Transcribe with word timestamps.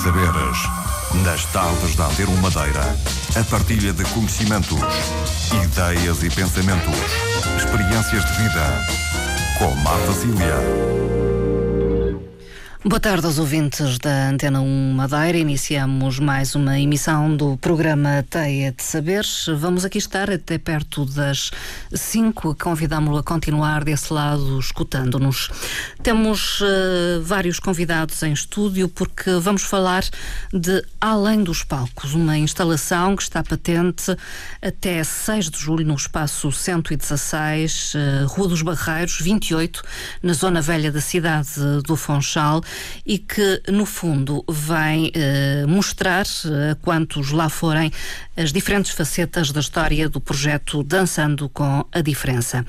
saberes. 0.00 0.58
Nas 1.24 1.44
tardes 1.46 1.94
da 1.94 2.06
Antero 2.06 2.32
Madeira, 2.38 2.96
a 3.38 3.44
partilha 3.44 3.92
de 3.92 4.02
conhecimentos, 4.04 4.80
ideias 5.64 6.22
e 6.22 6.30
pensamentos, 6.30 6.94
experiências 7.56 8.24
de 8.24 8.32
vida. 8.42 8.86
Com 9.58 9.74
Marta 9.76 10.12
Cília. 10.12 11.19
Boa 12.82 12.98
tarde 12.98 13.26
aos 13.26 13.38
ouvintes 13.38 13.98
da 13.98 14.30
Antena 14.30 14.62
1 14.62 14.94
Madeira. 14.94 15.36
Iniciamos 15.36 16.18
mais 16.18 16.54
uma 16.54 16.80
emissão 16.80 17.36
do 17.36 17.58
programa 17.58 18.24
Teia 18.30 18.72
de 18.72 18.82
Saberes. 18.82 19.44
Vamos 19.58 19.84
aqui 19.84 19.98
estar 19.98 20.30
até 20.30 20.56
perto 20.56 21.04
das 21.04 21.50
5. 21.92 22.56
Convidamos-lo 22.58 23.18
a 23.18 23.22
continuar 23.22 23.84
desse 23.84 24.10
lado, 24.10 24.58
escutando-nos. 24.58 25.50
Temos 26.02 26.62
uh, 26.62 27.22
vários 27.22 27.60
convidados 27.60 28.22
em 28.22 28.32
estúdio 28.32 28.88
porque 28.88 29.30
vamos 29.32 29.62
falar 29.62 30.02
de 30.50 30.82
Além 30.98 31.44
dos 31.44 31.62
Palcos, 31.62 32.14
uma 32.14 32.38
instalação 32.38 33.14
que 33.14 33.22
está 33.22 33.42
patente 33.42 34.16
até 34.62 35.04
6 35.04 35.50
de 35.50 35.58
julho 35.58 35.86
no 35.86 35.94
espaço 35.96 36.50
116, 36.50 37.92
uh, 37.94 38.26
Rua 38.26 38.48
dos 38.48 38.62
Barreiros, 38.62 39.20
28, 39.20 39.82
na 40.22 40.32
zona 40.32 40.62
velha 40.62 40.90
da 40.90 41.02
cidade 41.02 41.50
do 41.84 41.94
Funchal 41.94 42.62
e 43.04 43.18
que, 43.18 43.62
no 43.68 43.86
fundo, 43.86 44.44
vem 44.48 45.10
eh, 45.14 45.64
mostrar 45.66 46.24
a 46.70 46.74
quantos 46.76 47.30
lá 47.30 47.48
forem 47.48 47.90
as 48.36 48.52
diferentes 48.52 48.92
facetas 48.92 49.50
da 49.50 49.60
história 49.60 50.08
do 50.08 50.20
projeto 50.20 50.82
Dançando 50.82 51.48
com 51.48 51.84
a 51.92 52.00
Diferença. 52.00 52.64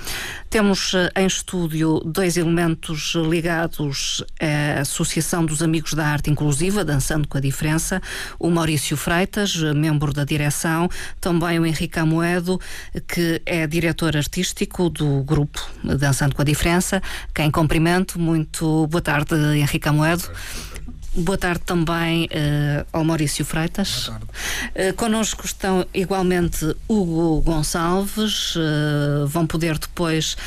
Temos 0.52 0.94
eh, 0.94 1.10
em 1.16 1.26
estúdio 1.26 2.02
dois 2.06 2.36
elementos 2.36 3.14
ligados 3.16 4.22
à 4.38 4.82
Associação 4.82 5.46
dos 5.46 5.64
Amigos 5.64 5.94
da 5.94 6.06
Arte 6.06 6.30
Inclusiva, 6.30 6.84
Dançando 6.84 7.26
com 7.26 7.38
a 7.38 7.42
Diferença, 7.42 8.02
o 8.38 8.50
Maurício 8.50 8.98
Freitas, 8.98 9.56
membro 9.56 10.12
da 10.12 10.26
direção, 10.26 10.90
também 11.22 11.58
o 11.58 11.66
Henrique 11.66 11.98
Amoedo, 12.00 12.60
que 13.08 13.42
é 13.46 13.66
diretor 13.66 14.18
artístico 14.18 14.90
do 14.90 15.24
grupo 15.24 15.66
Dançando 15.86 16.36
com 16.36 16.42
a 16.42 16.46
Diferença, 16.46 17.02
quem 17.34 17.50
cumprimento. 17.50 18.20
Muito 18.20 18.88
boa 18.88 19.02
tarde, 19.02 19.34
Henrique 19.56 19.88
Amoedo. 19.88 20.30
Boa 21.14 21.38
tarde 21.38 21.64
também 21.66 22.24
uh, 22.28 22.88
ao 22.94 23.04
Maurício 23.04 23.44
Freitas. 23.44 24.06
Boa 24.06 24.20
tarde. 24.20 24.90
Uh, 24.90 24.94
connosco 24.94 25.46
estão 25.46 25.86
igualmente 25.94 26.74
Hugo 26.88 27.42
Gonçalves. 27.42 28.56
Uh, 28.56 29.28
vão 29.28 29.46
poder 29.46 29.78
depois 29.78 30.38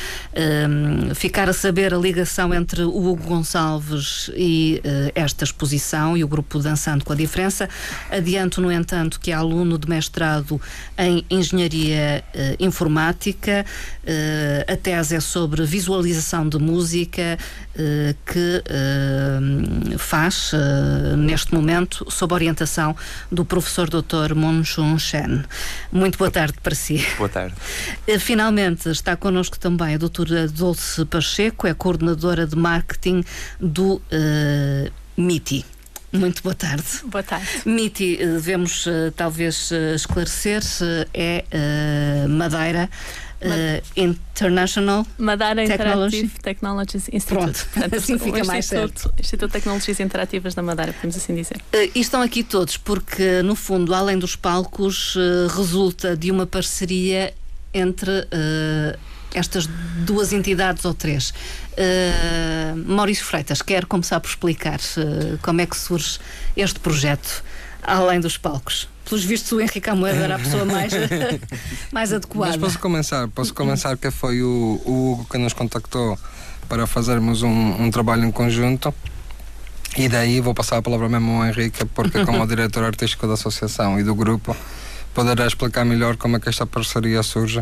ficar 1.15 1.49
a 1.49 1.53
saber 1.53 1.93
a 1.93 1.97
ligação 1.97 2.53
entre 2.53 2.81
o 2.83 2.89
Hugo 2.89 3.23
Gonçalves 3.23 4.29
e 4.35 4.81
esta 5.13 5.43
exposição 5.43 6.17
e 6.17 6.23
o 6.23 6.27
grupo 6.27 6.59
Dançando 6.59 7.05
com 7.05 7.13
a 7.13 7.15
Diferença. 7.15 7.69
Adianto, 8.09 8.59
no 8.59 8.71
entanto, 8.71 9.19
que 9.19 9.31
é 9.31 9.33
aluno 9.33 9.77
de 9.77 9.87
mestrado 9.87 10.59
em 10.97 11.25
Engenharia 11.29 12.23
Informática. 12.59 13.65
a 14.67 14.75
tese 14.77 15.15
é 15.15 15.19
sobre 15.19 15.65
visualização 15.65 16.47
de 16.47 16.57
música 16.57 17.37
que 18.25 18.63
faz 19.97 20.54
uh, 20.55 21.17
neste 21.17 21.53
momento, 21.53 22.05
sob 22.09 22.33
orientação 22.33 22.95
do 23.31 23.43
professor 23.43 23.89
Dr. 23.89 24.33
Moon 24.35 24.63
Chun 24.63 24.97
Shen. 24.97 25.43
Muito 25.91 26.17
boa 26.17 26.31
tarde 26.31 26.55
para 26.63 26.73
si. 26.73 27.05
Boa 27.17 27.29
tarde. 27.29 27.55
Uh, 28.07 28.19
finalmente 28.19 28.89
está 28.89 29.15
connosco 29.15 29.59
também 29.59 29.95
a 29.95 29.97
doutora 29.97 30.47
Dulce 30.47 31.05
Pacheco, 31.05 31.67
é 31.67 31.73
coordenadora 31.73 32.47
de 32.47 32.55
marketing 32.55 33.23
do 33.59 33.95
uh, 33.95 34.91
MITI. 35.17 35.65
Muito 36.11 36.41
boa 36.41 36.55
tarde. 36.55 36.83
Boa 37.05 37.23
tarde. 37.23 37.45
MITI, 37.65 38.15
devemos 38.17 38.87
talvez 39.17 39.69
esclarecer, 39.93 40.61
é 41.13 41.43
Madeira. 42.29 42.89
Uh, 43.41 43.83
International 43.95 45.05
Madeira 45.17 45.67
Technology. 45.67 46.17
Interactive 46.17 46.41
Technologies 46.41 47.09
Institute. 47.11 47.65
Pronto, 47.73 47.95
assim 47.95 48.17
fica 48.17 48.43
mais 48.45 48.65
certo. 48.65 49.13
Instituto 49.19 49.47
de 49.47 49.53
Tecnologias 49.53 49.99
Interativas 49.99 50.55
da 50.55 50.63
Madeira, 50.63 50.93
podemos 50.93 51.17
assim 51.17 51.35
dizer. 51.35 51.57
Uh, 51.57 51.91
e 51.93 51.99
estão 51.99 52.21
aqui 52.21 52.43
todos 52.43 52.77
porque, 52.77 53.41
no 53.43 53.55
fundo, 53.55 53.93
além 53.93 54.17
dos 54.17 54.35
palcos, 54.35 55.15
uh, 55.15 55.47
resulta 55.55 56.15
de 56.15 56.31
uma 56.31 56.47
parceria 56.47 57.33
entre 57.73 58.25
estas 59.33 59.67
duas 60.05 60.31
entidades 60.31 60.85
ou 60.85 60.93
três. 60.93 61.33
Maurício 62.85 63.25
Freitas, 63.25 63.61
quer 63.61 63.85
começar 63.85 64.21
por 64.21 64.29
explicar 64.29 64.79
como 65.41 65.59
é 65.59 65.65
que 65.65 65.75
surge 65.75 66.19
este 66.55 66.79
projeto, 66.79 67.43
além 67.83 68.21
dos 68.21 68.37
palcos? 68.37 68.87
Pelos 69.07 69.23
vistos 69.23 69.51
o 69.51 69.61
Henrique 69.61 69.89
Amoedo 69.89 70.19
era 70.21 70.35
a 70.35 70.39
pessoa 70.39 70.65
mais, 70.65 70.91
mais 71.91 72.11
adequada. 72.11 72.51
Mas 72.51 72.57
posso 72.57 72.79
começar, 72.79 73.27
posso 73.29 73.53
começar 73.53 73.95
que 73.97 74.11
foi 74.11 74.41
o, 74.41 74.81
o 74.85 75.13
Hugo 75.13 75.27
que 75.29 75.37
nos 75.37 75.53
contactou 75.53 76.17
para 76.67 76.87
fazermos 76.87 77.43
um, 77.43 77.83
um, 77.83 77.91
trabalho 77.91 78.25
em 78.25 78.31
conjunto 78.31 78.93
e 79.95 80.09
daí 80.09 80.41
vou 80.41 80.53
passar 80.53 80.77
a 80.77 80.81
palavra 80.81 81.07
mesmo 81.07 81.41
ao 81.41 81.47
Henrique 81.47 81.85
porque 81.85 82.25
como 82.25 82.45
diretor 82.47 82.83
artístico 82.83 83.27
da 83.27 83.33
associação 83.33 83.99
e 83.99 84.03
do 84.03 84.15
grupo 84.15 84.55
poderá 85.13 85.45
explicar 85.45 85.85
melhor 85.85 86.17
como 86.17 86.37
é 86.37 86.39
que 86.39 86.49
esta 86.49 86.65
parceria 86.65 87.21
surge 87.23 87.61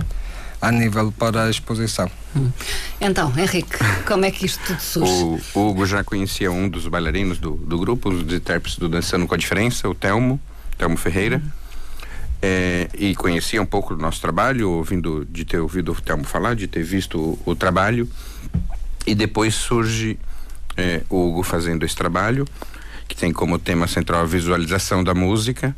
a 0.63 0.71
nível 0.71 1.11
para 1.11 1.43
a 1.43 1.49
exposição. 1.49 2.09
Hum. 2.33 2.49
Então, 3.01 3.33
Henrique, 3.37 3.77
como 4.07 4.23
é 4.23 4.31
que 4.31 4.45
isto 4.45 4.63
tudo 4.65 4.79
surge? 4.79 5.11
O, 5.11 5.59
o 5.59 5.69
Hugo 5.69 5.85
já 5.85 6.05
conhecia 6.05 6.49
um 6.49 6.69
dos 6.69 6.87
bailarinos 6.87 7.37
do, 7.37 7.51
do 7.51 7.77
grupo, 7.77 8.09
os 8.09 8.21
intérpretes 8.33 8.79
do 8.79 8.87
Dançando 8.87 9.27
com 9.27 9.35
a 9.35 9.37
Diferença, 9.37 9.89
o 9.89 9.93
Telmo, 9.93 10.39
Telmo 10.83 10.97
Ferreira. 10.97 11.41
É, 12.41 12.89
e 12.93 13.15
conhecia 13.15 13.61
um 13.61 13.65
pouco 13.65 13.95
do 13.95 14.01
nosso 14.01 14.19
trabalho, 14.19 14.69
ouvindo, 14.69 15.23
de 15.23 15.45
ter 15.45 15.59
ouvido 15.59 15.93
o 15.93 16.01
Telmo 16.01 16.25
falar, 16.25 16.55
de 16.55 16.67
ter 16.67 16.83
visto 16.83 17.17
o, 17.17 17.39
o 17.45 17.55
trabalho. 17.55 18.05
E 19.07 19.15
depois 19.15 19.55
surge 19.55 20.19
é, 20.75 21.01
o 21.09 21.25
Hugo 21.25 21.41
fazendo 21.41 21.85
esse 21.85 21.95
trabalho, 21.95 22.45
que 23.07 23.15
tem 23.15 23.31
como 23.31 23.57
tema 23.57 23.87
central 23.87 24.23
a 24.23 24.25
visualização 24.25 25.01
da 25.05 25.13
música. 25.13 25.73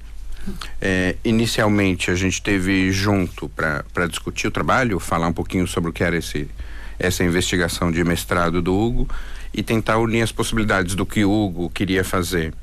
É, 0.81 1.15
inicialmente 1.23 2.09
a 2.09 2.15
gente 2.15 2.41
teve 2.41 2.91
junto 2.91 3.47
para 3.47 4.07
discutir 4.07 4.47
o 4.47 4.51
trabalho, 4.51 4.99
falar 4.99 5.27
um 5.27 5.33
pouquinho 5.33 5.67
sobre 5.67 5.91
o 5.91 5.93
que 5.93 6.03
era 6.03 6.17
esse, 6.17 6.47
essa 6.97 7.23
investigação 7.23 7.91
de 7.91 8.03
mestrado 8.03 8.59
do 8.59 8.75
Hugo 8.75 9.07
e 9.53 9.61
tentar 9.61 9.99
unir 9.99 10.23
as 10.23 10.31
possibilidades 10.31 10.95
do 10.95 11.05
que 11.05 11.23
o 11.23 11.31
Hugo 11.31 11.69
queria 11.69 12.03
fazer 12.03 12.55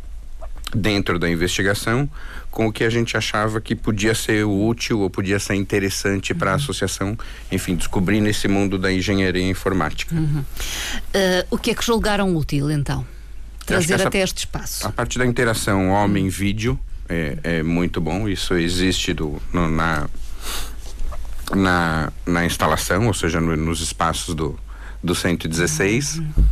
dentro 0.75 1.19
da 1.19 1.29
investigação 1.29 2.09
com 2.51 2.67
o 2.67 2.73
que 2.73 2.85
a 2.85 2.91
gente 2.91 3.17
achava 3.17 3.61
que 3.61 3.75
podia 3.75 4.15
ser 4.15 4.45
útil 4.45 5.01
ou 5.01 5.11
podia 5.11 5.39
ser 5.39 5.55
interessante 5.55 6.35
para 6.35 6.51
a 6.51 6.55
uhum. 6.55 6.61
associação, 6.61 7.19
enfim, 7.51 7.75
descobrir 7.75 8.21
nesse 8.21 8.47
mundo 8.47 8.79
da 8.79 8.93
engenharia 8.93 9.49
informática. 9.49 10.15
Uhum. 10.15 10.41
Uh, 10.41 11.47
o 11.51 11.59
que 11.59 11.71
é 11.71 11.75
que 11.75 11.85
julgaram 11.85 12.37
útil 12.37 12.71
então? 12.71 13.07
Trazer 13.65 13.95
essa, 13.95 14.09
até 14.09 14.19
este 14.19 14.39
espaço. 14.39 14.87
A 14.87 14.91
parte 14.91 15.19
da 15.19 15.25
interação 15.25 15.91
homem-vídeo 15.91 16.79
é, 17.09 17.39
é, 17.43 17.63
muito 17.63 18.01
bom, 18.01 18.29
isso 18.29 18.55
existe 18.55 19.13
do, 19.15 19.41
no, 19.53 19.69
na, 19.69 20.09
na, 21.55 22.13
na 22.27 22.45
instalação, 22.45 23.07
ou 23.07 23.15
seja, 23.15 23.41
no, 23.41 23.57
nos 23.57 23.81
espaços 23.81 24.35
do, 24.35 24.59
do 25.03 25.15
116. 25.15 26.19
Uhum. 26.19 26.45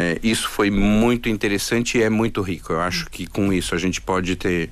É, 0.00 0.16
isso 0.22 0.48
foi 0.48 0.70
muito 0.70 1.28
interessante 1.28 1.98
e 1.98 2.02
é 2.04 2.08
muito 2.08 2.40
rico. 2.40 2.72
Eu 2.72 2.80
acho 2.80 3.10
que 3.10 3.26
com 3.26 3.52
isso 3.52 3.74
a 3.74 3.78
gente 3.78 4.00
pode 4.00 4.36
ter 4.36 4.70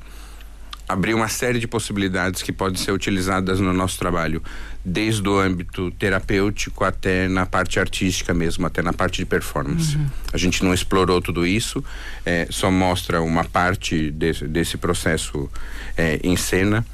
abrir 0.89 1.15
uma 1.15 1.27
série 1.27 1.59
de 1.59 1.67
possibilidades 1.67 2.43
que 2.43 2.53
podem 2.53 2.81
ser 2.81 2.93
utilizadas 2.93 3.59
no 3.59 3.73
nosso 3.73 3.99
trabalho, 3.99 4.41
desde 4.85 5.29
o 5.29 5.37
âmbito 5.37 5.91
terapêutico 5.91 6.85
até 6.85 7.27
na 7.27 7.45
parte 7.45 7.81
artística 7.81 8.33
mesmo, 8.33 8.65
até 8.65 8.83
na 8.83 8.93
parte 8.93 9.17
de 9.17 9.27
performance. 9.27 9.97
Uhum. 9.97 10.07
A 10.33 10.37
gente 10.37 10.63
não 10.63 10.73
explorou 10.73 11.21
tudo 11.21 11.45
isso, 11.45 11.85
é, 12.25 12.47
só 12.49 12.71
mostra 12.71 13.21
uma 13.21 13.43
parte 13.43 14.13
desse, 14.13 14.47
desse 14.47 14.77
processo 14.77 15.51
é, 15.97 16.21
em 16.23 16.37
cena, 16.37 16.87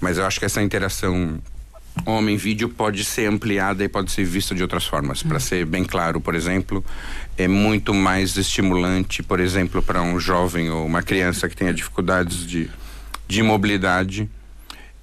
mas 0.00 0.18
eu 0.18 0.24
acho 0.24 0.38
que 0.38 0.44
essa 0.44 0.62
interação 0.62 1.40
homem-vídeo 2.06 2.68
pode 2.68 3.04
ser 3.04 3.26
ampliada 3.26 3.84
e 3.84 3.88
pode 3.88 4.10
ser 4.10 4.24
vista 4.24 4.54
de 4.54 4.62
outras 4.62 4.84
formas. 4.84 5.22
Uhum. 5.22 5.28
Para 5.28 5.40
ser 5.40 5.64
bem 5.66 5.84
claro, 5.84 6.20
por 6.20 6.34
exemplo, 6.34 6.84
é 7.36 7.46
muito 7.46 7.94
mais 7.94 8.36
estimulante, 8.36 9.22
por 9.22 9.40
exemplo, 9.40 9.82
para 9.82 10.02
um 10.02 10.18
jovem 10.18 10.70
ou 10.70 10.84
uma 10.84 11.02
criança 11.02 11.48
que 11.48 11.56
tenha 11.56 11.72
dificuldades 11.72 12.46
de, 12.46 12.70
de 13.28 13.42
mobilidade. 13.42 14.28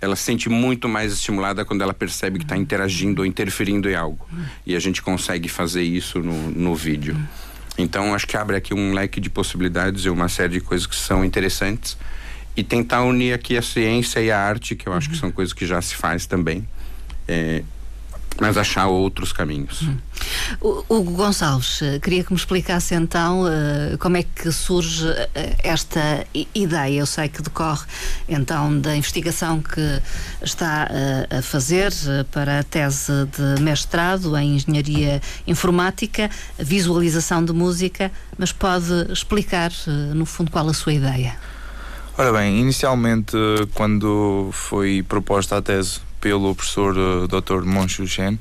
Ela 0.01 0.15
se 0.15 0.24
sente 0.24 0.50
muito 0.50 0.88
mais 0.88 1.12
estimulada 1.12 1.65
quando 1.65 1.81
ela 1.81 1.94
percebe 1.94 2.39
que 2.39 2.45
está 2.45 2.56
interagindo 2.56 3.21
ou 3.21 3.25
interferindo 3.25 3.89
em 3.89 3.95
algo. 3.95 4.25
E 4.65 4.75
a 4.75 4.80
gente 4.80 5.01
consegue 5.01 5.50
fazer 5.50 5.83
isso 5.83 6.19
no, 6.19 6.51
no 6.51 6.74
vídeo. 6.74 7.18
Então, 7.77 8.13
acho 8.13 8.27
que 8.27 8.38
abre 8.38 8.56
aqui 8.56 8.74
um 8.74 8.94
leque 8.94 9.19
de 9.19 9.30
possibilidades 9.30 10.06
e 10.06 10.09
uma 10.09 10.30
série 10.30 10.53
de 10.53 10.62
coisas 10.62 10.88
que 10.88 10.95
são 10.95 11.24
interessantes. 11.24 11.97
E 12.56 12.63
tentar 12.63 13.03
unir 13.03 13.33
aqui 13.33 13.57
a 13.57 13.62
ciência 13.62 14.19
e 14.21 14.31
a 14.31 14.39
arte, 14.39 14.75
que 14.75 14.88
eu 14.88 14.94
acho 14.94 15.09
que 15.09 15.18
são 15.18 15.31
coisas 15.31 15.53
que 15.53 15.65
já 15.65 15.81
se 15.81 15.95
faz 15.95 16.25
também. 16.25 16.68
É, 17.31 17.63
mas 18.39 18.57
achar 18.57 18.87
outros 18.87 19.33
caminhos. 19.33 19.81
Hum. 19.81 19.97
Hugo 20.89 21.11
Gonçalves, 21.11 21.81
eh, 21.81 21.99
queria 21.99 22.23
que 22.23 22.31
me 22.31 22.37
explicasse 22.37 22.95
então 22.95 23.43
uh, 23.43 23.97
como 23.99 24.17
é 24.17 24.23
que 24.23 24.51
surge 24.51 25.05
uh, 25.05 25.29
esta 25.63 26.25
ideia. 26.55 26.99
Eu 26.99 27.05
sei 27.05 27.27
que 27.27 27.41
decorre 27.41 27.85
então 28.27 28.79
da 28.79 28.95
investigação 28.95 29.61
que 29.61 30.01
está 30.41 30.89
uh, 30.89 31.37
a 31.37 31.41
fazer 31.41 31.91
para 32.31 32.59
a 32.59 32.63
tese 32.63 33.11
de 33.25 33.61
mestrado 33.61 34.35
em 34.37 34.55
Engenharia 34.55 35.21
Informática, 35.45 36.29
visualização 36.57 37.43
de 37.43 37.53
música, 37.53 38.11
mas 38.37 38.51
pode 38.51 39.11
explicar 39.11 39.71
no 40.15 40.25
fundo 40.25 40.51
qual 40.51 40.67
a 40.67 40.73
sua 40.73 40.93
ideia? 40.93 41.35
Ora 42.17 42.31
bem, 42.33 42.59
inicialmente 42.59 43.35
quando 43.73 44.49
foi 44.51 45.03
proposta 45.03 45.57
a 45.57 45.61
tese 45.61 46.01
pelo 46.19 46.54
professor 46.56 46.95
Dr. 47.27 47.63
Monchu 47.66 48.06
Chen, 48.07 48.38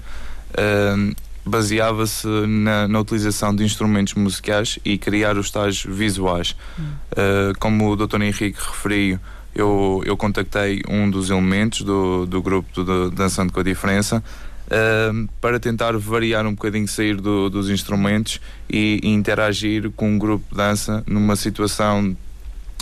baseava-se 1.48 2.26
na, 2.46 2.86
na, 2.86 3.00
utilização 3.00 3.54
de 3.54 3.64
instrumentos 3.64 4.14
musicais 4.14 4.78
e 4.84 4.98
criar 4.98 5.36
os 5.36 5.50
tais 5.50 5.82
visuais. 5.82 6.54
Hum. 6.78 6.84
Uh, 7.12 7.58
como 7.58 7.90
o 7.90 7.96
Dr. 7.96 8.22
Henrique 8.22 8.58
referiu, 8.60 9.18
eu, 9.54 10.02
eu 10.04 10.16
contactei 10.16 10.82
um 10.88 11.10
dos 11.10 11.30
elementos 11.30 11.82
do, 11.82 12.26
do 12.26 12.40
grupo 12.40 12.84
do 12.84 13.10
Dançando 13.10 13.52
com 13.52 13.58
a 13.58 13.62
Diferença 13.62 14.22
uh, 14.66 15.28
para 15.40 15.58
tentar 15.58 15.96
variar 15.96 16.46
um 16.46 16.52
bocadinho, 16.52 16.86
sair 16.86 17.16
do, 17.16 17.48
dos 17.48 17.68
instrumentos 17.70 18.40
e, 18.70 19.00
e, 19.02 19.08
interagir 19.08 19.90
com 19.90 20.10
um 20.10 20.18
grupo 20.18 20.44
de 20.50 20.56
dança 20.56 21.02
numa 21.06 21.34
situação 21.34 22.16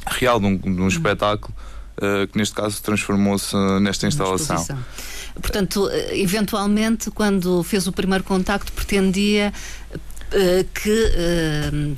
real, 0.07 0.39
de 0.39 0.47
um, 0.47 0.57
de 0.57 0.69
um 0.69 0.85
hum. 0.85 0.89
espetáculo, 0.89 1.55
uh, 1.55 1.76
que 2.31 2.39
neste 2.39 2.55
caso 2.55 2.83
transformou-se 2.83 3.57
nesta 3.81 4.07
instalação. 4.07 4.65
Portanto, 5.41 5.89
eh, 5.91 6.19
eventualmente, 6.21 7.11
quando 7.11 7.63
fez 7.63 7.87
o 7.87 7.93
primeiro 7.93 8.25
contacto, 8.25 8.73
pretendia 8.73 9.53
que 10.75 11.97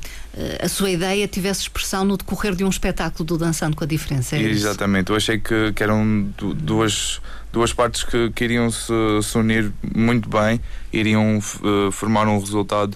a 0.61 0.69
sua 0.69 0.91
ideia 0.91 1.27
tivesse 1.27 1.61
expressão 1.61 2.05
no 2.05 2.15
decorrer 2.15 2.55
de 2.55 2.63
um 2.63 2.69
espetáculo 2.69 3.25
do 3.25 3.37
Dançando 3.37 3.75
com 3.75 3.83
a 3.83 3.87
Diferença. 3.87 4.35
É 4.35 4.41
Exatamente, 4.41 5.05
isso? 5.05 5.13
eu 5.13 5.17
achei 5.17 5.39
que, 5.39 5.73
que 5.73 5.83
eram 5.83 6.29
duas, 6.37 7.19
duas 7.51 7.73
partes 7.73 8.03
que, 8.03 8.29
que 8.29 8.43
iriam 8.43 8.69
se, 8.69 8.93
se 9.23 9.37
unir 9.37 9.71
muito 9.95 10.29
bem, 10.29 10.61
iriam 10.93 11.39
uh, 11.39 11.91
formar 11.91 12.27
um 12.27 12.39
resultado 12.39 12.95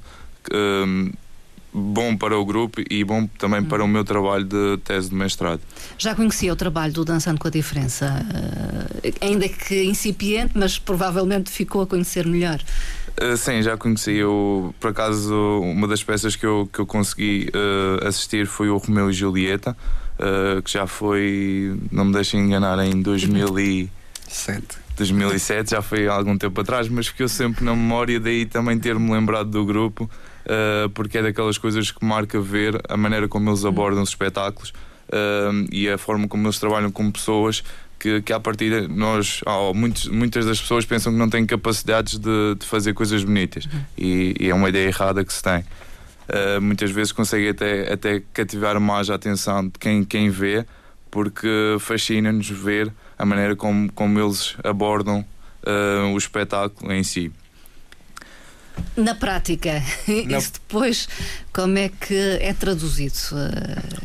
bom 1.73 2.15
para 2.15 2.37
o 2.37 2.45
grupo 2.45 2.81
e 2.89 3.03
bom 3.03 3.25
também 3.37 3.61
hum. 3.61 3.65
para 3.65 3.83
o 3.83 3.87
meu 3.87 4.03
trabalho 4.03 4.43
de 4.43 4.77
tese 4.83 5.09
de 5.09 5.15
mestrado. 5.15 5.61
Já 5.97 6.13
conhecia 6.13 6.53
o 6.53 6.55
trabalho 6.55 6.93
do 6.93 7.03
Dançando 7.03 7.39
com 7.39 7.47
a 7.47 7.51
Diferença, 7.51 8.23
uh, 8.23 9.13
ainda 9.21 9.49
que 9.49 9.83
incipiente, 9.83 10.51
mas 10.55 10.77
provavelmente 10.77 11.49
ficou 11.49 11.81
a 11.81 11.87
conhecer 11.87 12.27
melhor. 12.27 12.61
Uh, 13.21 13.35
sim, 13.35 13.61
já 13.61 13.75
conheci. 13.75 14.13
Eu, 14.13 14.73
por 14.79 14.91
acaso, 14.91 15.35
uma 15.61 15.87
das 15.87 16.03
peças 16.03 16.35
que 16.35 16.45
eu, 16.45 16.69
que 16.71 16.79
eu 16.79 16.85
consegui 16.85 17.49
uh, 17.49 18.07
assistir 18.07 18.45
foi 18.45 18.69
o 18.69 18.77
Romeu 18.77 19.09
e 19.09 19.13
Julieta, 19.13 19.75
que 20.63 20.71
já 20.71 20.87
foi, 20.87 21.77
não 21.91 22.05
me 22.05 22.13
deixem 22.13 22.39
enganar, 22.39 22.79
em 22.85 23.01
2007. 23.01 24.83
2007, 24.95 25.71
já 25.71 25.81
foi 25.81 26.07
há 26.07 26.13
algum 26.13 26.37
tempo 26.37 26.61
atrás, 26.61 26.87
mas 26.87 27.07
ficou 27.07 27.27
sempre 27.27 27.65
na 27.65 27.75
memória, 27.75 28.19
daí 28.19 28.45
também 28.45 28.77
ter-me 28.79 29.11
lembrado 29.11 29.49
do 29.49 29.65
grupo 29.65 30.09
uh, 30.45 30.89
porque 30.89 31.17
é 31.17 31.23
daquelas 31.23 31.57
coisas 31.57 31.91
que 31.91 32.03
marca 32.03 32.39
ver 32.39 32.81
a 32.89 32.97
maneira 32.97 33.27
como 33.27 33.49
eles 33.49 33.65
abordam 33.65 34.01
os 34.01 34.09
espetáculos 34.09 34.71
uh, 35.09 35.67
e 35.71 35.89
a 35.89 35.97
forma 35.97 36.27
como 36.27 36.45
eles 36.45 36.59
trabalham 36.59 36.91
com 36.91 37.11
pessoas 37.11 37.63
que, 38.03 38.21
que 38.21 38.33
à 38.33 38.39
partida 38.39 38.85
nós, 38.87 39.41
oh, 39.45 39.73
muitos, 39.73 40.07
muitas 40.09 40.45
das 40.45 40.59
pessoas 40.59 40.85
pensam 40.85 41.13
que 41.13 41.17
não 41.17 41.29
têm 41.29 41.45
capacidades 41.45 42.19
de, 42.19 42.55
de 42.59 42.65
fazer 42.65 42.93
coisas 42.93 43.23
bonitas 43.23 43.65
uhum. 43.65 43.79
e, 43.97 44.35
e, 44.39 44.49
é 44.49 44.53
uma 44.53 44.67
ideia 44.67 44.87
errada 44.87 45.23
que 45.23 45.31
se 45.31 45.41
tem. 45.41 45.59
Uh, 45.59 46.61
muitas 46.61 46.91
vezes 46.91 47.13
consegue 47.13 47.49
até, 47.49 47.93
até 47.93 48.21
cativar 48.33 48.77
mais 48.79 49.09
a 49.09 49.15
atenção 49.15 49.65
de 49.65 49.79
quem, 49.79 50.03
quem 50.03 50.29
vê, 50.29 50.65
porque 51.09 51.77
fascina-nos 51.79 52.49
ver 52.49 52.91
a 53.17 53.25
maneira 53.25 53.55
como, 53.55 53.89
como 53.93 54.19
eles 54.19 54.55
abordam 54.63 55.23
uh, 55.65 56.13
o 56.13 56.17
espetáculo 56.17 56.91
em 56.91 57.03
si. 57.03 57.31
Na 58.95 59.15
prática, 59.15 59.81
Na... 60.27 60.37
isso 60.37 60.53
depois, 60.53 61.07
como 61.51 61.77
é 61.77 61.89
que 61.89 62.37
é 62.41 62.53
traduzido? 62.53 63.15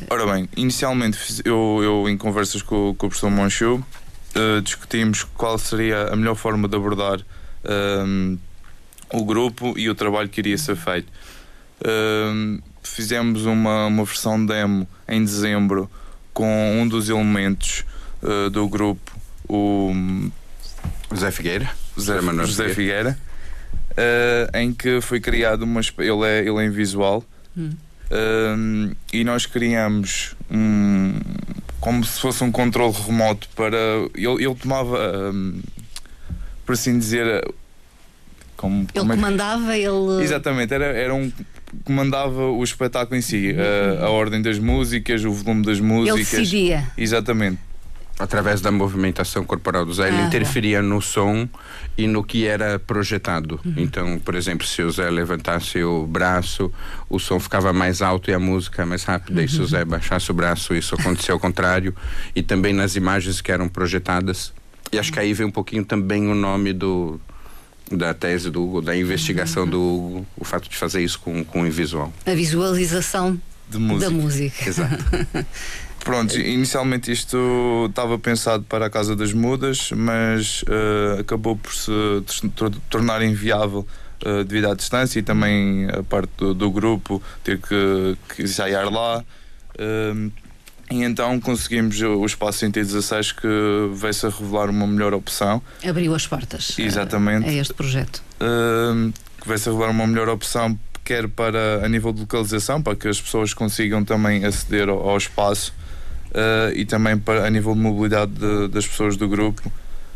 Ora 0.09 0.27
bem, 0.33 0.49
inicialmente 0.57 1.19
eu, 1.45 1.81
eu 1.83 2.09
em 2.09 2.17
conversas 2.17 2.63
com, 2.63 2.95
com 2.95 3.07
o 3.07 3.11
professor 3.11 3.31
Monchou 3.31 3.85
uh, 4.37 4.63
discutimos 4.63 5.25
qual 5.25 5.59
seria 5.59 6.09
a 6.09 6.17
melhor 6.17 6.35
forma 6.35 6.69
de 6.69 6.77
abordar 6.77 7.21
uh, 7.21 8.39
o 9.13 9.25
grupo 9.25 9.79
e 9.79 9.89
o 9.89 9.95
trabalho 9.95 10.29
que 10.29 10.41
iria 10.41 10.59
ser 10.59 10.77
feito. 10.77 11.11
Uh, 11.81 12.63
fizemos 12.83 13.45
uma, 13.45 13.87
uma 13.87 14.05
versão 14.05 14.45
demo 14.45 14.89
em 15.07 15.23
dezembro 15.23 15.91
com 16.33 16.81
um 16.81 16.87
dos 16.87 17.09
elementos 17.09 17.85
do 18.53 18.69
grupo, 18.69 19.13
o 19.49 19.93
José 21.11 21.31
Figueira. 21.31 21.71
José, 21.97 22.21
José 22.21 22.69
Figueira 22.71 23.19
uh, 23.99 24.57
em 24.57 24.73
que 24.73 25.01
foi 25.01 25.21
criado 25.21 25.63
uma. 25.63 25.81
Ele 25.99 26.25
é, 26.25 26.39
ele 26.41 26.59
é 26.59 26.65
em 26.65 26.71
visual. 26.71 27.25
Hum. 27.57 27.71
Uh, 28.11 28.97
e 29.13 29.25
nós 29.25 29.45
criamos 29.45 30.35
um. 30.51 31.15
como 31.81 32.05
se 32.05 32.21
fosse 32.21 32.43
um 32.45 32.53
controle 32.53 32.95
remoto 32.95 33.49
para. 33.55 33.77
Ele, 34.15 34.45
ele 34.45 34.55
tomava. 34.55 35.33
Um, 35.33 35.61
por 36.65 36.73
assim 36.73 36.99
dizer. 36.99 37.45
Como, 38.57 38.83
ele 38.83 39.01
como 39.01 39.13
é 39.13 39.17
comandava, 39.17 39.77
ele. 39.77 40.23
Exatamente, 40.23 40.73
era, 40.73 40.87
era 40.87 41.15
um 41.15 41.31
comandava 41.85 42.47
o 42.47 42.65
espetáculo 42.65 43.15
em 43.15 43.21
si, 43.21 43.53
uhum. 43.53 44.03
a, 44.03 44.07
a, 44.07 44.11
ordem 44.11 44.41
das 44.41 44.59
músicas, 44.59 45.23
o 45.23 45.31
volume 45.31 45.65
das 45.65 45.79
músicas. 45.79 46.33
Ele 46.33 46.41
decidia. 46.41 46.91
Exatamente 46.97 47.68
através 48.19 48.61
da 48.61 48.71
movimentação 48.71 49.45
corporal 49.45 49.85
do 49.85 49.93
Zé, 49.95 50.09
ele 50.09 50.19
ah, 50.19 50.27
interferia 50.27 50.83
no 50.83 51.01
som 51.01 51.49
e 51.97 52.07
no 52.07 52.25
que 52.25 52.47
era 52.47 52.79
projetado. 52.79 53.61
Uhum. 53.65 53.75
Então, 53.77 54.19
por 54.19 54.35
exemplo, 54.35 54.67
se 54.67 54.83
o 54.83 54.91
Zé 54.91 55.09
levantasse 55.09 55.83
o 55.83 56.07
braço, 56.07 56.73
o 57.09 57.19
som 57.19 57.39
ficava 57.39 57.73
mais 57.73 58.03
alto 58.03 58.31
e 58.31 58.35
a 58.35 58.39
música 58.39 58.85
mais 58.85 59.05
rápida. 59.05 59.39
Uhum. 59.39 59.47
E 59.47 59.49
se 59.49 59.61
o 59.61 59.67
Zé 59.67 59.83
uhum. 59.83 59.89
baixasse 59.89 60.31
o 60.31 60.35
braço, 60.35 60.75
isso 60.75 60.95
acontecia 60.97 61.33
ao 61.33 61.39
contrário. 61.39 61.95
E 62.35 62.43
também 62.43 62.73
nas 62.73 62.97
imagens 62.97 63.41
que 63.41 63.53
eram 63.53 63.69
projetadas. 63.69 64.53
E 64.93 64.99
acho 64.99 65.13
que 65.13 65.21
aí 65.21 65.33
vem 65.33 65.47
um 65.47 65.51
pouquinho 65.51 65.85
também 65.85 66.29
o 66.29 66.35
nome 66.35 66.73
do 66.73 67.21
da 67.91 68.13
tese 68.13 68.51
do 68.51 68.63
Hugo, 68.63 68.83
da 68.83 68.95
investigação 68.95 69.63
uhum. 69.63 69.71
do 69.71 69.81
Hugo, 69.81 70.27
o 70.37 70.45
fato 70.45 70.69
de 70.69 70.77
fazer 70.77 71.03
isso 71.03 71.19
com, 71.21 71.43
com 71.43 71.63
o 71.63 71.71
visual. 71.71 72.13
A 72.27 72.35
visualização 72.35 73.41
música. 73.73 74.11
da 74.11 74.11
música. 74.11 74.69
Exato. 74.69 75.05
Pronto, 76.09 76.41
inicialmente 76.41 77.13
isto 77.13 77.85
estava 77.91 78.19
pensado 78.19 78.65
para 78.65 78.87
a 78.87 78.91
Casa 78.91 79.15
das 79.15 79.35
Mudas, 79.35 79.91
mas 79.95 80.63
uh, 80.63 81.21
acabou 81.21 81.55
por 81.55 81.71
se 81.75 81.93
tornar 82.89 83.21
inviável 83.21 83.87
uh, 84.25 84.43
devido 84.43 84.71
à 84.71 84.75
distância 84.75 85.19
e 85.19 85.23
também 85.23 85.87
a 85.91 86.03
parte 86.03 86.31
do, 86.39 86.55
do 86.55 86.71
grupo 86.71 87.23
ter 87.45 87.59
que, 87.59 88.17
que 88.35 88.43
ensaiar 88.45 88.91
lá. 88.91 89.23
Uh, 89.75 90.33
e 90.91 91.03
então 91.05 91.39
conseguimos 91.41 92.01
o 92.01 92.25
espaço 92.25 92.61
116 92.61 93.33
que 93.33 93.47
veio-se 93.93 94.25
a 94.25 94.31
revelar 94.31 94.71
uma 94.71 94.87
melhor 94.87 95.13
opção. 95.13 95.61
Abriu 95.87 96.15
as 96.15 96.27
portas 96.27 96.75
Exatamente. 96.79 97.47
a, 97.47 97.51
a 97.51 97.53
este 97.53 97.75
projeto. 97.75 98.23
que 99.43 99.47
veio-se 99.47 99.69
a 99.69 99.73
revelar 99.73 99.91
uma 99.91 100.07
melhor 100.07 100.31
opção, 100.31 100.81
quer 101.05 101.29
para 101.29 101.85
a 101.85 101.89
nível 101.91 102.15
de 102.15 102.23
localização, 102.23 102.81
para 102.81 102.97
que 102.97 103.09
as 103.09 103.21
pessoas 103.21 103.53
consigam 103.53 104.03
também 104.03 104.47
aceder 104.47 104.89
ao, 104.89 105.07
ao 105.07 105.19
espaço 105.19 105.75
uh, 106.31 106.73
e 106.75 106.85
também 106.85 107.19
para, 107.19 107.47
a 107.47 107.51
nível 107.51 107.75
de 107.75 107.81
mobilidade 107.81 108.33
de, 108.33 108.69
das 108.69 108.87
pessoas 108.87 109.17
do 109.17 109.29
grupo. 109.29 109.71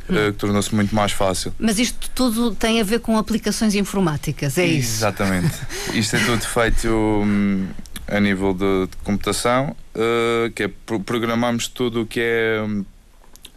Uh, 0.09 0.33
que 0.33 0.39
tornou-se 0.39 0.75
muito 0.75 0.93
mais 0.93 1.13
fácil. 1.13 1.55
Mas 1.61 1.79
isto 1.79 2.11
tudo 2.13 2.53
tem 2.55 2.81
a 2.81 2.85
ver 2.85 2.99
com 2.99 3.17
aplicações 3.17 3.77
informáticas, 3.77 4.59
é 4.59 4.67
isso? 4.67 4.97
Exatamente. 4.97 5.55
isto 5.95 6.17
é 6.17 6.25
tudo 6.25 6.43
feito 6.43 6.89
um, 6.89 7.69
a 8.09 8.19
nível 8.19 8.53
de, 8.53 8.89
de 8.89 8.97
computação, 9.05 9.77
uh, 9.95 10.51
que 10.51 10.65
é 10.65 10.71
programamos 11.07 11.69
tudo 11.69 12.03
o 12.03 12.07
que 12.07 12.21
é 12.21 12.61
um, 12.61 12.85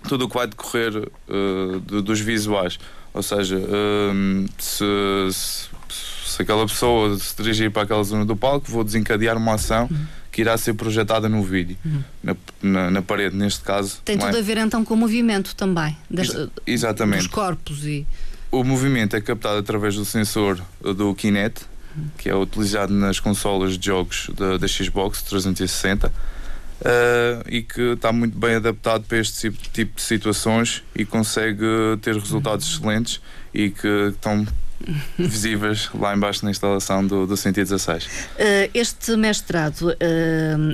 tudo 0.08 0.26
o 0.26 0.30
que 0.30 0.36
vai 0.36 0.46
decorrer 0.46 0.92
de, 1.88 2.02
dos 2.04 2.22
visuais. 2.22 2.78
Ou 3.12 3.24
seja, 3.24 3.58
um, 3.58 4.46
se, 4.60 4.86
se, 5.32 5.68
se, 6.26 6.42
aquela 6.42 6.68
pessoa 6.68 7.18
se 7.18 7.36
dirigir 7.36 7.72
para 7.72 7.82
aquela 7.82 8.04
zona 8.04 8.24
do 8.24 8.36
palco, 8.36 8.70
vou 8.70 8.84
desencadear 8.84 9.36
uma 9.36 9.56
ação. 9.56 9.88
Uhum 9.90 10.06
que 10.36 10.42
irá 10.42 10.58
ser 10.58 10.74
projetada 10.74 11.30
no 11.30 11.42
vídeo, 11.42 11.78
uhum. 11.86 12.04
na, 12.22 12.36
na, 12.62 12.92
na, 12.92 13.02
parede, 13.02 13.38
neste 13.38 13.62
caso. 13.62 14.02
Tem 14.04 14.18
tudo 14.18 14.36
é? 14.36 14.40
a 14.42 14.44
ver 14.44 14.58
então 14.58 14.84
com 14.84 14.94
o 14.94 14.98
movimento 14.98 15.56
também, 15.56 15.96
das, 16.12 16.28
Ex 16.28 16.50
exatamente. 16.68 17.20
dos 17.20 17.28
corpos. 17.28 17.86
e 17.86 18.06
O 18.52 18.62
movimento 18.62 19.16
é 19.16 19.22
captado 19.22 19.60
através 19.60 19.96
do 19.96 20.04
sensor 20.04 20.60
do 20.82 21.16
Kinect, 21.16 21.62
que 22.18 22.30
é 22.30 22.36
utilizado 22.36 22.94
nas 22.94 23.18
consolas 23.18 23.78
de 23.78 23.86
jogos 23.86 24.30
da, 24.36 24.58
da 24.58 24.68
Xbox 24.68 25.22
360. 25.22 26.10
uh, 26.10 26.12
e 27.48 27.62
que 27.62 27.94
está 27.94 28.12
muito 28.12 28.38
bem 28.38 28.56
adaptado 28.56 29.06
para 29.06 29.18
este 29.20 29.50
tipo 29.72 29.96
de 29.96 30.02
situações 30.02 30.84
e 30.94 31.06
consegue 31.06 31.66
ter 32.02 32.14
resultados 32.14 32.70
excelentes 32.70 33.22
e 33.54 33.70
que 33.70 33.88
estão 34.10 34.46
visíveis 35.18 35.90
lá 35.94 36.16
embaixo 36.16 36.44
na 36.44 36.52
instalação 36.52 37.06
do, 37.06 37.26
do 37.26 37.38
116. 37.38 38.06
Uh, 38.06 38.10
este 38.74 39.16
mestrado 39.16 39.90
uh, 39.90 39.96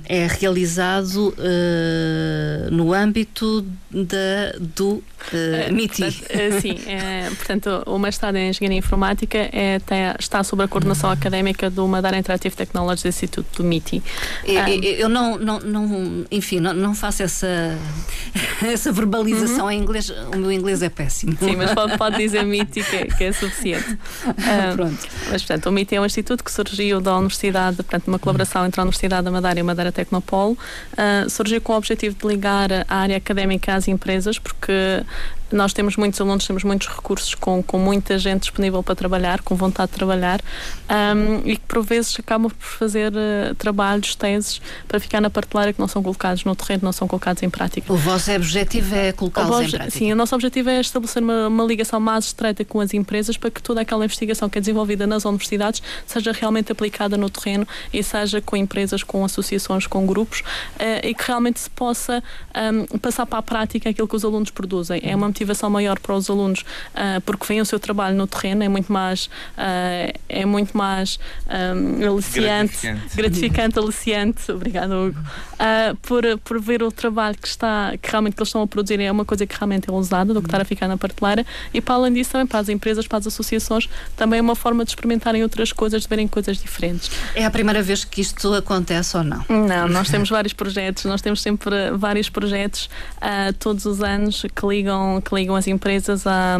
é 0.05 0.27
realizado 0.27 1.29
uh, 1.29 2.71
no 2.71 2.93
âmbito 2.93 3.65
da, 3.89 4.57
do 4.59 5.03
uh, 5.33 5.73
MITI. 5.73 6.03
Uh, 6.03 6.61
sim, 6.61 6.79
é, 6.87 7.29
portanto, 7.35 7.83
o 7.85 7.99
mestrado 7.99 8.35
em 8.35 8.49
Engenharia 8.49 8.77
Informática 8.77 9.37
é, 9.37 9.79
tem, 9.79 9.99
está 10.19 10.43
sob 10.43 10.63
a 10.63 10.67
coordenação 10.67 11.09
uhum. 11.09 11.15
académica 11.15 11.69
do 11.69 11.87
Madeira 11.87 12.17
Interactive 12.17 12.55
Technologies 12.55 13.05
Instituto 13.05 13.61
do 13.61 13.63
MITI. 13.63 14.01
Eu, 14.45 14.83
eu 14.83 15.09
não, 15.09 15.37
não, 15.37 15.59
não, 15.59 16.25
enfim, 16.31 16.59
não, 16.59 16.73
não 16.73 16.95
faço 16.95 17.23
essa, 17.23 17.77
essa 18.63 18.91
verbalização 18.91 19.65
uhum. 19.65 19.71
em 19.71 19.79
inglês, 19.79 20.09
o 20.09 20.37
meu 20.37 20.51
inglês 20.51 20.81
é 20.81 20.89
péssimo. 20.89 21.35
Sim, 21.37 21.55
mas 21.55 21.73
pode, 21.73 21.97
pode 21.97 22.17
dizer 22.17 22.43
MITI 22.43 22.83
que, 22.83 22.95
é, 22.95 23.05
que 23.05 23.23
é 23.23 23.31
suficiente. 23.31 23.97
Pronto. 24.75 25.07
Mas, 25.29 25.41
portanto, 25.41 25.65
o 25.67 25.71
MITI 25.71 25.95
é 25.95 26.01
um 26.01 26.05
instituto 26.05 26.43
que 26.43 26.51
surgiu 26.51 27.01
da 27.01 27.17
Universidade, 27.17 27.77
portanto, 27.77 28.07
uma 28.07 28.19
colaboração 28.19 28.65
entre 28.65 28.79
a 28.79 28.83
Universidade 28.83 29.23
da 29.23 29.31
Madeira 29.31 29.59
e 29.59 29.61
a 29.61 29.63
Madeira 29.63 29.91
Tecnopolo, 29.91 30.53
uh, 30.53 31.29
surgiu 31.29 31.61
com 31.61 31.73
o 31.73 31.77
objetivo 31.77 32.15
de 32.15 32.27
ligar 32.27 32.69
a 32.87 32.95
área 32.95 33.17
académica 33.17 33.75
às 33.75 33.87
empresas, 33.87 34.37
porque 34.37 35.03
nós 35.51 35.73
temos 35.73 35.95
muitos 35.97 36.19
alunos, 36.19 36.45
temos 36.45 36.63
muitos 36.63 36.87
recursos 36.87 37.35
com, 37.35 37.61
com 37.61 37.77
muita 37.77 38.17
gente 38.17 38.41
disponível 38.41 38.81
para 38.81 38.95
trabalhar, 38.95 39.41
com 39.41 39.55
vontade 39.55 39.91
de 39.91 39.97
trabalhar 39.97 40.41
um, 40.89 41.47
e 41.47 41.55
que 41.57 41.63
por 41.67 41.83
vezes 41.83 42.17
acabam 42.19 42.49
por 42.51 42.65
fazer 42.65 43.11
uh, 43.11 43.55
trabalhos, 43.55 44.15
teses 44.15 44.61
para 44.87 44.99
ficar 44.99 45.21
na 45.21 45.29
prateleira 45.29 45.73
que 45.73 45.79
não 45.79 45.87
são 45.87 46.01
colocados 46.01 46.43
no 46.43 46.55
terreno, 46.55 46.81
não 46.83 46.91
são 46.91 47.07
colocados 47.07 47.43
em 47.43 47.49
prática. 47.49 47.91
O 47.91 47.97
vosso 47.97 48.31
objetivo 48.31 48.95
é 48.95 49.11
colocá-los 49.11 49.67
em 49.67 49.69
prática? 49.71 49.91
Sim, 49.91 50.11
o 50.11 50.15
nosso 50.15 50.35
objetivo 50.35 50.69
é 50.69 50.79
estabelecer 50.79 51.21
uma, 51.21 51.47
uma, 51.47 51.63
ligação 51.63 51.99
mais 51.99 52.25
estreita 52.25 52.65
com 52.65 52.79
as 52.79 52.93
empresas 52.93 53.37
para 53.37 53.51
que 53.51 53.61
toda 53.61 53.81
aquela 53.81 54.05
investigação 54.05 54.49
que 54.49 54.57
é 54.57 54.61
desenvolvida 54.61 55.05
nas 55.05 55.25
universidades 55.25 55.81
seja 56.05 56.31
realmente 56.31 56.71
aplicada 56.71 57.17
no 57.17 57.29
terreno 57.29 57.67
e 57.93 58.03
seja 58.03 58.41
com 58.41 58.55
empresas, 58.55 59.03
com 59.03 59.23
associações, 59.23 59.87
com 59.87 60.05
grupos 60.05 60.39
uh, 60.39 61.05
e 61.05 61.13
que 61.13 61.23
realmente 61.25 61.59
se 61.59 61.69
possa 61.69 62.23
um, 62.91 62.97
passar 62.97 63.25
para 63.25 63.39
a 63.39 63.41
prática 63.41 63.89
aquilo 63.89 64.07
que 64.07 64.15
os 64.15 64.25
alunos 64.25 64.49
produzem. 64.49 65.01
É 65.03 65.15
uma 65.15 65.27
motivação 65.41 65.69
maior 65.69 65.99
para 65.99 66.15
os 66.15 66.29
alunos 66.29 66.61
uh, 66.61 67.19
porque 67.25 67.45
veem 67.47 67.61
o 67.61 67.65
seu 67.65 67.79
trabalho 67.79 68.15
no 68.15 68.27
terreno, 68.27 68.63
é 68.63 68.69
muito 68.69 68.91
mais, 68.91 69.25
uh, 69.25 70.19
é 70.29 70.45
muito 70.45 70.77
mais 70.77 71.19
um, 71.47 72.07
aliciante, 72.07 72.81
gratificante, 72.81 73.15
gratificante 73.15 73.79
aliciante, 73.79 74.51
obrigado 74.51 74.91
Hugo, 74.91 75.19
uh, 75.19 75.95
por, 75.97 76.23
por 76.43 76.61
ver 76.61 76.83
o 76.83 76.91
trabalho 76.91 77.35
que 77.37 77.47
está, 77.47 77.93
que 77.99 78.09
realmente 78.09 78.35
que 78.35 78.41
eles 78.41 78.49
estão 78.49 78.61
a 78.61 78.67
produzir 78.67 79.01
é 79.01 79.11
uma 79.11 79.25
coisa 79.25 79.45
que 79.45 79.55
realmente 79.57 79.89
é 79.89 79.91
ousada 79.91 80.33
do 80.33 80.41
que 80.41 80.47
estar 80.47 80.61
a 80.61 80.65
ficar 80.65 80.87
na 80.87 80.97
prateleira 80.97 81.45
e 81.73 81.81
para 81.81 81.95
além 81.95 82.13
disso 82.13 82.31
também 82.31 82.47
para 82.47 82.59
as 82.59 82.69
empresas, 82.69 83.07
para 83.07 83.17
as 83.17 83.27
associações, 83.27 83.89
também 84.15 84.39
é 84.39 84.41
uma 84.41 84.55
forma 84.55 84.83
de 84.85 84.91
experimentarem 84.91 85.41
outras 85.41 85.71
coisas, 85.71 86.03
de 86.03 86.07
verem 86.07 86.27
coisas 86.27 86.57
diferentes. 86.57 87.09
É 87.35 87.45
a 87.45 87.51
primeira 87.51 87.81
vez 87.81 88.03
que 88.03 88.21
isto 88.21 88.53
acontece 88.53 89.17
ou 89.17 89.23
não? 89.23 89.43
Não, 89.49 89.87
nós 89.87 90.09
temos 90.09 90.29
vários 90.29 90.53
projetos, 90.53 91.05
nós 91.05 91.21
temos 91.21 91.41
sempre 91.41 91.91
vários 91.91 92.29
projetos 92.29 92.89
todos 93.59 93.85
os 93.85 94.01
anos 94.01 94.45
que 94.55 94.67
ligam, 94.67 95.21
que 95.21 95.30
ligam 95.35 95.55
as 95.55 95.67
empresas 95.67 96.25
à, 96.27 96.57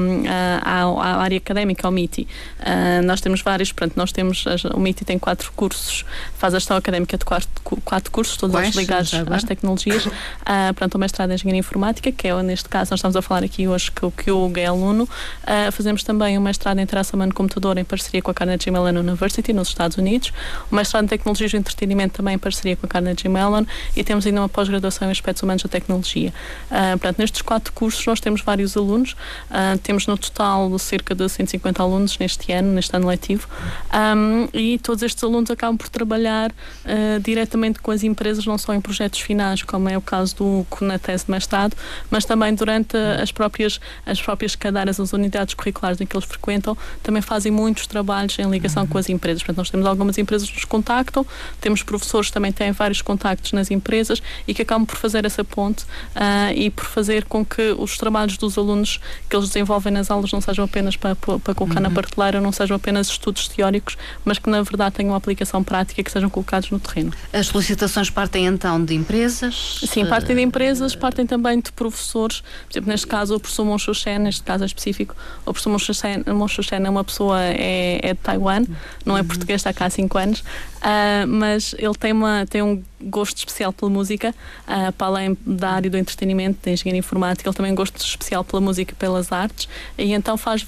à, 0.61 0.83
à 0.83 1.21
área 1.21 1.37
académica, 1.37 1.87
ao 1.87 1.91
MITI. 1.91 2.27
Uh, 2.59 3.05
nós 3.05 3.21
temos 3.21 3.41
vários, 3.41 3.71
pronto, 3.71 3.93
nós 3.95 4.11
temos, 4.11 4.45
o 4.73 4.79
MITI 4.79 5.05
tem 5.05 5.19
quatro 5.19 5.51
cursos, 5.55 6.05
faz 6.37 6.53
a 6.53 6.59
gestão 6.59 6.77
académica 6.77 7.17
de 7.17 7.25
quatro, 7.25 7.49
quatro 7.83 8.11
cursos, 8.11 8.37
todos 8.37 8.55
eles 8.55 8.75
ligados 8.75 9.13
às 9.13 9.43
tecnologias. 9.43 10.05
Uh, 10.05 10.73
pronto, 10.75 10.95
o 10.95 10.99
mestrado 10.99 11.31
em 11.31 11.33
Engenharia 11.35 11.59
Informática, 11.59 12.11
que 12.11 12.27
é 12.27 12.43
neste 12.43 12.69
caso, 12.69 12.91
nós 12.91 12.99
estamos 12.99 13.15
a 13.15 13.21
falar 13.21 13.43
aqui 13.43 13.67
hoje 13.67 13.91
que, 13.91 14.09
que 14.11 14.31
o 14.31 14.51
é 14.55 14.65
aluno. 14.65 15.03
Uh, 15.03 15.71
fazemos 15.71 16.03
também 16.03 16.37
o 16.37 16.41
mestrado 16.41 16.79
em 16.79 16.83
Interação 16.83 17.17
Humano-Computador 17.17 17.77
em 17.77 17.83
parceria 17.83 18.21
com 18.21 18.31
a 18.31 18.33
Carnegie 18.33 18.71
Mellon 18.71 18.99
University, 18.99 19.53
nos 19.53 19.69
Estados 19.69 19.97
Unidos. 19.97 20.31
O 20.71 20.75
mestrado 20.75 21.05
em 21.05 21.07
Tecnologias 21.07 21.51
do 21.51 21.57
Entretenimento 21.57 22.15
também 22.15 22.35
em 22.35 22.39
parceria 22.39 22.75
com 22.75 22.85
a 22.85 22.89
Carnegie 22.89 23.29
Mellon 23.29 23.65
e 23.95 24.03
temos 24.03 24.25
ainda 24.25 24.41
uma 24.41 24.49
pós-graduação 24.49 25.07
em 25.07 25.11
Aspectos 25.11 25.43
Humanos 25.43 25.63
da 25.63 25.69
Tecnologia. 25.69 26.33
Uh, 26.69 26.91
portanto, 26.91 27.19
nestes 27.19 27.41
quatro 27.41 27.73
cursos 27.73 28.05
nós 28.05 28.19
temos 28.19 28.41
vários 28.41 28.60
alunos 28.75 28.91
alunos. 28.91 29.13
Uh, 29.49 29.77
temos 29.81 30.07
no 30.07 30.17
total 30.17 30.77
cerca 30.77 31.15
de 31.15 31.27
150 31.27 31.81
alunos 31.81 32.17
neste 32.17 32.51
ano, 32.51 32.73
neste 32.73 32.95
ano 32.95 33.07
letivo, 33.07 33.47
um, 33.93 34.47
e 34.53 34.77
todos 34.79 35.03
estes 35.03 35.23
alunos 35.23 35.49
acabam 35.49 35.77
por 35.77 35.89
trabalhar 35.89 36.51
uh, 36.51 37.19
diretamente 37.21 37.79
com 37.79 37.91
as 37.91 38.03
empresas, 38.03 38.45
não 38.45 38.57
só 38.57 38.73
em 38.73 38.81
projetos 38.81 39.19
finais, 39.19 39.63
como 39.63 39.89
é 39.89 39.97
o 39.97 40.01
caso 40.01 40.35
do 40.35 40.67
na 40.81 40.97
tese 40.97 41.25
de 41.25 41.31
mestrado, 41.31 41.75
mas 42.09 42.25
também 42.25 42.53
durante 42.53 42.97
as 42.97 43.31
próprias, 43.31 43.79
as 44.05 44.21
próprias 44.21 44.55
cadeiras, 44.55 44.99
as 44.99 45.13
unidades 45.13 45.53
curriculares 45.53 46.01
em 46.01 46.05
que 46.05 46.15
eles 46.15 46.25
frequentam, 46.25 46.77
também 47.03 47.21
fazem 47.21 47.51
muitos 47.51 47.87
trabalhos 47.87 48.37
em 48.39 48.49
ligação 48.49 48.87
com 48.87 48.97
as 48.97 49.09
empresas. 49.09 49.41
Portanto, 49.41 49.57
nós 49.57 49.69
temos 49.69 49.85
algumas 49.85 50.17
empresas 50.17 50.49
que 50.49 50.55
nos 50.55 50.65
contactam, 50.65 51.25
temos 51.59 51.83
professores 51.83 52.27
que 52.27 52.33
também 52.33 52.51
têm 52.51 52.71
vários 52.71 53.01
contactos 53.01 53.51
nas 53.53 53.69
empresas 53.69 54.21
e 54.47 54.53
que 54.53 54.61
acabam 54.61 54.85
por 54.85 54.95
fazer 54.95 55.25
essa 55.25 55.43
ponte 55.43 55.83
uh, 55.83 56.51
e 56.55 56.69
por 56.69 56.85
fazer 56.85 57.25
com 57.25 57.45
que 57.45 57.75
os 57.77 57.97
trabalhos 57.97 58.37
dos 58.37 58.50
alunos 58.57 58.81
alunos 58.81 58.99
que 59.29 59.35
eles 59.35 59.47
desenvolvem 59.49 59.93
nas 59.93 60.09
aulas 60.09 60.31
não 60.31 60.41
sejam 60.41 60.65
apenas 60.65 60.95
para, 60.95 61.15
para 61.15 61.55
colocar 61.55 61.77
uhum. 61.77 61.83
na 61.83 61.89
prateleira, 61.89 62.41
não 62.41 62.51
sejam 62.51 62.75
apenas 62.75 63.07
estudos 63.07 63.47
teóricos, 63.47 63.97
mas 64.25 64.39
que 64.39 64.49
na 64.49 64.61
verdade 64.61 64.95
tenham 64.95 65.11
uma 65.11 65.17
aplicação 65.17 65.63
prática 65.63 66.01
que 66.03 66.11
sejam 66.11 66.29
colocados 66.29 66.71
no 66.71 66.79
terreno. 66.79 67.13
As 67.31 67.47
solicitações 67.47 68.09
partem 68.09 68.45
então 68.45 68.83
de 68.83 68.95
empresas? 68.95 69.81
Sim, 69.85 70.05
partem 70.05 70.35
de 70.35 70.41
empresas, 70.41 70.95
partem 70.95 71.25
também 71.25 71.59
de 71.59 71.71
professores. 71.71 72.41
Por 72.41 72.73
exemplo, 72.73 72.89
neste 72.89 73.07
caso, 73.07 73.35
o 73.35 73.39
professor 73.39 73.65
Monchuchen, 73.65 74.19
neste 74.19 74.43
caso 74.43 74.65
específico, 74.65 75.15
o 75.41 75.53
professor 75.53 75.69
Monchuchen 75.69 76.81
é 76.83 76.89
uma 76.89 77.03
pessoa, 77.03 77.41
é, 77.41 77.99
é 78.01 78.13
de 78.13 78.19
Taiwan, 78.19 78.65
não 79.05 79.17
é 79.17 79.21
uhum. 79.21 79.27
português, 79.27 79.61
está 79.61 79.73
cá 79.73 79.85
há 79.85 79.89
5 79.89 80.17
anos, 80.17 80.43
uh, 80.81 81.27
mas 81.27 81.73
ele 81.77 81.95
tem, 81.95 82.11
uma, 82.11 82.45
tem 82.45 82.61
um 82.61 82.81
gosto 83.01 83.37
especial 83.37 83.73
pela 83.73 83.89
música, 83.89 84.33
uh, 84.67 84.91
para 84.93 85.07
além 85.07 85.37
da 85.45 85.71
área 85.71 85.89
do 85.89 85.97
entretenimento, 85.97 86.59
da 86.63 86.71
engenharia 86.71 86.99
informática, 86.99 87.49
ele 87.49 87.55
também 87.55 87.73
gosto 87.73 87.97
especial 87.97 88.43
pela 88.43 88.61
música 88.61 88.93
e 88.93 88.95
pelas 88.95 89.31
artes, 89.31 89.67
e 89.97 90.13
então 90.13 90.37
faz, 90.37 90.65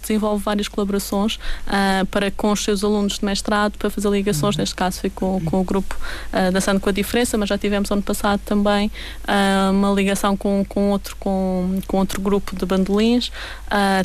desenvolve 0.00 0.42
várias 0.42 0.68
colaborações 0.68 1.36
uh, 1.36 2.06
para 2.10 2.30
com 2.30 2.52
os 2.52 2.62
seus 2.62 2.82
alunos 2.82 3.18
de 3.18 3.24
mestrado, 3.24 3.78
para 3.78 3.90
fazer 3.90 4.08
ligações, 4.10 4.56
uhum. 4.56 4.62
neste 4.62 4.74
caso 4.74 5.00
foi 5.00 5.10
com, 5.10 5.40
com 5.44 5.60
o 5.60 5.64
grupo 5.64 5.96
uh, 6.32 6.52
Dançando 6.52 6.80
com 6.80 6.88
a 6.88 6.92
Diferença, 6.92 7.36
mas 7.38 7.48
já 7.48 7.58
tivemos 7.58 7.90
ano 7.90 8.02
passado 8.02 8.40
também 8.44 8.90
uma 9.70 9.90
ligação 9.92 10.36
com, 10.36 10.64
com, 10.64 10.90
outro, 10.90 11.16
com, 11.16 11.80
com 11.86 11.98
outro 11.98 12.20
grupo 12.20 12.56
de 12.56 12.64
bandolins, 12.64 13.30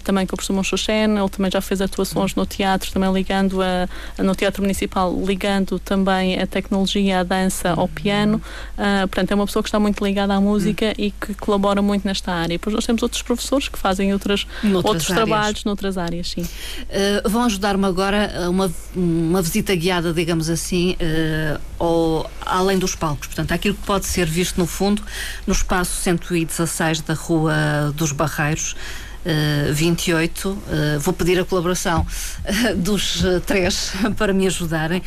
também 0.03 0.25
com 0.25 0.33
o 0.33 0.37
professor 0.37 0.53
Monchuchen, 0.53 1.17
ele 1.17 1.29
também 1.29 1.51
já 1.51 1.61
fez 1.61 1.81
atuações 1.81 2.35
no 2.35 2.45
teatro, 2.45 2.91
também 2.91 3.11
ligando 3.11 3.61
a, 3.61 3.87
no 4.21 4.35
Teatro 4.35 4.61
Municipal, 4.61 5.13
ligando 5.23 5.50
também 5.83 6.39
a 6.39 6.47
tecnologia, 6.47 7.19
a 7.19 7.23
dança 7.23 7.71
ao 7.71 7.87
piano. 7.87 8.41
Uh, 8.77 9.07
portanto, 9.07 9.31
é 9.31 9.35
uma 9.35 9.45
pessoa 9.45 9.63
que 9.63 9.69
está 9.69 9.79
muito 9.79 10.03
ligada 10.03 10.33
à 10.33 10.41
música 10.41 10.93
e 10.97 11.11
que 11.11 11.33
colabora 11.33 11.81
muito 11.81 12.05
nesta 12.05 12.31
área. 12.31 12.53
E 12.53 12.57
depois 12.57 12.73
nós 12.73 12.85
temos 12.85 13.03
outros 13.03 13.21
professores 13.21 13.67
que 13.67 13.77
fazem 13.77 14.13
outras, 14.13 14.45
outros 14.83 15.09
áreas. 15.11 15.27
trabalhos 15.27 15.63
noutras 15.65 15.97
áreas, 15.97 16.29
sim. 16.29 16.41
Uh, 16.41 17.29
vão 17.29 17.43
ajudar-me 17.43 17.85
agora 17.85 18.45
a 18.45 18.49
uma, 18.49 18.71
uma 18.95 19.41
visita 19.41 19.75
guiada, 19.75 20.13
digamos 20.13 20.49
assim, 20.49 20.93
uh, 20.93 21.59
ao, 21.79 22.31
além 22.45 22.77
dos 22.77 22.95
palcos. 22.95 23.27
Portanto, 23.27 23.51
aquilo 23.51 23.75
que 23.75 23.85
pode 23.85 24.05
ser 24.05 24.25
visto 24.25 24.57
no 24.57 24.65
fundo 24.65 25.01
no 25.45 25.53
espaço 25.53 26.01
116 26.01 27.01
da 27.01 27.13
Rua 27.13 27.53
dos 27.95 28.11
Barreiros. 28.11 28.75
Uh, 29.23 29.71
28. 29.73 30.49
Uh, 30.49 30.99
vou 30.99 31.13
pedir 31.13 31.39
a 31.39 31.45
colaboração 31.45 32.01
uh, 32.01 32.75
dos 32.75 33.23
três 33.45 33.93
para 34.17 34.33
me 34.33 34.47
ajudarem, 34.47 35.03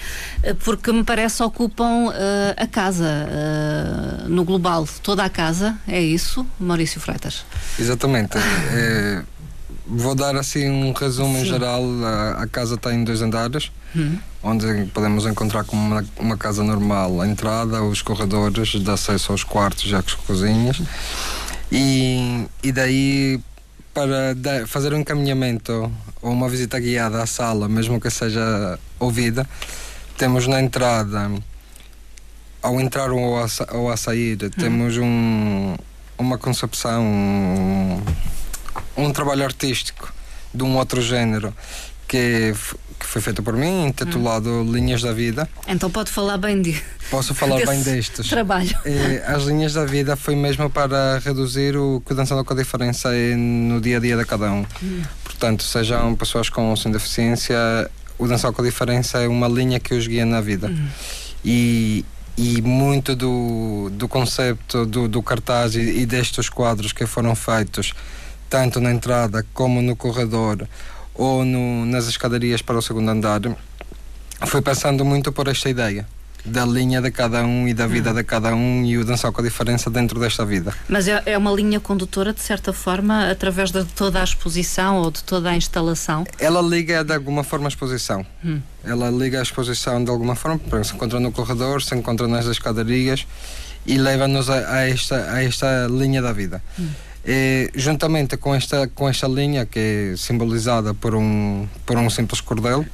porque 0.65 0.93
me 0.93 1.03
parece 1.03 1.43
ocupam 1.43 2.13
a 2.57 2.67
casa 2.67 3.29
no 4.29 4.45
global, 4.45 4.87
toda 5.03 5.25
a 5.25 5.29
casa, 5.29 5.77
é 5.87 6.01
isso, 6.01 6.47
Maurício 6.59 7.01
Freitas? 7.01 7.45
Exatamente. 7.79 8.37
É, 8.37 9.23
vou 9.87 10.15
dar 10.15 10.37
assim 10.37 10.69
um 10.69 10.93
resumo 10.93 11.35
Sim. 11.37 11.43
em 11.43 11.45
geral. 11.45 11.83
A, 12.05 12.43
a, 12.43 12.47
casa 12.47 12.75
está 12.75 12.93
em 12.93 13.05
dois 13.05 13.23
andares. 13.23 13.71
Hum. 13.95 14.19
Onde 14.43 14.87
podemos 14.93 15.27
encontrar 15.27 15.65
como 15.65 15.83
uma, 15.83 16.05
uma, 16.19 16.37
casa 16.37 16.63
normal 16.63 17.21
a 17.21 17.27
entrada, 17.27 17.83
os 17.83 18.03
corredores 18.03 18.69
de 18.69 18.91
acesso 18.91 19.33
aos 19.33 19.45
quartos 19.45 19.91
e 19.91 19.95
às 19.95 20.15
cozinhas. 20.15 20.83
E, 21.71 22.47
e 22.63 22.73
daí 22.73 23.41
para 23.95 24.35
fazer 24.67 24.93
um 24.93 24.99
encaminhamento 24.99 25.91
ou 26.21 26.33
uma 26.33 26.49
visita 26.49 26.79
guiada 26.81 27.23
à 27.23 27.27
sala, 27.27 27.69
mesmo 27.69 28.01
que 28.01 28.11
seja 28.11 28.79
ouvida, 28.99 29.49
temos 30.19 30.49
na 30.49 30.61
entrada, 30.61 31.31
ao 32.61 32.81
entrar 32.81 33.13
ou 33.13 33.39
a, 33.39 33.47
ou 33.73 33.91
a 33.91 33.97
sair, 33.97 34.39
hum. 34.43 34.51
temos 34.51 34.99
um, 34.99 35.77
uma 36.19 36.37
concepção, 36.37 37.05
um, 37.05 38.03
um 38.97 39.13
trabalho 39.13 39.45
artístico 39.45 40.13
de 40.53 40.65
um 40.65 40.77
outro 40.77 41.01
género 41.01 41.55
que, 42.09 42.53
que 42.99 43.07
foi 43.07 43.21
feita 43.21 43.43
por 43.43 43.55
mim, 43.55 43.87
intitulado 43.87 44.63
Linhas 44.65 45.03
da 45.03 45.13
Vida. 45.13 45.49
Então 45.69 45.91
pode 45.91 46.11
falar 46.11 46.39
bem 46.39 46.61
de, 46.63 46.81
Posso 47.11 47.35
falar 47.35 47.57
bem 47.67 47.83
destes. 47.83 48.29
trabalho. 48.29 48.77
Eh, 48.85 49.23
As 49.27 49.45
linhas 49.45 49.75
da 49.75 49.85
vida 49.85 50.17
foi 50.17 50.35
mesmo 50.35 50.69
para 50.71 51.19
reduzir 51.19 51.77
o 51.77 52.03
que 52.05 52.13
o 52.13 52.45
com 52.45 52.53
a 52.53 52.57
Diferença 52.57 53.15
é 53.15 53.35
no 53.37 53.81
dia 53.81 53.99
a 53.99 54.01
dia 54.01 54.17
de 54.17 54.25
cada 54.25 54.51
um. 54.53 54.65
Portanto, 55.23 55.63
sejam 55.63 56.15
pessoas 56.15 56.49
com 56.49 56.71
ou 56.71 56.77
sem 56.77 56.91
deficiência, 56.91 57.57
o 58.19 58.27
Dançar 58.27 58.53
com 58.53 58.63
a 58.63 58.65
Diferença 58.65 59.19
é 59.19 59.29
uma 59.29 59.49
linha 59.49 59.79
que 59.81 59.95
os 59.95 60.07
guia 60.07 60.25
na 60.25 60.41
vida. 60.41 60.73
E, 61.45 62.05
e 62.37 62.63
muito 62.63 63.15
do, 63.15 63.91
do 63.93 64.09
concepto 64.09 64.87
do, 64.87 65.09
do 65.09 65.23
cartaz 65.23 65.75
e, 65.75 65.81
e 65.81 66.07
destes 66.07 66.49
quadros 66.49 66.93
que 66.93 67.07
foram 67.07 67.35
feitos, 67.35 67.93
tanto 68.49 68.81
na 68.81 68.91
entrada 68.93 69.45
como 69.53 69.83
no 69.83 69.95
corredor 69.97 70.67
ou 71.15 71.45
no, 71.45 71.87
nas 71.87 72.07
escadarias 72.09 72.63
para 72.63 72.77
o 72.77 72.83
segundo 72.83 73.09
andar, 73.11 73.41
foi 74.47 74.61
passando 74.61 75.05
muito 75.05 75.33
por 75.33 75.49
esta 75.49 75.69
ideia 75.69 76.07
da 76.45 76.67
linha 76.67 77.01
de 77.01 77.11
cada 77.11 77.43
um 77.43 77.67
e 77.67 77.73
da 77.73 77.87
vida 77.87 78.13
de 78.13 78.23
cada 78.23 78.55
um 78.55 78.85
e 78.85 78.99
o 78.99 79.05
dançar 79.05 79.33
com 79.33 79.41
a 79.41 79.45
diferença 79.45 79.89
dentro 79.89 80.21
desta 80.21 80.45
vida. 80.45 80.75
Mas 80.89 81.09
é, 81.09 81.23
é 81.25 81.39
uma 81.39 81.51
linha 81.51 81.81
condutora, 81.81 82.33
de 82.33 82.41
certa 82.41 82.73
forma, 82.73 83.31
através 83.31 83.71
de 83.71 83.83
toda 83.85 84.21
a 84.21 84.25
exposição 84.25 84.99
ou 84.99 85.11
de 85.11 85.25
toda 85.25 85.49
a 85.49 85.57
instalação. 85.57 86.27
Ela 86.39 86.61
liga 86.61 87.03
de 87.03 87.15
alguma 87.15 87.43
forma 87.43 87.67
a 87.67 87.69
exposição. 87.69 88.27
Hum. 88.45 88.61
Ela 88.85 89.11
liga 89.11 89.39
a 89.39 89.43
exposição 89.43 90.05
de 90.05 90.11
alguma 90.11 90.35
forma, 90.35 90.59
por 90.59 90.75
exemplo, 90.75 90.85
se 90.85 90.95
encontra 90.95 91.21
no 91.21 91.33
corredor, 91.33 91.83
se 91.83 91.95
encontra 91.95 92.29
nas 92.29 92.45
escadarias 92.45 93.27
e 93.87 93.97
leva-nos 93.97 94.51
a, 94.51 94.75
a 94.75 94.89
esta, 94.89 95.33
a 95.33 95.43
esta 95.43 95.87
linha 95.91 96.21
da 96.21 96.33
vida. 96.33 96.63
E, 97.27 97.71
juntamente 97.75 98.37
com 98.37 98.55
esta, 98.55 98.87
com 98.89 99.09
esta 99.09 99.27
linha, 99.27 99.65
que 99.65 100.13
é 100.13 100.17
simbolizada 100.17 100.93
por 100.93 101.15
um, 101.15 101.67
por 101.87 101.97
um 101.97 102.11
simples 102.11 102.41
cordel, 102.41 102.85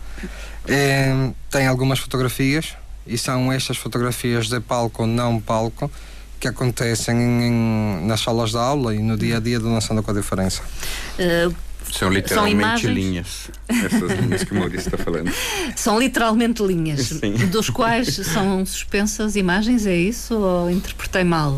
eh, 0.69 1.31
tem 1.51 1.67
algumas 1.67 1.99
fotografias 1.99 2.77
e 3.07 3.19
são 3.19 3.53
estas 3.53 3.77
fotografias 3.77 4.49
de 4.49 4.61
palco 4.61 5.05
não 5.07 5.41
palco 5.41 5.91
que 6.39 6.47
acontecem 6.49 7.17
em- 7.17 8.07
nas 8.07 8.21
salas 8.21 8.51
de 8.51 8.57
aula 8.57 8.95
e 8.95 8.99
no 9.01 9.17
dia 9.17 9.39
a 9.39 9.41
dia 9.41 9.59
do 9.59 9.69
Dançando 9.69 10.03
com 10.03 10.11
a 10.11 10.15
Diferença. 10.15 10.63
Eh, 11.19 11.49
São 11.93 12.11
literalmente 12.11 12.55
imagens? 12.57 12.95
linhas. 12.95 13.51
Essas 13.69 14.19
linhas 14.21 14.45
que 14.45 14.53
o 14.53 14.57
Maurício 14.59 14.89
está 14.89 14.99
falando. 14.99 15.33
são 15.77 15.99
literalmente 15.99 16.63
linhas, 16.63 17.01
Sim. 17.07 17.33
dos 17.51 17.71
quais 17.71 18.15
são 18.15 18.65
suspensas 18.67 19.37
imagens, 19.37 19.87
é 19.87 19.97
isso? 19.97 20.35
Ou 20.35 20.71
interpretei 20.71 21.25
mal? 21.25 21.57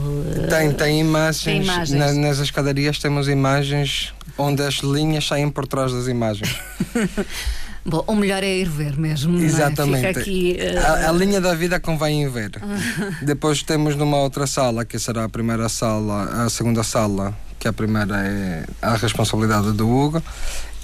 Tem, 0.49 0.73
tem 0.73 1.01
imagens. 1.01 1.45
Tem 1.45 1.63
imagens. 1.63 1.91
na- 1.99 2.13
nas 2.13 2.39
escadarias 2.39 2.99
temos 2.99 3.29
imagens 3.29 4.13
onde 4.39 4.63
as 4.63 4.77
linhas 4.77 5.27
saem 5.27 5.51
por 5.51 5.67
trás 5.67 5.93
das 5.93 6.07
imagens. 6.09 6.57
Bom, 7.85 8.05
o 8.07 8.15
melhor 8.15 8.45
é 8.45 8.59
ir 8.59 8.69
ver 8.69 8.97
mesmo. 8.97 9.37
é? 9.41 9.43
Exatamente. 9.43 10.07
Fica 10.07 10.21
aqui. 10.21 10.57
eh, 10.57 10.79
A, 10.79 11.09
a 11.09 11.13
linha 11.13 11.41
da 11.41 11.53
vida 11.53 11.81
convém 11.81 12.23
ir 12.23 12.29
ver. 12.31 12.53
Depois 13.23 13.63
temos 13.65 13.97
numa 13.97 14.19
outra 14.19 14.47
sala, 14.47 14.85
que 14.85 14.99
será 15.01 15.25
a 15.25 15.29
primeira 15.29 15.69
sala, 15.69 16.45
a 16.45 16.49
segunda 16.49 16.85
sala, 16.85 17.37
que 17.63 17.69
a 17.69 17.73
primeira 17.73 18.17
é 18.27 18.65
a 18.83 18.97
responsabilidade 18.97 19.71
do 19.71 19.89
Hugo, 19.89 20.21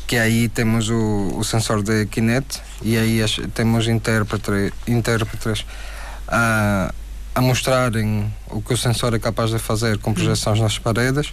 que 0.07 0.17
aí 0.17 0.49
temos 0.49 0.89
o, 0.89 1.33
o 1.37 1.43
sensor 1.43 1.83
de 1.83 2.07
Kinect 2.07 2.61
e 2.83 2.97
aí 2.97 3.21
as- 3.21 3.41
temos 3.53 3.89
intérprete, 3.89 4.73
intérpretes 4.87 5.67
a, 6.29 6.95
a 7.35 7.41
mostrarem 7.41 8.33
o 8.49 8.63
que 8.63 8.73
o 8.75 8.77
sensor 8.77 9.13
é 9.13 9.19
capaz 9.19 9.51
de 9.51 9.59
fazer 9.59 9.99
com 9.99 10.15
projeções 10.15 10.61
nas 10.61 10.79
paredes 10.79 11.33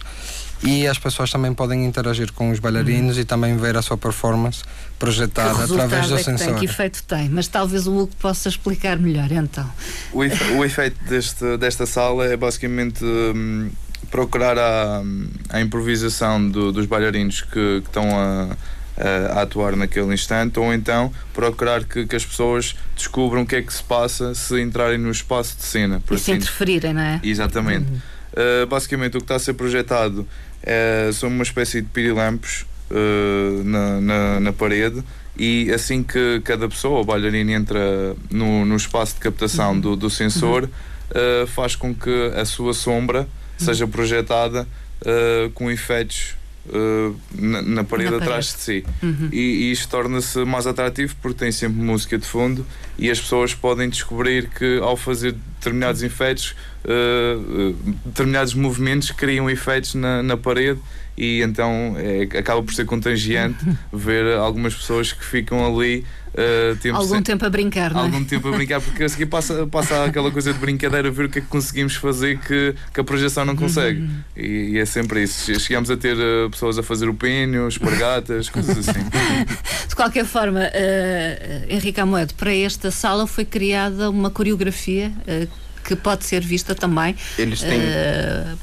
e 0.64 0.84
as 0.88 0.98
pessoas 0.98 1.30
também 1.30 1.54
podem 1.54 1.84
interagir 1.84 2.32
com 2.32 2.50
os 2.50 2.58
bailarinos 2.58 3.16
e 3.16 3.24
também 3.24 3.56
ver 3.56 3.76
a 3.76 3.82
sua 3.82 3.96
performance 3.96 4.64
projetada 4.98 5.62
através 5.62 6.08
do 6.08 6.14
é 6.16 6.18
que 6.18 6.24
tem, 6.24 6.38
sensor. 6.38 6.58
que 6.58 6.64
efeito 6.64 7.02
tem? 7.04 7.28
Mas 7.28 7.46
talvez 7.46 7.86
o 7.86 7.92
Hugo 7.96 8.12
possa 8.18 8.48
explicar 8.48 8.98
melhor, 8.98 9.30
então. 9.30 9.70
O, 10.12 10.24
efe- 10.24 10.52
o 10.54 10.64
efeito 10.64 10.98
deste, 11.04 11.56
desta 11.56 11.86
sala 11.86 12.24
é 12.24 12.36
basicamente 12.36 13.04
hum, 13.04 13.70
procurar 14.10 14.58
a, 14.58 15.02
a 15.50 15.60
improvisação 15.60 16.48
do- 16.48 16.72
dos 16.72 16.86
bailarinos 16.86 17.40
que, 17.42 17.50
que 17.50 17.86
estão 17.86 18.04
a, 18.18 18.48
a- 18.96 19.38
a 19.38 19.42
atuar 19.42 19.76
naquele 19.76 20.12
instante, 20.14 20.58
ou 20.58 20.72
então 20.72 21.12
procurar 21.34 21.84
que, 21.84 22.06
que 22.06 22.16
as 22.16 22.24
pessoas 22.24 22.74
descubram 22.96 23.42
o 23.42 23.46
que 23.46 23.56
é 23.56 23.62
que 23.62 23.72
se 23.72 23.82
passa 23.82 24.34
se 24.34 24.60
entrarem 24.60 24.98
no 24.98 25.10
espaço 25.10 25.56
de 25.56 25.62
cena. 25.64 26.02
E 26.04 26.08
se 26.08 26.14
assim 26.14 26.32
interferirem, 26.34 26.92
não 26.94 27.02
é? 27.02 27.20
Exatamente. 27.22 27.86
Uh, 28.32 28.66
basicamente, 28.68 29.16
o 29.16 29.18
que 29.18 29.24
está 29.24 29.36
a 29.36 29.38
ser 29.38 29.54
projetado 29.54 30.26
é, 30.62 31.10
são 31.12 31.28
uma 31.28 31.42
espécie 31.42 31.80
de 31.80 31.88
pirilampos 31.88 32.66
uh, 32.90 33.64
na, 33.64 34.00
na, 34.00 34.40
na 34.40 34.52
parede 34.52 35.02
e 35.38 35.70
assim 35.72 36.02
que 36.02 36.40
cada 36.44 36.68
pessoa, 36.68 37.00
o 37.00 37.04
bailarino, 37.04 37.50
entra 37.50 38.14
no, 38.30 38.64
no 38.64 38.76
espaço 38.76 39.14
de 39.14 39.20
captação 39.20 39.78
do, 39.78 39.94
do 39.96 40.10
sensor, 40.10 40.64
uh, 40.64 41.46
faz 41.46 41.76
com 41.76 41.94
que 41.94 42.32
a 42.34 42.44
sua 42.44 42.74
sombra 42.74 43.26
seja 43.56 43.86
projetada 43.86 44.66
uh, 45.02 45.50
com 45.50 45.70
efeitos 45.70 46.36
uh, 46.68 47.16
na, 47.32 47.62
na 47.62 47.84
parede 47.84 48.10
Na 48.10 48.16
atrás 48.18 48.46
de 48.46 48.60
si. 48.60 48.84
E, 49.32 49.40
e 49.40 49.72
isto 49.72 49.88
torna-se 49.88 50.44
mais 50.44 50.66
atrativo 50.66 51.14
porque 51.20 51.38
tem 51.38 51.52
sempre 51.52 51.80
música 51.80 52.18
de 52.18 52.26
fundo 52.26 52.66
e 52.98 53.10
as 53.10 53.20
pessoas 53.20 53.54
podem 53.54 53.88
descobrir 53.88 54.48
que 54.48 54.78
ao 54.80 54.96
fazer 54.96 55.34
determinados 55.58 56.02
efeitos, 56.02 56.54
uh, 56.84 57.74
determinados 58.04 58.54
movimentos 58.54 59.10
criam 59.10 59.48
efeitos 59.50 59.94
na, 59.94 60.22
na 60.22 60.36
parede 60.36 60.80
e 61.16 61.40
então 61.40 61.96
é, 61.96 62.38
acaba 62.38 62.62
por 62.62 62.74
ser 62.74 62.84
contagiante 62.84 63.64
ver 63.92 64.36
algumas 64.36 64.74
pessoas 64.74 65.12
que 65.12 65.24
ficam 65.24 65.64
ali 65.66 66.04
uh, 66.36 66.76
tempo 66.76 66.96
Algum 66.96 67.14
sem- 67.14 67.22
tempo 67.22 67.44
a 67.46 67.50
brincar, 67.50 67.92
não 67.92 68.00
é? 68.00 68.04
algum 68.04 68.24
tempo 68.24 68.48
a 68.48 68.52
brincar, 68.56 68.80
porque 68.80 69.04
a 69.04 69.08
seguir 69.08 69.26
passa, 69.26 69.66
passa 69.66 70.04
aquela 70.04 70.30
coisa 70.30 70.52
de 70.52 70.58
brincadeira, 70.58 71.10
ver 71.10 71.26
o 71.26 71.28
que 71.28 71.38
é 71.38 71.42
que 71.42 71.48
conseguimos 71.48 71.96
fazer 71.96 72.38
que, 72.38 72.74
que 72.92 73.00
a 73.00 73.04
projeção 73.04 73.44
não 73.44 73.56
consegue. 73.56 74.00
Uhum. 74.00 74.18
E, 74.36 74.46
e 74.72 74.78
é 74.78 74.84
sempre 74.84 75.22
isso. 75.22 75.58
Chegamos 75.58 75.90
a 75.90 75.96
ter 75.96 76.16
uh, 76.16 76.50
pessoas 76.50 76.78
a 76.78 76.82
fazer 76.82 77.08
o 77.08 77.14
pênio, 77.14 77.66
espargatas, 77.68 78.48
coisas 78.48 78.88
assim. 78.88 79.00
De 79.88 79.94
qualquer 79.96 80.26
forma, 80.26 80.60
eh, 80.74 81.64
Henrique 81.70 81.98
Amoedo, 82.00 82.34
para 82.34 82.54
esta 82.54 82.90
sala 82.90 83.26
foi 83.26 83.44
criada 83.46 84.10
uma 84.10 84.30
coreografia 84.30 85.10
eh, 85.26 85.46
que 85.82 85.96
pode 85.96 86.24
ser 86.26 86.42
vista 86.42 86.74
também. 86.74 87.16
Eles 87.38 87.60
têm. 87.60 87.80
eh, 87.80 88.54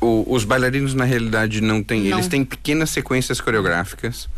o- 0.00 0.26
os 0.28 0.44
bailarinos, 0.44 0.92
na 0.92 1.04
realidade, 1.04 1.62
não 1.62 1.82
têm. 1.82 2.02
Não. 2.10 2.18
Eles 2.18 2.28
têm 2.28 2.44
pequenas 2.44 2.90
sequências 2.90 3.40
coreográficas 3.40 4.28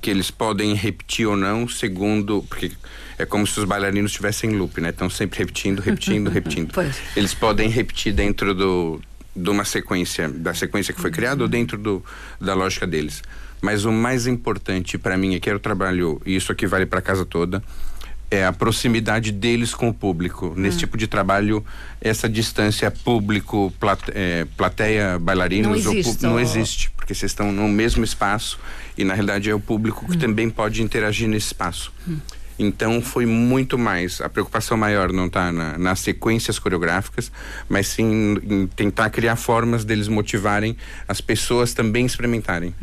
que 0.00 0.10
eles 0.10 0.30
podem 0.30 0.74
repetir 0.74 1.26
ou 1.26 1.36
não, 1.36 1.68
segundo. 1.68 2.44
Porque 2.48 2.72
é 3.18 3.26
como 3.26 3.46
se 3.46 3.58
os 3.58 3.64
bailarinos 3.64 4.10
estivessem 4.12 4.50
em 4.50 4.56
loop, 4.56 4.80
né? 4.80 4.90
Estão 4.90 5.08
sempre 5.10 5.38
repetindo, 5.38 5.80
repetindo, 5.80 6.28
repetindo. 6.30 6.72
Pois. 6.72 6.96
Eles 7.16 7.34
podem 7.34 7.68
repetir 7.68 8.12
dentro 8.12 8.54
do, 8.54 9.00
de 9.34 9.50
uma 9.50 9.64
sequência, 9.64 10.28
da 10.28 10.54
sequência 10.54 10.92
que 10.94 11.00
foi 11.00 11.10
criada 11.10 11.42
ou 11.42 11.48
dentro 11.48 11.76
do, 11.78 12.04
da 12.40 12.54
lógica 12.54 12.86
deles. 12.86 13.22
Mas 13.60 13.84
o 13.84 13.92
mais 13.92 14.26
importante 14.26 14.98
para 14.98 15.16
mim, 15.16 15.34
é 15.34 15.40
que 15.40 15.48
era 15.48 15.56
o 15.56 15.60
trabalho, 15.60 16.20
e 16.26 16.34
isso 16.34 16.50
aqui 16.50 16.66
vale 16.66 16.84
para 16.84 16.98
a 16.98 17.02
casa 17.02 17.24
toda, 17.24 17.62
é 18.28 18.44
a 18.44 18.52
proximidade 18.52 19.30
deles 19.30 19.72
com 19.74 19.88
o 19.90 19.94
público. 19.94 20.54
Nesse 20.56 20.78
tipo 20.78 20.96
de 20.96 21.06
trabalho, 21.06 21.64
essa 22.00 22.28
distância 22.28 22.90
público, 22.90 23.72
plate, 23.78 24.10
é, 24.14 24.46
plateia, 24.56 25.18
bailarinos, 25.18 25.84
Não 25.84 25.92
ou 25.92 25.98
existe, 25.98 26.22
não 26.24 26.32
ou- 26.32 26.40
existe, 26.40 26.90
porque 26.96 27.14
vocês 27.14 27.30
estão 27.30 27.52
no 27.52 27.68
mesmo 27.68 28.02
espaço 28.02 28.58
e 28.96 29.04
na 29.04 29.14
realidade 29.14 29.48
é 29.50 29.54
o 29.54 29.60
público 29.60 30.06
que 30.10 30.16
também 30.16 30.50
pode 30.50 30.82
interagir 30.82 31.28
nesse 31.28 31.46
espaço. 31.46 31.92
Então 32.58 33.00
foi 33.00 33.26
muito 33.26 33.78
mais. 33.78 34.20
A 34.20 34.28
preocupação 34.28 34.76
maior 34.76 35.12
não 35.12 35.26
está 35.26 35.50
na, 35.50 35.78
nas 35.78 36.00
sequências 36.00 36.58
coreográficas, 36.58 37.32
mas 37.68 37.88
sim 37.88 38.36
em 38.42 38.66
tentar 38.66 39.10
criar 39.10 39.36
formas 39.36 39.84
deles 39.84 40.08
motivarem 40.08 40.76
as 41.08 41.20
pessoas 41.20 41.72
também 41.72 42.06
experimentarem. 42.06 42.74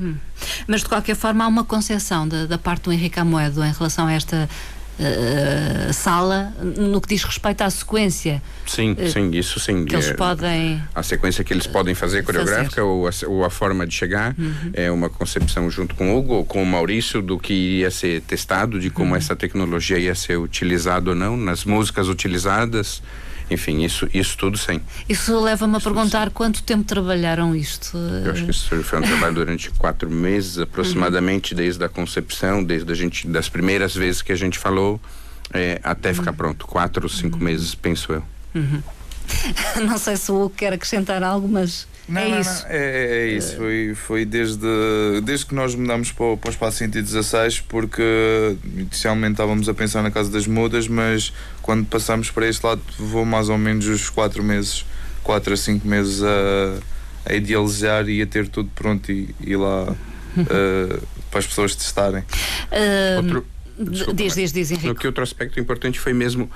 mas 0.68 0.82
de 0.82 0.90
qualquer 0.90 1.16
forma 1.16 1.44
há 1.44 1.48
uma 1.48 1.64
concepção 1.64 2.28
da, 2.28 2.46
da 2.46 2.58
parte 2.58 2.84
do 2.84 2.92
Henrique 2.92 3.20
Amoedo 3.20 3.64
em 3.64 3.72
relação 3.72 4.08
a 4.08 4.14
esta 4.14 4.50
eh, 5.00 5.92
sala 5.94 6.54
no 6.62 7.00
que 7.00 7.08
diz 7.08 7.24
respeito 7.24 7.62
à 7.62 7.70
sequência 7.70 8.42
Sim, 8.68 8.96
sim, 9.12 9.32
isso 9.32 9.60
sim. 9.60 9.86
que 9.86 9.96
eles 9.96 10.10
É, 10.10 10.14
podem. 10.14 10.82
A 10.94 11.02
sequência 11.02 11.44
que 11.44 11.54
eles 11.54 11.66
podem 11.66 11.96
fazer 11.96 12.24
coreográfica 12.24 12.84
Ou, 12.84 13.08
a, 13.08 13.12
ou 13.28 13.46
a 13.46 13.50
forma 13.50 13.88
de 13.88 13.94
chegar 13.96 14.36
é 14.74 14.92
uma 14.92 15.10
concepção 15.10 15.70
junto 15.70 15.96
com 15.96 16.14
o 16.14 16.18
Hugo 16.20 16.34
ou 16.36 16.46
com 16.46 16.62
o 16.62 16.66
Maurício 16.66 17.22
do 17.22 17.40
que 17.40 17.54
ia 17.80 17.90
ser 17.92 18.22
testado, 18.22 18.80
de 18.80 18.90
como 18.90 19.16
essa 19.16 19.36
tecnologia 19.36 19.98
ia 19.98 20.14
ser 20.16 20.38
utilizada 20.38 21.10
ou 21.12 21.16
não, 21.16 21.36
nas 21.38 21.64
músicas 21.66 22.08
utilizadas. 22.08 23.02
Enfim, 23.50 23.84
isso, 23.84 24.08
isso 24.14 24.38
tudo 24.38 24.58
sim. 24.58 24.80
Isso 25.08 25.40
leva-me 25.40 25.78
a 25.78 25.80
perguntar 25.80 26.30
quanto 26.30 26.62
tempo 26.62 26.84
trabalharam 26.84 27.56
isto. 27.56 27.98
Eu 27.98 28.32
acho 28.32 28.46
que 28.46 28.52
isso 28.52 28.84
foi 28.84 29.00
um 29.00 29.02
trabalho 29.04 29.34
durante 29.34 29.72
quatro 29.72 30.10
meses, 30.10 30.60
aproximadamente, 30.60 31.56
desde 31.56 31.84
a 31.84 31.90
concepção, 31.90 32.64
desde 32.64 32.92
a 32.92 32.96
gente, 32.96 33.28
das 33.28 33.50
primeiras 33.50 33.96
vezes 33.96 34.22
que 34.22 34.32
a 34.32 34.36
gente 34.36 34.60
falou, 34.60 35.02
é, 35.52 35.80
até 35.84 36.14
ficar 36.14 36.34
pronto. 36.34 36.68
Quatro 36.68 37.04
ou 37.04 37.10
cinco 37.10 37.40
meses, 37.40 37.74
penso 37.74 38.14
eu. 38.14 38.24
Não 39.88 39.98
sei 39.98 40.18
se 40.18 40.32
o 40.32 40.46
Hugo 40.46 40.56
quer 40.56 40.74
acrescentar 40.74 41.24
algo, 41.24 41.48
mas 41.48 41.88
Não, 42.10 42.22
é 42.22 42.30
não, 42.30 42.40
isso. 42.40 42.64
Não. 42.64 42.72
É, 42.72 42.78
é, 42.78 43.18
é 43.20 43.28
isso. 43.28 43.56
Foi, 43.56 43.94
foi 43.96 44.26
desde, 44.26 44.68
desde 45.24 45.46
que 45.46 45.56
nós 45.56 45.76
mudamos 45.76 46.12
para 46.12 46.26
o, 46.26 46.38
para 46.38 46.50
o 46.50 46.52
espaço 46.52 46.78
116, 46.78 47.62
porque 47.62 48.58
inicialmente 48.76 49.34
estávamos 49.34 49.70
a 49.70 49.74
pensar 49.74 50.02
na 50.02 50.12
Casa 50.12 50.32
das 50.32 50.48
Mudas, 50.48 50.88
mas 50.88 51.32
quando 51.62 51.86
passamos 51.86 52.32
para 52.32 52.48
este 52.48 52.66
lado, 52.66 52.82
vou 52.98 53.26
mais 53.26 53.50
ou 53.50 53.58
menos 53.58 53.86
os 53.88 54.10
4 54.10 54.44
meses, 54.44 54.86
4 55.24 55.54
a 55.54 55.58
5 55.58 55.88
meses 55.88 56.24
a, 56.24 56.80
a 57.32 57.34
idealizar 57.36 58.10
e 58.10 58.22
a 58.22 58.28
ter 58.28 58.48
tudo 58.48 58.70
pronto 58.74 59.12
e, 59.12 59.34
e 59.40 59.56
lá 59.56 59.84
uh, 59.92 61.08
para 61.30 61.40
as 61.40 61.46
pessoas 61.46 61.76
testarem. 61.76 62.24
Uh, 62.72 63.18
Outro, 63.18 63.46
diz, 64.14 64.36
diz, 64.36 64.52
diz, 64.52 64.72
Henrique. 64.72 64.96
Que 64.96 65.08
outro 65.08 65.24
aspecto 65.24 65.60
importante 65.60 66.00
foi 66.00 66.14
mesmo 66.14 66.50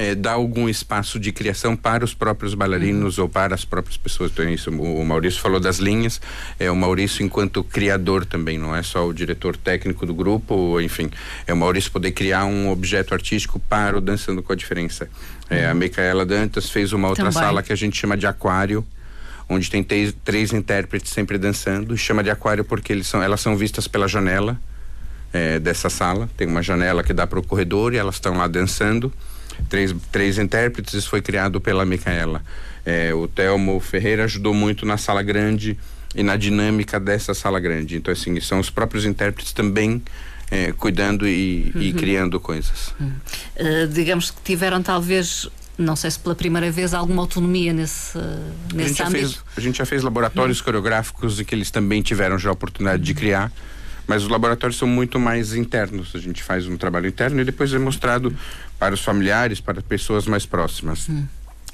é, 0.00 0.14
dar 0.14 0.32
algum 0.32 0.66
espaço 0.66 1.20
de 1.20 1.30
criação 1.30 1.76
para 1.76 2.02
os 2.02 2.14
próprios 2.14 2.54
bailarinos 2.54 3.18
uhum. 3.18 3.24
ou 3.24 3.28
para 3.28 3.54
as 3.54 3.66
próprias 3.66 3.98
pessoas. 3.98 4.30
Então, 4.32 4.48
isso, 4.48 4.70
o 4.70 5.04
Maurício 5.04 5.38
falou 5.42 5.60
das 5.60 5.76
linhas, 5.76 6.22
é 6.58 6.70
o 6.70 6.74
Maurício 6.74 7.22
enquanto 7.22 7.62
criador 7.62 8.24
também, 8.24 8.56
não 8.56 8.74
é 8.74 8.82
só 8.82 9.06
o 9.06 9.12
diretor 9.12 9.58
técnico 9.58 10.06
do 10.06 10.14
grupo, 10.14 10.80
enfim, 10.80 11.10
é 11.46 11.52
o 11.52 11.56
Maurício 11.56 11.92
poder 11.92 12.12
criar 12.12 12.46
um 12.46 12.70
objeto 12.70 13.12
artístico 13.12 13.60
para 13.60 13.98
o 13.98 14.00
Dançando 14.00 14.42
com 14.42 14.54
a 14.54 14.56
Diferença. 14.56 15.06
É, 15.50 15.66
a 15.66 15.74
Micaela 15.74 16.24
Dantas 16.24 16.70
fez 16.70 16.94
uma 16.94 17.08
outra 17.08 17.30
também. 17.30 17.42
sala 17.42 17.62
que 17.62 17.70
a 17.70 17.76
gente 17.76 17.98
chama 17.98 18.16
de 18.16 18.26
aquário, 18.26 18.82
onde 19.50 19.70
tem 19.70 19.84
três, 19.84 20.14
três 20.24 20.50
intérpretes 20.54 21.12
sempre 21.12 21.36
dançando, 21.36 21.94
chama 21.94 22.24
de 22.24 22.30
aquário 22.30 22.64
porque 22.64 22.90
eles 22.90 23.06
são, 23.06 23.22
elas 23.22 23.42
são 23.42 23.54
vistas 23.54 23.86
pela 23.86 24.08
janela 24.08 24.58
é, 25.30 25.58
dessa 25.58 25.90
sala, 25.90 26.26
tem 26.38 26.48
uma 26.48 26.62
janela 26.62 27.02
que 27.02 27.12
dá 27.12 27.26
para 27.26 27.38
o 27.38 27.42
corredor 27.42 27.92
e 27.92 27.98
elas 27.98 28.14
estão 28.14 28.38
lá 28.38 28.46
dançando 28.46 29.12
três, 29.68 29.94
três 30.10 30.38
intérpretes, 30.38 30.94
isso 30.94 31.08
foi 31.08 31.22
criado 31.22 31.60
pela 31.60 31.84
Micaela. 31.84 32.42
É, 32.84 33.12
o 33.14 33.28
Telmo 33.28 33.78
Ferreira 33.80 34.24
ajudou 34.24 34.54
muito 34.54 34.86
na 34.86 34.96
sala 34.96 35.22
grande 35.22 35.78
e 36.14 36.22
na 36.22 36.36
dinâmica 36.36 36.98
dessa 36.98 37.34
sala 37.34 37.60
grande. 37.60 37.96
Então, 37.96 38.12
assim, 38.12 38.38
são 38.40 38.58
os 38.58 38.70
próprios 38.70 39.04
intérpretes 39.04 39.52
também 39.52 40.02
é, 40.50 40.72
cuidando 40.72 41.28
e, 41.28 41.72
uhum. 41.74 41.82
e, 41.82 41.92
criando 41.92 42.40
coisas. 42.40 42.92
Uhum. 42.98 43.12
Uh, 43.56 43.86
digamos 43.88 44.30
que 44.30 44.42
tiveram 44.42 44.82
talvez 44.82 45.48
não 45.78 45.96
sei 45.96 46.10
se 46.10 46.18
pela 46.18 46.34
primeira 46.34 46.70
vez 46.70 46.92
alguma 46.92 47.22
autonomia 47.22 47.72
nesse, 47.72 48.18
nesse 48.74 49.02
a 49.02 49.06
âmbito. 49.06 49.28
Fez, 49.28 49.42
a 49.56 49.60
gente 49.60 49.78
já 49.78 49.86
fez 49.86 50.02
laboratórios 50.02 50.58
uhum. 50.58 50.64
coreográficos 50.64 51.40
e 51.40 51.44
que 51.44 51.54
eles 51.54 51.70
também 51.70 52.02
tiveram 52.02 52.38
já 52.38 52.50
a 52.50 52.52
oportunidade 52.52 53.02
de 53.02 53.14
criar 53.14 53.50
mas 54.10 54.24
os 54.24 54.28
laboratórios 54.28 54.76
são 54.76 54.88
muito 54.88 55.20
mais 55.20 55.54
internos. 55.54 56.10
A 56.16 56.18
gente 56.18 56.42
faz 56.42 56.66
um 56.66 56.76
trabalho 56.76 57.06
interno 57.06 57.40
e 57.40 57.44
depois 57.44 57.72
é 57.72 57.78
mostrado 57.78 58.36
para 58.76 58.92
os 58.92 59.04
familiares, 59.04 59.60
para 59.60 59.80
pessoas 59.80 60.26
mais 60.26 60.44
próximas. 60.44 61.08
Hum. 61.08 61.28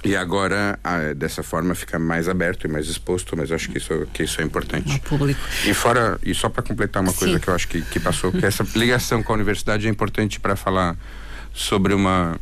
E 0.04 0.14
agora, 0.14 0.78
dessa 1.16 1.42
forma, 1.42 1.74
fica 1.74 1.98
mais 1.98 2.28
aberto 2.28 2.66
e 2.66 2.68
mais 2.68 2.88
exposto, 2.88 3.34
mas 3.34 3.50
acho 3.50 3.70
que 3.70 3.78
isso, 3.78 4.06
que 4.12 4.24
isso 4.24 4.38
é 4.42 4.44
importante. 4.44 4.92
Ao 4.92 4.98
público. 4.98 5.40
E 5.64 5.72
fora, 5.72 6.20
e 6.22 6.34
só 6.34 6.50
para 6.50 6.62
completar 6.62 7.02
uma 7.02 7.14
coisa 7.14 7.32
Sim. 7.32 7.40
que 7.40 7.48
eu 7.48 7.54
acho 7.54 7.68
que, 7.68 7.80
que 7.80 7.98
passou, 7.98 8.30
que 8.30 8.44
essa 8.44 8.66
ligação 8.76 9.22
com 9.22 9.32
a 9.32 9.34
universidade 9.34 9.86
é 9.86 9.90
importante 9.90 10.38
para 10.38 10.54
falar 10.56 10.94
sobre 11.54 11.94
uma 11.94 12.38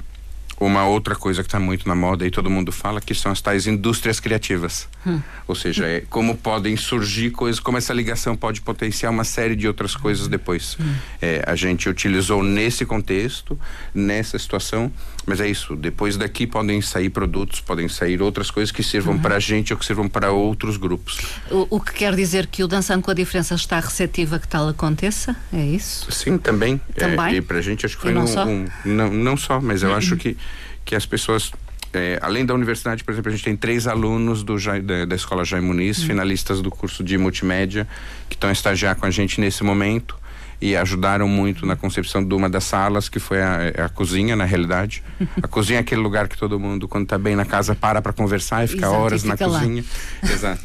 uma 0.58 0.86
outra 0.86 1.14
coisa 1.14 1.42
que 1.42 1.48
está 1.48 1.58
muito 1.58 1.88
na 1.88 1.94
moda 1.94 2.26
e 2.26 2.30
todo 2.30 2.48
mundo 2.48 2.70
fala 2.70 3.00
que 3.00 3.14
são 3.14 3.32
as 3.32 3.40
tais 3.40 3.66
indústrias 3.66 4.20
criativas. 4.20 4.88
Hum. 5.06 5.20
Ou 5.46 5.54
seja, 5.54 5.86
é 5.86 6.00
como 6.08 6.36
podem 6.36 6.76
surgir 6.76 7.30
coisas, 7.30 7.60
como 7.60 7.76
essa 7.76 7.92
ligação 7.92 8.36
pode 8.36 8.60
potenciar 8.60 9.10
uma 9.10 9.24
série 9.24 9.56
de 9.56 9.66
outras 9.66 9.96
coisas 9.96 10.28
depois. 10.28 10.76
Hum. 10.80 10.94
É, 11.20 11.42
a 11.46 11.56
gente 11.56 11.88
utilizou 11.88 12.42
nesse 12.42 12.84
contexto, 12.84 13.58
nessa 13.94 14.38
situação, 14.38 14.92
mas 15.26 15.40
é 15.40 15.48
isso. 15.48 15.74
Depois 15.76 16.16
daqui 16.16 16.46
podem 16.46 16.80
sair 16.80 17.10
produtos, 17.10 17.60
podem 17.60 17.88
sair 17.88 18.20
outras 18.22 18.50
coisas 18.50 18.70
que 18.70 18.82
sirvam 18.82 19.14
uhum. 19.14 19.20
para 19.20 19.36
a 19.36 19.40
gente 19.40 19.72
ou 19.72 19.78
que 19.78 19.84
sirvam 19.84 20.08
para 20.08 20.30
outros 20.30 20.76
grupos. 20.76 21.18
O, 21.50 21.66
o, 21.76 21.80
que 21.80 21.92
quer 21.92 22.14
dizer 22.14 22.46
que 22.46 22.62
o 22.62 22.68
Dançando 22.68 23.02
com 23.02 23.10
a 23.10 23.14
Diferença 23.14 23.54
está 23.54 23.80
receptiva 23.80 24.38
que 24.38 24.48
tal 24.48 24.68
aconteça? 24.68 25.36
É 25.52 25.64
isso? 25.64 26.10
Sim, 26.12 26.38
também. 26.38 26.80
também? 26.96 27.34
É, 27.34 27.38
e 27.38 27.40
para 27.40 27.58
a 27.58 27.62
gente 27.62 27.86
acho 27.86 27.96
que 27.96 28.02
foi 28.02 28.12
não 28.12 28.24
um, 28.24 28.26
só? 28.26 28.46
Um, 28.46 28.66
não, 28.84 29.10
não 29.10 29.36
só, 29.36 29.60
mas 29.60 29.82
eu 29.82 29.90
uhum. 29.90 29.96
acho 29.96 30.16
que 30.16 30.36
que 30.84 30.94
as 30.94 31.06
pessoas 31.06 31.50
é, 31.94 32.18
além 32.20 32.44
da 32.44 32.52
universidade, 32.52 33.04
por 33.04 33.12
exemplo, 33.12 33.30
a 33.30 33.34
gente 33.34 33.44
tem 33.44 33.56
três 33.56 33.86
alunos 33.86 34.42
do, 34.42 34.56
da, 34.82 35.04
da 35.04 35.14
escola 35.14 35.44
Jaime 35.44 35.66
Muniz, 35.66 35.98
uhum. 36.00 36.06
finalistas 36.06 36.60
do 36.60 36.70
curso 36.70 37.04
de 37.04 37.16
multimédia, 37.16 37.86
que 38.28 38.34
estão 38.34 38.50
a 38.50 38.52
estagiar 38.52 38.96
com 38.96 39.06
a 39.06 39.10
gente 39.10 39.40
nesse 39.40 39.62
momento 39.62 40.16
e 40.64 40.74
ajudaram 40.74 41.28
muito 41.28 41.66
na 41.66 41.76
concepção 41.76 42.24
de 42.24 42.34
uma 42.34 42.48
das 42.48 42.64
salas, 42.64 43.06
que 43.06 43.20
foi 43.20 43.42
a, 43.42 43.84
a 43.84 43.88
cozinha, 43.90 44.34
na 44.34 44.46
realidade. 44.46 45.02
A 45.42 45.46
cozinha 45.46 45.78
é 45.78 45.80
aquele 45.82 46.00
lugar 46.00 46.26
que 46.26 46.38
todo 46.38 46.58
mundo, 46.58 46.88
quando 46.88 47.04
está 47.04 47.18
bem 47.18 47.36
na 47.36 47.44
casa, 47.44 47.74
para 47.74 48.00
para 48.00 48.14
conversar 48.14 48.64
e 48.64 48.68
fica 48.68 48.86
Exato, 48.86 48.98
horas 48.98 49.24
e 49.24 49.30
fica 49.30 49.46
na 49.46 49.52
lá. 49.52 49.58
cozinha. 49.58 49.84
Exato. 50.22 50.62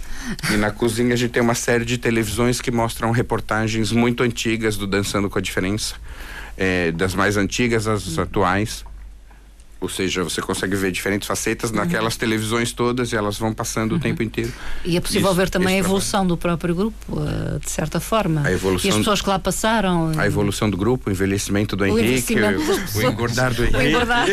E 0.53 0.55
na 0.55 0.71
cozinha 0.71 1.13
a 1.13 1.17
gente 1.17 1.31
tem 1.31 1.41
uma 1.43 1.53
série 1.53 1.83
de 1.83 1.97
televisões 1.97 2.61
que 2.61 2.71
mostram 2.71 3.11
reportagens 3.11 3.91
muito 3.91 4.23
antigas 4.23 4.77
do 4.77 4.87
Dançando 4.87 5.29
com 5.29 5.37
a 5.37 5.41
Diferença. 5.41 5.95
É, 6.57 6.91
das 6.93 7.13
mais 7.13 7.35
antigas 7.35 7.85
às 7.85 8.17
atuais 8.17 8.85
ou 9.81 9.87
seja, 9.87 10.23
você 10.23 10.41
consegue 10.41 10.75
ver 10.75 10.91
diferentes 10.91 11.25
facetas 11.27 11.69
uhum. 11.69 11.77
naquelas 11.77 12.17
televisões 12.17 12.73
todas 12.73 13.13
e 13.13 13.15
elas 13.15 13.37
vão 13.37 13.53
passando 13.53 13.93
uhum. 13.93 13.97
o 13.97 14.01
tempo 14.01 14.21
inteiro. 14.21 14.51
E 14.83 14.97
é 14.97 14.99
possível 14.99 15.29
Isso, 15.29 15.37
ver 15.37 15.49
também 15.49 15.75
a 15.75 15.77
evolução 15.77 16.21
trabalho. 16.21 16.29
do 16.29 16.37
próprio 16.37 16.75
grupo, 16.75 16.97
uh, 17.13 17.59
de 17.59 17.71
certa 17.71 17.99
forma. 17.99 18.41
A 18.45 18.51
evolução, 18.51 18.89
e 18.89 18.91
as 18.91 18.97
pessoas 18.97 19.21
que 19.21 19.29
lá 19.29 19.39
passaram. 19.39 20.11
A 20.17 20.27
evolução 20.27 20.69
do 20.69 20.75
grupo, 20.75 21.09
o 21.09 21.13
envelhecimento 21.13 21.77
do 21.77 21.85
o 21.85 21.87
Henrique, 21.87 22.35
o, 22.35 22.97
o, 22.97 23.03
engordar 23.03 23.53
do 23.53 23.63
Henrique. 23.63 23.77
O 23.77 23.81
engordar. 23.81 24.27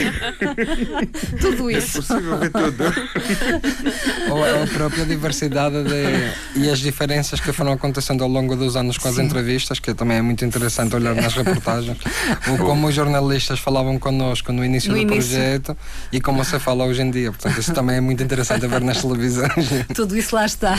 tudo 1.40 1.70
isso. 1.70 1.98
É 1.98 2.02
possível 2.02 2.38
ver 2.38 2.50
tudo. 2.50 2.84
Ou 4.30 4.62
a 4.62 4.66
própria 4.66 5.06
diversidade 5.06 5.76
de, 5.84 6.60
e 6.60 6.68
as 6.68 6.80
diferenças 6.80 7.38
que 7.38 7.52
foram 7.52 7.72
acontecendo 7.72 8.24
ao 8.24 8.28
longo 8.28 8.56
dos 8.56 8.74
anos 8.74 8.98
com 8.98 9.06
as 9.06 9.14
Sim. 9.14 9.22
entrevistas, 9.22 9.78
que 9.78 9.94
também 9.94 10.16
é 10.16 10.22
muito 10.22 10.44
interessante 10.44 10.96
olhar 10.96 11.14
nas 11.14 11.34
reportagens. 11.34 11.98
Ou 12.50 12.58
como 12.58 12.88
os 12.88 12.94
jornalistas 12.94 13.60
falavam 13.60 13.96
connosco 13.96 14.52
no 14.52 14.64
início 14.64 14.90
no 14.90 14.96
do 14.96 15.02
início. 15.02 15.16
projeto 15.16 15.35
projeto 15.36 15.76
e 16.12 16.20
como 16.20 16.44
você 16.44 16.58
fala 16.58 16.84
hoje 16.84 17.02
em 17.02 17.10
dia. 17.10 17.30
Portanto, 17.30 17.58
isso 17.58 17.72
também 17.72 17.96
é 17.96 18.00
muito 18.00 18.22
interessante 18.22 18.66
ver 18.66 18.80
nas 18.80 19.00
televisões. 19.00 19.68
Tudo 19.94 20.16
isso 20.16 20.34
lá 20.34 20.46
está. 20.46 20.76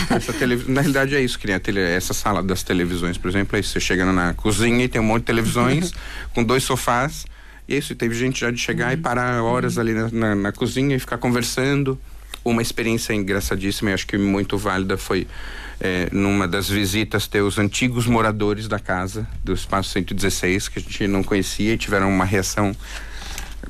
Na 0.67 0.81
realidade 0.81 1.15
é 1.15 1.21
isso, 1.21 1.37
que 1.39 1.59
tele... 1.59 1.81
essa 1.81 2.13
sala 2.13 2.43
das 2.43 2.63
televisões, 2.63 3.17
por 3.17 3.29
exemplo, 3.29 3.55
é 3.57 3.59
isso. 3.59 3.71
Você 3.71 3.79
chega 3.79 4.05
na 4.05 4.33
cozinha 4.33 4.85
e 4.85 4.87
tem 4.87 5.01
um 5.01 5.05
monte 5.05 5.21
de 5.21 5.25
televisões 5.25 5.93
com 6.33 6.43
dois 6.43 6.63
sofás. 6.63 7.25
E 7.67 7.75
é 7.75 7.77
isso, 7.77 7.93
teve 7.95 8.15
gente 8.15 8.39
já 8.39 8.49
de 8.49 8.57
chegar 8.57 8.93
e 8.93 8.97
parar 8.97 9.43
horas 9.43 9.77
ali 9.77 9.93
na, 9.93 10.09
na, 10.09 10.35
na 10.35 10.51
cozinha 10.51 10.95
e 10.95 10.99
ficar 10.99 11.17
conversando. 11.17 11.99
Uma 12.45 12.61
experiência 12.61 13.13
engraçadíssima 13.13 13.89
e 13.89 13.93
acho 13.93 14.07
que 14.07 14.17
muito 14.17 14.57
válida 14.57 14.95
foi 14.95 15.27
é, 15.79 16.07
numa 16.11 16.47
das 16.47 16.69
visitas 16.69 17.27
ter 17.27 17.41
os 17.41 17.59
antigos 17.59 18.07
moradores 18.07 18.69
da 18.69 18.79
casa 18.79 19.27
do 19.43 19.53
espaço 19.53 19.89
116 19.89 20.69
que 20.69 20.79
a 20.79 20.81
gente 20.81 21.07
não 21.07 21.23
conhecia 21.23 21.73
e 21.73 21.77
tiveram 21.77 22.09
uma 22.09 22.23
reação 22.25 22.73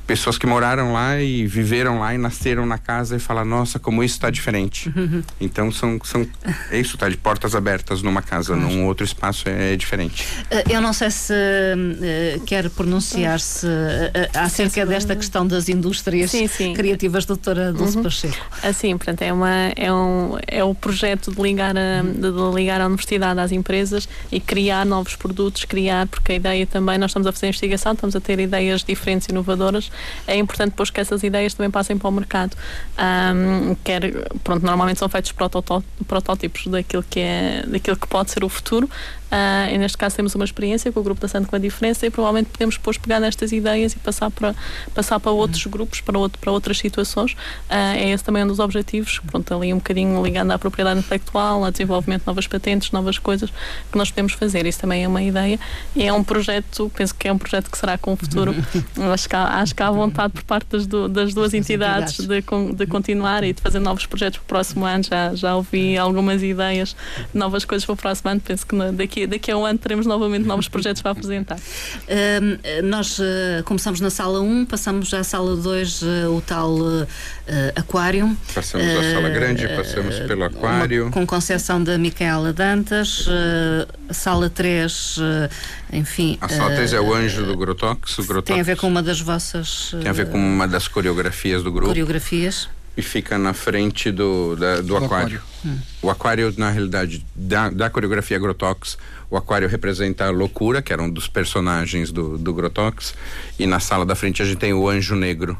pessoas 0.08 0.38
que 0.38 0.46
moraram 0.46 0.94
lá 0.94 1.20
e 1.20 1.46
viveram 1.46 2.00
lá 2.00 2.14
e 2.14 2.18
nasceram 2.18 2.64
na 2.64 2.78
casa 2.78 3.16
e 3.16 3.18
falam, 3.18 3.44
nossa, 3.44 3.78
como 3.78 4.02
isso 4.02 4.14
está 4.14 4.30
diferente. 4.30 4.90
Uhum. 4.96 5.22
Então 5.38 5.70
são, 5.70 6.00
são 6.02 6.26
é 6.70 6.80
isso, 6.80 6.94
está 6.94 7.10
de 7.10 7.16
portas 7.18 7.54
abertas 7.54 8.00
numa 8.00 8.22
casa, 8.22 8.54
claro. 8.54 8.72
num 8.72 8.86
outro 8.86 9.04
espaço 9.04 9.46
é, 9.50 9.74
é 9.74 9.76
diferente. 9.76 10.24
Uh, 10.50 10.72
eu 10.72 10.80
não 10.80 10.94
sei 10.94 11.10
se 11.10 11.34
uh, 11.34 12.40
quer 12.46 12.70
pronunciar-se 12.70 13.66
uh, 13.66 13.70
acerca 14.32 14.86
desta 14.86 15.14
questão 15.14 15.46
das 15.46 15.68
indústrias 15.68 16.30
sim, 16.30 16.48
sim. 16.48 16.72
criativas, 16.72 17.26
doutora 17.26 17.70
Dulce 17.70 17.98
uhum. 17.98 18.04
Pacheco. 18.04 18.46
Assim, 18.62 18.96
portanto, 18.96 19.20
é, 19.20 19.30
uma, 19.30 19.50
é, 19.76 19.92
um, 19.92 20.38
é 20.46 20.64
o 20.64 20.74
projeto 20.74 21.30
de 21.30 21.42
ligar, 21.42 21.76
a, 21.76 22.02
de 22.02 22.54
ligar 22.54 22.80
a 22.80 22.86
universidade 22.86 23.38
às 23.38 23.52
empresas 23.52 24.08
e 24.32 24.40
criar 24.40 24.86
novos 24.86 25.16
produtos, 25.16 25.66
criar, 25.66 26.06
porque 26.06 26.32
a 26.32 26.34
ideia 26.36 26.66
também, 26.66 26.96
nós 26.96 27.10
estamos 27.10 27.26
a 27.26 27.32
fazer 27.32 27.48
investigação, 27.48 27.92
estamos 27.92 28.16
a 28.16 28.20
ter 28.20 28.40
ideias 28.40 28.82
diferentes, 28.82 29.28
inovadoras 29.28 29.90
é 30.26 30.36
importante 30.36 30.70
depois 30.70 30.90
que 30.90 31.00
essas 31.00 31.22
ideias 31.22 31.54
também 31.54 31.70
passem 31.70 31.96
para 31.96 32.08
o 32.08 32.12
mercado. 32.12 32.56
Um, 32.98 33.74
quer, 33.84 34.02
pronto, 34.42 34.64
normalmente 34.64 34.98
são 34.98 35.08
feitos 35.08 35.32
protótipos 35.32 36.66
daquilo 36.66 37.04
que, 37.08 37.20
é, 37.20 37.64
daquilo 37.66 37.96
que 37.96 38.06
pode 38.06 38.30
ser 38.30 38.44
o 38.44 38.48
futuro, 38.48 38.88
Uh, 39.28 39.74
e 39.74 39.78
neste 39.78 39.98
caso 39.98 40.16
temos 40.16 40.34
uma 40.34 40.44
experiência 40.44 40.90
com 40.90 41.00
o 41.00 41.02
grupo 41.02 41.20
da 41.20 41.28
Santo 41.28 41.48
com 41.48 41.56
a 41.56 41.58
diferença 41.58 42.06
e 42.06 42.10
provavelmente 42.10 42.48
podemos 42.50 42.76
depois 42.76 42.96
pegar 42.96 43.20
nestas 43.20 43.52
ideias 43.52 43.92
e 43.92 43.98
passar 43.98 44.30
para, 44.30 44.54
passar 44.94 45.20
para 45.20 45.30
outros 45.30 45.64
grupos, 45.66 46.00
para, 46.00 46.18
outro, 46.18 46.38
para 46.40 46.50
outras 46.50 46.78
situações. 46.78 47.32
Uh, 47.32 47.96
é 47.96 48.10
esse 48.10 48.24
também 48.24 48.42
um 48.42 48.46
dos 48.46 48.58
objetivos, 48.58 49.20
pronto, 49.30 49.52
ali 49.54 49.72
um 49.72 49.76
bocadinho 49.76 50.24
ligando 50.24 50.50
à 50.50 50.58
propriedade 50.58 51.00
intelectual, 51.00 51.62
ao 51.62 51.70
desenvolvimento 51.70 52.22
de 52.22 52.26
novas 52.26 52.46
patentes, 52.46 52.90
novas 52.90 53.18
coisas 53.18 53.50
que 53.90 53.98
nós 53.98 54.10
podemos 54.10 54.32
fazer. 54.32 54.64
Isso 54.64 54.80
também 54.80 55.04
é 55.04 55.08
uma 55.08 55.22
ideia 55.22 55.60
e 55.94 56.04
é 56.04 56.12
um 56.12 56.24
projeto, 56.24 56.90
penso 56.94 57.14
que 57.14 57.28
é 57.28 57.32
um 57.32 57.38
projeto 57.38 57.70
que 57.70 57.76
será 57.76 57.98
com 57.98 58.14
o 58.14 58.16
futuro. 58.16 58.54
acho, 59.12 59.28
que 59.28 59.36
há, 59.36 59.60
acho 59.60 59.74
que 59.74 59.82
há 59.82 59.90
vontade 59.90 60.32
por 60.32 60.42
parte 60.44 60.66
das, 60.70 60.86
do, 60.86 61.06
das 61.06 61.34
duas 61.34 61.52
entidades, 61.52 62.16
De, 62.26 62.42
de 62.74 62.86
continuar 62.86 63.44
e 63.44 63.52
de 63.52 63.60
fazer 63.60 63.78
novos 63.78 64.06
projetos 64.06 64.38
para 64.38 64.44
o 64.44 64.48
próximo 64.48 64.84
ano. 64.86 65.04
Já, 65.04 65.34
já 65.34 65.54
ouvi 65.54 65.98
algumas 65.98 66.42
ideias, 66.42 66.96
novas 67.34 67.64
coisas 67.64 67.84
para 67.84 67.92
o 67.92 67.96
próximo 67.96 68.30
ano. 68.30 68.40
Penso 68.40 68.66
que 68.66 68.76
daqui 68.92 69.17
daqui, 69.18 69.26
daqui 69.26 69.50
a 69.50 69.56
um 69.56 69.64
ano 69.64 69.78
teremos 69.78 70.06
novamente 70.06 70.46
novos 70.46 70.68
projetos 70.68 71.02
para 71.02 71.12
apresentar. 71.12 71.56
Uh, 71.56 72.82
nós 72.84 73.18
uh, 73.18 73.62
começamos 73.64 74.00
na 74.00 74.10
sala 74.10 74.40
1, 74.40 74.66
passamos 74.66 75.12
à 75.12 75.24
sala 75.24 75.56
2, 75.56 76.02
uh, 76.02 76.06
o 76.36 76.40
tal 76.40 76.76
aquário. 77.74 78.36
Passamos 78.54 78.86
à 78.86 79.12
sala 79.14 79.30
grande, 79.30 79.66
passamos 79.68 80.18
pelo 80.20 80.44
aquário. 80.44 81.04
Uma, 81.04 81.12
com 81.12 81.26
concessão 81.26 81.82
da 81.82 81.96
Micaela 81.96 82.52
Dantas, 82.52 83.26
sala 84.10 84.50
3, 84.50 85.16
enfim. 85.92 86.36
A 86.40 86.48
sala 86.48 86.74
3 86.74 86.92
é 86.92 87.00
o 87.00 87.14
anjo 87.14 87.46
do 87.46 87.56
Grotox, 87.56 88.18
o 88.18 88.24
Grotox. 88.24 88.52
Tem 88.52 88.60
a 88.60 88.64
ver 88.64 88.76
com 88.76 88.86
uma 88.86 89.02
das 89.02 89.20
vossas. 89.20 89.94
Tem 90.02 90.10
a 90.10 90.12
ver 90.12 90.28
com 90.28 90.38
uma 90.38 90.68
das 90.68 90.88
coreografias 90.88 91.62
do 91.62 91.72
grupo. 91.72 91.88
Coreografias 91.88 92.68
e 92.98 93.02
fica 93.02 93.38
na 93.38 93.54
frente 93.54 94.10
do, 94.10 94.56
da, 94.56 94.78
do, 94.78 94.88
do, 94.88 94.96
aquário. 94.96 95.38
aquário. 95.38 95.42
Hum. 95.64 95.78
O 96.02 96.10
aquário, 96.10 96.52
na 96.56 96.68
realidade, 96.68 97.24
da, 97.32 97.70
da 97.70 97.88
coreografia 97.88 98.36
Grotox, 98.40 98.98
o 99.30 99.36
aquário 99.36 99.68
representa 99.68 100.26
a 100.26 100.30
loucura, 100.30 100.82
que 100.82 100.92
era 100.92 101.00
um 101.00 101.08
dos 101.08 101.28
personagens 101.28 102.10
do, 102.10 102.36
do 102.36 102.52
Grotox, 102.52 103.14
e 103.56 103.68
na 103.68 103.78
sala 103.78 104.04
da 104.04 104.16
frente 104.16 104.42
a 104.42 104.44
gente 104.44 104.58
tem 104.58 104.72
o 104.72 104.88
anjo 104.88 105.14
negro. 105.14 105.56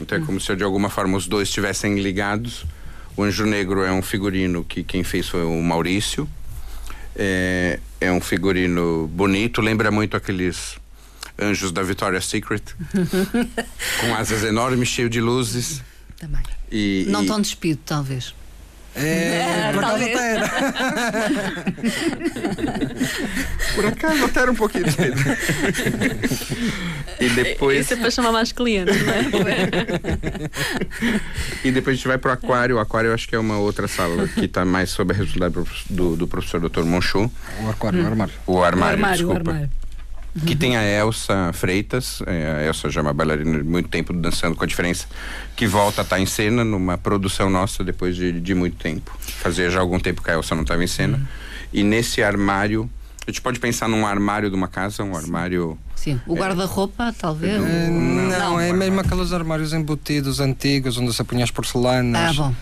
Então 0.00 0.16
é 0.16 0.20
como 0.20 0.40
se 0.40 0.54
de 0.54 0.62
alguma 0.62 0.88
forma 0.88 1.16
os 1.16 1.26
dois 1.26 1.48
estivessem 1.48 1.98
ligados. 1.98 2.64
O 3.16 3.24
anjo 3.24 3.44
negro 3.46 3.82
é 3.82 3.90
um 3.90 4.02
figurino 4.02 4.62
que 4.62 4.84
quem 4.84 5.02
fez 5.02 5.28
foi 5.28 5.42
o 5.42 5.60
Maurício. 5.60 6.28
É, 7.16 7.80
é 8.00 8.12
um 8.12 8.20
figurino 8.20 9.10
bonito, 9.12 9.60
lembra 9.60 9.90
muito 9.90 10.16
aqueles 10.16 10.76
anjos 11.36 11.72
da 11.72 11.82
Victoria's 11.82 12.26
Secret, 12.26 12.62
com 14.00 14.14
asas 14.14 14.44
enormes, 14.44 14.88
cheio 14.88 15.10
de 15.10 15.20
luzes. 15.20 15.82
Também. 16.18 16.42
E, 16.70 17.06
não 17.08 17.24
e... 17.24 17.26
tão 17.26 17.40
despido, 17.40 17.80
talvez. 17.84 18.34
É, 18.98 19.72
por 19.74 19.84
acaso 19.84 20.04
até 20.04 20.32
era. 20.32 20.48
por 23.74 23.86
acaso 23.86 24.24
até 24.24 24.40
era 24.40 24.50
um 24.50 24.54
pouquinho 24.54 24.84
despido. 24.84 25.16
e 27.20 27.28
depois. 27.28 27.80
Isso 27.80 27.92
é 27.92 27.96
para 27.98 28.10
chamar 28.10 28.32
mais 28.32 28.52
clientes, 28.52 28.96
não 29.04 29.12
é? 29.12 29.20
e 31.62 31.70
depois 31.70 31.92
a 31.94 31.96
gente 31.96 32.08
vai 32.08 32.16
para 32.16 32.30
o 32.30 32.32
aquário. 32.32 32.76
O 32.76 32.78
aquário 32.78 33.08
eu 33.08 33.14
acho 33.14 33.28
que 33.28 33.34
é 33.34 33.38
uma 33.38 33.58
outra 33.58 33.86
sala 33.86 34.26
que 34.28 34.46
está 34.46 34.64
mais 34.64 34.88
sob 34.88 35.12
a 35.12 35.16
responsabilidade 35.16 35.68
do, 35.90 36.16
do 36.16 36.26
professor 36.26 36.58
Dr. 36.58 36.84
Monchou. 36.84 37.30
O 37.62 37.68
aquário, 37.68 38.00
hum. 38.00 38.04
o 38.04 38.06
armário. 38.06 38.32
O 38.46 38.64
armário, 38.64 38.98
o 38.98 39.02
armário 39.02 39.18
desculpa. 39.18 39.50
O 39.50 39.54
armário 39.54 39.85
que 40.44 40.56
tem 40.56 40.76
a 40.76 40.82
Elsa 40.82 41.52
Freitas. 41.52 42.22
É, 42.26 42.56
a 42.58 42.66
Elsa 42.66 42.90
já 42.90 43.00
é 43.00 43.02
uma 43.02 43.12
bailarina 43.12 43.58
de 43.58 43.64
muito 43.64 43.88
tempo 43.88 44.12
dançando 44.12 44.56
com 44.56 44.64
a 44.64 44.66
diferença, 44.66 45.06
que 45.54 45.66
volta 45.66 46.02
a 46.02 46.04
estar 46.04 46.20
em 46.20 46.26
cena 46.26 46.64
numa 46.64 46.98
produção 46.98 47.48
nossa 47.48 47.82
depois 47.82 48.16
de, 48.16 48.40
de 48.40 48.54
muito 48.54 48.76
tempo. 48.76 49.16
Fazia 49.20 49.70
já 49.70 49.80
algum 49.80 49.98
tempo 49.98 50.22
que 50.22 50.30
a 50.30 50.34
Elsa 50.34 50.54
não 50.54 50.62
estava 50.62 50.82
em 50.82 50.86
cena. 50.86 51.18
Uhum. 51.18 51.26
E 51.72 51.82
nesse 51.82 52.22
armário, 52.22 52.90
a 53.26 53.30
gente 53.30 53.40
pode 53.40 53.58
pensar 53.58 53.88
num 53.88 54.06
armário 54.06 54.48
de 54.48 54.54
uma 54.54 54.68
casa, 54.68 55.02
um 55.02 55.16
armário. 55.16 55.76
Sim, 55.96 56.20
o 56.26 56.34
guarda-roupa, 56.34 57.12
talvez? 57.18 57.54
É, 57.54 57.88
não, 57.88 58.38
não, 58.38 58.60
é 58.60 58.72
mesmo 58.72 59.00
aqueles 59.00 59.32
armários 59.32 59.72
embutidos 59.72 60.38
antigos 60.38 60.96
onde 60.96 61.12
se 61.12 61.24
punha 61.24 61.42
as 61.42 61.50
porcelanas. 61.50 62.38
Ah, 62.38 62.42
bom. 62.42 62.54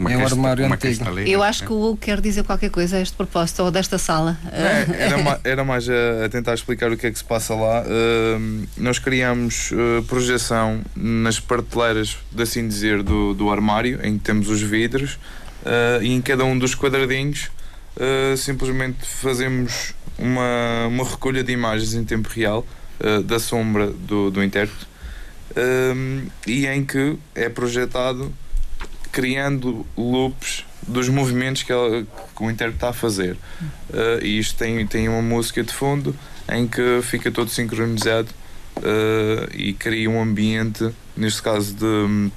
Uma 0.00 0.10
é 0.10 0.16
um 0.16 0.24
armário 0.24 0.64
antigo. 0.64 1.18
Eu 1.26 1.42
acho 1.42 1.62
que 1.62 1.72
o 1.72 1.76
Hugo 1.76 1.98
quer 1.98 2.22
dizer 2.22 2.42
qualquer 2.42 2.70
coisa 2.70 2.96
a 2.96 3.02
este 3.02 3.14
propósito 3.14 3.62
ou 3.62 3.70
desta 3.70 3.98
sala. 3.98 4.38
É, 4.50 4.86
era, 5.04 5.40
era, 5.44 5.64
mais 5.64 5.86
a, 5.90 6.24
a, 6.24 6.28
tentar 6.30 6.54
explicar 6.54 6.90
o 6.90 6.96
que 6.96 7.06
é 7.06 7.10
que 7.10 7.18
se 7.18 7.24
passa 7.24 7.54
lá. 7.54 7.82
Uh, 7.82 8.66
nós 8.78 8.98
criamos 8.98 9.70
uh, 9.72 10.02
projeção 10.04 10.80
nas 10.96 11.38
prateleiras, 11.38 12.16
de 12.32 12.42
assim 12.42 12.66
dizer, 12.66 13.02
do, 13.02 13.34
do 13.34 13.50
armário, 13.50 14.00
em 14.02 14.16
que 14.16 14.24
temos 14.24 14.48
os 14.48 14.62
vidros, 14.62 15.18
uh, 15.66 16.02
e 16.02 16.14
em 16.14 16.22
cada 16.22 16.46
um 16.46 16.58
dos 16.58 16.74
quadradinhos 16.74 17.50
simplesmente 18.38 19.04
fazemos 19.04 19.92
uma, 20.16 20.86
uma 20.86 21.04
recolha 21.04 21.44
de 21.44 21.52
imagens 21.52 21.92
em 21.92 22.02
tempo 22.02 22.30
real 22.34 22.64
da 23.26 23.38
sombra 23.38 23.88
do, 23.88 24.30
do 24.30 24.42
intérprete. 24.42 24.86
e 26.46 26.66
em 26.66 26.82
que 26.82 27.18
é 27.34 27.50
projetado 27.50 28.32
criando 29.12 29.86
loops 29.96 30.64
dos 30.86 31.08
movimentos 31.08 31.62
que, 31.62 31.72
ela, 31.72 32.02
que 32.02 32.42
o 32.42 32.50
intérprete 32.50 32.76
está 32.76 32.88
a 32.90 32.92
fazer. 32.92 33.36
Uh, 33.90 34.22
e 34.22 34.38
isto 34.38 34.56
tem, 34.56 34.86
tem 34.86 35.08
uma 35.08 35.22
música 35.22 35.62
de 35.62 35.72
fundo 35.72 36.14
em 36.50 36.66
que 36.66 37.00
fica 37.02 37.30
todo 37.30 37.50
sincronizado 37.50 38.28
uh, 38.78 39.54
e 39.54 39.72
cria 39.72 40.10
um 40.10 40.20
ambiente, 40.20 40.90
neste 41.16 41.42
caso, 41.42 41.74
de, 41.74 42.30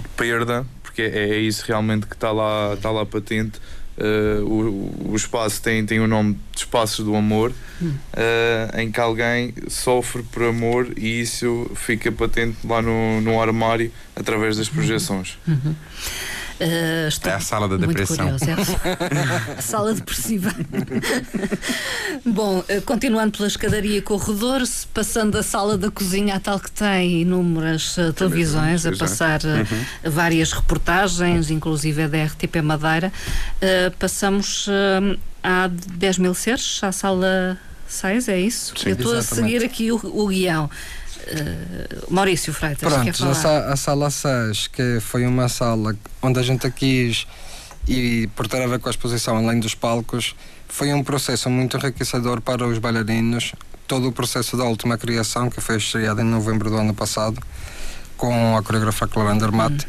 de 0.00 0.08
perda, 0.16 0.66
porque 0.82 1.02
é, 1.02 1.30
é, 1.30 1.38
isso 1.38 1.64
realmente 1.66 2.06
que 2.06 2.14
está 2.14 2.32
lá, 2.32 2.74
está 2.74 2.90
lá 2.90 3.06
patente. 3.06 3.60
Uh, 3.98 4.44
o, 4.44 5.10
o 5.12 5.16
espaço 5.16 5.60
tem, 5.60 5.84
tem 5.84 5.98
o 5.98 6.06
nome 6.06 6.38
de 6.52 6.58
Espaços 6.58 7.04
do 7.04 7.16
Amor, 7.16 7.50
uh, 7.82 8.78
em 8.78 8.92
que 8.92 9.00
alguém 9.00 9.52
sofre 9.66 10.22
por 10.22 10.44
amor 10.44 10.92
e 10.96 11.20
isso 11.20 11.68
fica 11.74 12.12
patente 12.12 12.56
lá 12.64 12.80
no, 12.80 13.20
no 13.20 13.42
armário 13.42 13.90
através 14.14 14.56
das 14.56 14.68
projeções. 14.68 15.36
Uhum. 15.48 15.74
Uh, 16.60 17.28
é 17.28 17.32
a 17.32 17.40
sala 17.40 17.68
da 17.68 17.76
depressão. 17.76 18.28
É 18.28 19.52
a 19.58 19.62
sala 19.62 19.94
depressiva. 19.94 20.52
Bom, 22.26 22.58
uh, 22.58 22.82
continuando 22.84 23.36
pela 23.36 23.46
escadaria 23.46 24.02
corredor, 24.02 24.62
passando 24.92 25.32
da 25.32 25.42
sala 25.42 25.78
da 25.78 25.88
cozinha 25.88 26.34
à 26.34 26.40
tal 26.40 26.58
que 26.58 26.70
tem 26.70 27.22
inúmeras 27.22 27.96
uh, 27.96 28.12
televisões 28.12 28.84
a 28.84 28.96
passar 28.96 29.40
uhum. 29.44 30.10
várias 30.10 30.52
reportagens, 30.52 31.48
inclusive 31.50 32.08
da 32.08 32.24
RTP 32.24 32.56
Madeira, 32.62 33.12
passamos 33.98 34.68
há 35.42 35.68
10 35.68 36.18
mil 36.18 36.34
seres 36.34 36.80
à 36.82 36.90
sala 36.90 37.58
6, 37.86 38.28
é 38.28 38.40
isso? 38.40 38.74
Sim, 38.76 38.90
Eu 38.90 38.94
estou 38.96 39.14
a 39.16 39.22
seguir 39.22 39.64
aqui 39.64 39.90
o, 39.90 39.96
o 39.96 40.28
guião. 40.28 40.70
Uh, 41.28 42.12
Maurício 42.12 42.52
Freitas, 42.52 42.92
Pronto, 42.92 43.04
quer 43.04 43.14
falar? 43.14 43.72
A, 43.72 43.76
sala 43.76 44.10
6, 44.10 44.68
que 44.68 45.00
foi 45.00 45.26
uma 45.26 45.48
sala 45.48 45.94
onde 46.22 46.38
a 46.38 46.42
gente 46.42 46.70
quis, 46.70 47.26
e 47.86 48.28
por 48.36 48.48
ter 48.48 48.62
a 48.62 48.66
ver 48.66 48.78
com 48.78 48.88
a 48.88 48.90
exposição 48.90 49.36
além 49.36 49.60
dos 49.60 49.74
palcos, 49.74 50.34
foi 50.68 50.92
um 50.92 51.02
processo 51.02 51.48
muito 51.50 51.76
enriquecedor 51.76 52.40
para 52.40 52.66
os 52.66 52.78
bailarinos. 52.78 53.52
Todo 53.86 54.08
o 54.08 54.12
processo 54.12 54.56
da 54.56 54.64
última 54.64 54.98
criação, 54.98 55.48
que 55.48 55.60
foi 55.60 55.78
estreado 55.78 56.20
em 56.20 56.24
novembro 56.24 56.70
do 56.70 56.76
ano 56.76 56.94
passado, 56.94 57.40
com 58.16 58.56
a 58.56 58.62
coreógrafa 58.62 59.06
Clara 59.06 59.30
Andermatt, 59.30 59.86
hum. 59.86 59.88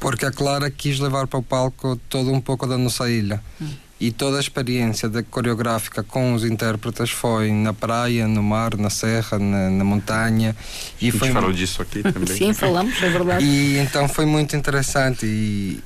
porque 0.00 0.26
a 0.26 0.32
Clara 0.32 0.70
quis 0.70 0.98
levar 0.98 1.26
para 1.26 1.38
o 1.38 1.42
palco 1.42 2.00
todo 2.08 2.32
um 2.32 2.40
pouco 2.40 2.66
da 2.66 2.76
nossa 2.76 3.08
ilha. 3.08 3.42
Hum 3.60 3.87
e 4.00 4.12
toda 4.12 4.36
a 4.36 4.40
experiência 4.40 5.08
da 5.08 5.22
coreográfica 5.22 6.02
com 6.02 6.34
os 6.34 6.44
intérpretes 6.44 7.10
foi 7.10 7.50
na 7.50 7.72
praia, 7.72 8.28
no 8.28 8.42
mar, 8.42 8.76
na 8.76 8.90
serra, 8.90 9.38
na, 9.38 9.70
na 9.70 9.84
montanha. 9.84 10.54
E 11.00 11.08
a 11.08 11.10
gente 11.10 11.18
foi... 11.18 11.32
falou 11.32 11.52
disso 11.52 11.82
aqui 11.82 12.02
também. 12.12 12.36
Sim, 12.36 12.52
falamos, 12.52 13.02
é 13.02 13.08
verdade. 13.08 13.44
E 13.44 13.78
então 13.78 14.08
foi 14.08 14.24
muito 14.24 14.54
interessante 14.54 15.26
e, 15.26 15.82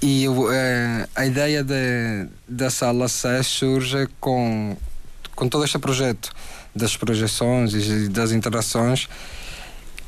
e 0.00 0.26
é, 0.52 1.08
a 1.16 1.26
ideia 1.26 1.64
de, 1.64 2.28
da 2.48 2.70
sala 2.70 3.08
SES 3.08 3.46
surge 3.46 4.08
com, 4.20 4.76
com 5.34 5.48
todo 5.48 5.64
este 5.64 5.78
projeto 5.78 6.30
das 6.74 6.96
projeções 6.96 7.74
e 7.74 8.08
das 8.08 8.30
interações 8.32 9.08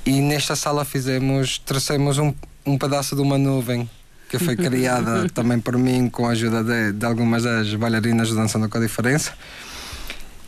e 0.09 0.21
nesta 0.21 0.57
sala 0.57 0.85
fizemos, 0.85 1.59
tracemos 1.59 2.17
um, 2.17 2.33
um 2.65 2.79
pedaço 2.79 3.15
de 3.15 3.21
uma 3.21 3.37
nuvem 3.37 3.89
que 4.29 4.39
foi 4.39 4.57
criada 4.57 5.29
também 5.31 5.59
por 5.59 5.77
mim 5.79 6.09
com 6.09 6.27
a 6.27 6.31
ajuda 6.31 6.63
de, 6.63 6.93
de 6.93 7.07
algumas 7.07 7.43
das 7.43 7.75
bailarinas 7.75 8.33
Dançando 8.33 8.69
com 8.69 8.79
a 8.79 8.81
Diferença. 8.81 9.33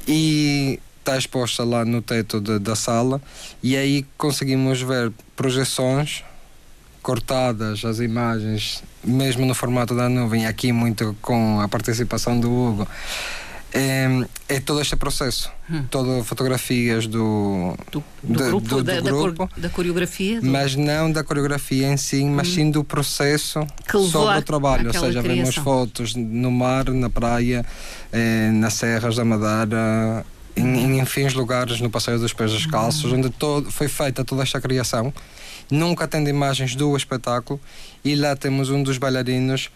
E 0.06 0.78
está 0.98 1.16
exposta 1.16 1.64
lá 1.64 1.84
no 1.84 2.02
teto 2.02 2.40
de, 2.40 2.58
da 2.58 2.76
sala 2.76 3.20
e 3.62 3.76
aí 3.76 4.06
conseguimos 4.18 4.80
ver 4.82 5.10
projeções 5.34 6.22
cortadas 7.02 7.84
as 7.84 8.00
imagens 8.00 8.82
mesmo 9.02 9.46
no 9.46 9.54
formato 9.54 9.94
da 9.96 10.08
nuvem 10.08 10.46
aqui 10.46 10.72
muito 10.72 11.16
com 11.22 11.58
a 11.60 11.68
participação 11.68 12.38
do 12.38 12.52
Hugo 12.52 12.88
é, 13.72 14.26
é 14.48 14.60
todo 14.60 14.80
este 14.80 14.96
processo. 14.96 15.50
Hum. 15.70 15.84
Todas 15.90 16.26
fotografias 16.26 17.06
do, 17.06 17.76
do, 17.90 18.02
do, 18.22 18.36
de, 18.36 18.44
grupo, 18.44 18.68
do, 18.68 18.82
da, 18.82 19.00
grupo 19.00 19.48
da, 19.56 19.62
da, 19.62 19.68
coreografia. 19.68 20.40
Mas 20.42 20.74
não 20.74 21.10
da 21.10 21.22
coreografia 21.22 21.86
em 21.86 21.96
si, 21.96 22.24
mas 22.24 22.48
hum. 22.48 22.54
sim 22.54 22.70
do 22.70 22.82
processo 22.82 23.64
sobre 24.10 24.38
o 24.38 24.42
trabalho. 24.42 24.88
Ou 24.88 24.92
seja, 24.92 25.22
criação. 25.22 25.22
vemos 25.22 25.54
fotos 25.54 26.14
no 26.14 26.50
mar, 26.50 26.88
na 26.90 27.08
praia, 27.08 27.64
eh, 28.12 28.50
nas 28.52 28.74
serras 28.74 29.16
da 29.16 29.24
Madeira, 29.24 30.24
em, 30.56 30.96
em 30.96 31.00
enfim 31.00 31.28
lugares 31.28 31.80
no 31.80 31.88
Passeio 31.88 32.18
dos 32.18 32.32
Pés 32.32 32.50
Descalços, 32.50 33.12
hum. 33.12 33.18
onde 33.18 33.30
todo, 33.30 33.70
foi 33.70 33.88
feita 33.88 34.24
toda 34.24 34.42
esta 34.42 34.60
criação. 34.60 35.12
Nunca 35.70 36.08
tendo 36.08 36.28
imagens 36.28 36.74
do 36.74 36.96
espetáculo, 36.96 37.60
e 38.04 38.16
lá 38.16 38.34
temos 38.34 38.70
um 38.70 38.82
dos 38.82 38.98
bailarinos 38.98 39.70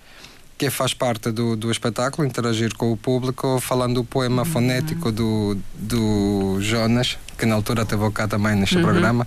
que 0.57 0.71
faz 0.71 0.95
parte 0.95 1.31
do, 1.31 1.57
do 1.57 1.71
espetáculo, 1.71 2.27
interagir 2.27 2.75
com 2.75 2.93
o 2.93 2.97
público, 2.97 3.59
falando 3.61 3.99
o 3.99 4.05
poema 4.05 4.43
uhum. 4.43 4.49
fonético 4.49 5.11
do, 5.11 5.57
do 5.75 6.59
Jonas, 6.61 7.19
que 7.37 7.45
na 7.45 7.55
altura 7.55 7.85
teve 7.85 8.09
cá 8.13 8.29
também 8.29 8.55
neste 8.55 8.77
uhum. 8.77 8.83
programa, 8.83 9.27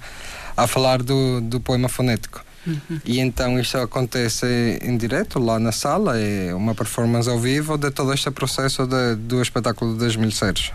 a 0.55 0.67
falar 0.67 1.03
do, 1.03 1.41
do 1.41 1.59
poema 1.59 1.89
fonético. 1.89 2.43
Uhum. 2.65 2.99
E 3.05 3.19
então 3.19 3.57
isto 3.59 3.77
acontece 3.77 4.79
em 4.81 4.97
direto 4.97 5.39
lá 5.39 5.57
na 5.59 5.71
sala, 5.71 6.17
é 6.17 6.53
uma 6.53 6.75
performance 6.75 7.29
ao 7.29 7.39
vivo 7.39 7.77
de 7.77 7.91
todo 7.91 8.13
este 8.13 8.29
processo 8.31 8.85
de, 8.85 9.15
do 9.15 9.41
espetáculo 9.41 9.93
de 9.93 9.99
2000 9.99 10.31
seres. 10.31 10.71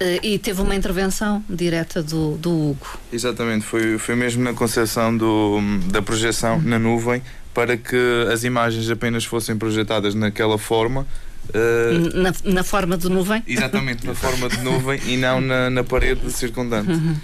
Uh, 0.00 0.18
e 0.22 0.38
teve 0.38 0.60
uma 0.60 0.74
intervenção 0.74 1.42
direta 1.48 2.02
do, 2.02 2.36
do 2.36 2.50
Hugo. 2.50 2.98
Exatamente, 3.12 3.64
foi, 3.64 3.96
foi 3.98 4.16
mesmo 4.16 4.42
na 4.42 4.52
concepção 4.52 5.16
do, 5.16 5.60
da 5.90 6.02
projeção 6.02 6.56
uhum. 6.56 6.62
na 6.62 6.78
nuvem 6.78 7.22
para 7.54 7.76
que 7.76 8.26
as 8.32 8.44
imagens 8.44 8.88
apenas 8.90 9.24
fossem 9.24 9.56
projetadas 9.56 10.14
naquela 10.14 10.58
forma. 10.58 11.06
Uh, 11.48 12.16
na, 12.16 12.32
na, 12.44 12.64
forma 12.64 12.96
de 12.96 13.08
nuvem? 13.08 13.42
Exatamente, 13.46 14.06
na 14.06 14.14
forma 14.14 14.48
de 14.48 14.58
nuvem 14.62 15.00
e 15.06 15.16
não 15.16 15.40
na, 15.40 15.68
na 15.68 15.84
parede 15.84 16.30
circundante. 16.30 16.92
Uhum. 16.92 17.16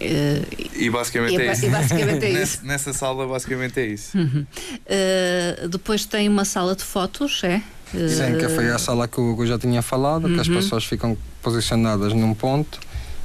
Uh, 0.00 0.72
e 0.74 0.90
basicamente 0.90 1.36
e, 1.36 1.42
é 1.42 1.52
isso. 1.52 1.70
Basicamente 1.70 2.24
é 2.24 2.30
isso. 2.42 2.64
Nessa 2.64 2.92
sala, 2.92 3.26
basicamente 3.26 3.78
é 3.78 3.86
isso. 3.86 4.16
Uhum. 4.16 4.44
Uh, 4.44 5.68
depois 5.68 6.04
tem 6.04 6.28
uma 6.28 6.44
sala 6.44 6.74
de 6.74 6.82
fotos, 6.82 7.42
é? 7.44 7.62
Sim, 7.92 8.38
que 8.38 8.48
foi 8.48 8.68
a 8.68 8.78
sala 8.78 9.08
que 9.08 9.18
o 9.18 9.30
Hugo 9.30 9.46
já 9.46 9.58
tinha 9.58 9.80
falado, 9.80 10.26
uhum. 10.26 10.34
que 10.34 10.40
as 10.40 10.48
uhum. 10.48 10.56
pessoas 10.56 10.84
ficam 10.84 11.16
posicionadas 11.42 12.12
num 12.12 12.34
ponto 12.34 12.78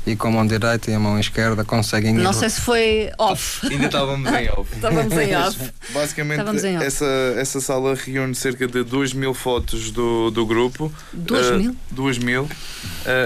e 0.05 0.15
com 0.15 0.27
a 0.27 0.31
mão 0.31 0.45
direita 0.45 0.91
e 0.91 0.93
a 0.93 0.99
mão 0.99 1.19
esquerda 1.19 1.63
conseguem. 1.63 2.13
Não 2.13 2.33
sei 2.33 2.49
se 2.49 2.61
foi 2.61 3.09
off. 3.17 3.65
Ainda 3.71 3.85
estávamos 3.85 4.31
em 4.33 4.49
off. 4.49 4.69
estávamos 4.75 5.13
em 5.13 5.35
off. 5.35 5.73
Basicamente, 5.91 6.65
em 6.65 6.77
off. 6.77 6.85
Essa, 6.85 7.05
essa 7.37 7.61
sala 7.61 7.95
reúne 7.95 8.35
cerca 8.35 8.67
de 8.67 8.83
2 8.83 9.13
mil 9.13 9.33
fotos 9.33 9.91
do, 9.91 10.29
do 10.29 10.45
grupo. 10.45 10.91
2 11.13 11.47
uh, 11.47 11.57
mil? 11.57 11.75
2 11.91 12.17
mil. 12.17 12.43
Uh, 12.43 12.49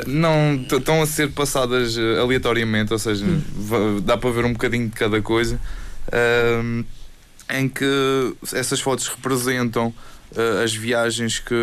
não 0.08 0.56
estão 0.56 1.02
a 1.02 1.08
ser 1.08 1.32
passadas 1.32 1.98
uh, 1.98 2.22
aleatoriamente, 2.22 2.94
ou 2.94 3.00
seja, 3.00 3.26
hum. 3.26 4.02
dá 4.04 4.16
para 4.18 4.30
ver 4.30 4.46
um 4.46 4.54
bocadinho 4.54 4.88
de 4.88 4.96
cada 4.96 5.22
coisa. 5.22 5.60
Uh, 6.08 6.86
em 7.50 7.70
que 7.70 8.36
essas 8.54 8.80
fotos 8.80 9.08
representam 9.08 9.94
as 10.64 10.76
viagens 10.76 11.40
que, 11.40 11.56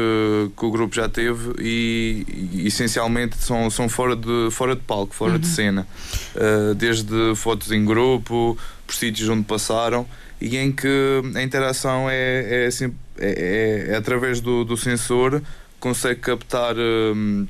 que, 0.57 0.65
o 0.65 0.71
grupo 0.71 0.95
já 0.95 1.09
teve 1.09 1.53
e, 1.61 2.27
e, 2.55 2.67
essencialmente 2.67 3.37
são, 3.37 3.69
são 3.71 3.89
fora, 3.89 4.17
de, 4.17 4.49
fora 4.51 4.75
de 4.75 4.81
palco, 4.83 5.15
fora 5.15 5.33
uhum. 5.33 5.39
de 5.39 5.47
cena. 5.47 5.87
Uh, 6.35 6.75
desde 6.75 7.35
fotos 7.37 7.71
em 7.71 7.85
grupo, 7.85 8.57
por 8.87 8.95
sítios 8.95 9.29
onde 9.29 9.45
passaram 9.45 10.07
e 10.41 10.57
em 10.57 10.73
que 10.73 11.23
a 11.35 11.43
interação 11.43 12.09
é, 12.11 12.65
é, 12.65 12.67
assim, 12.67 12.95
é, 13.19 13.89
é, 13.91 13.97
através 13.97 14.41
do, 14.41 14.65
do 14.65 14.77
sensor 14.77 15.43
consegue 15.79 16.21
captar 16.21 16.77
um, 16.77 17.47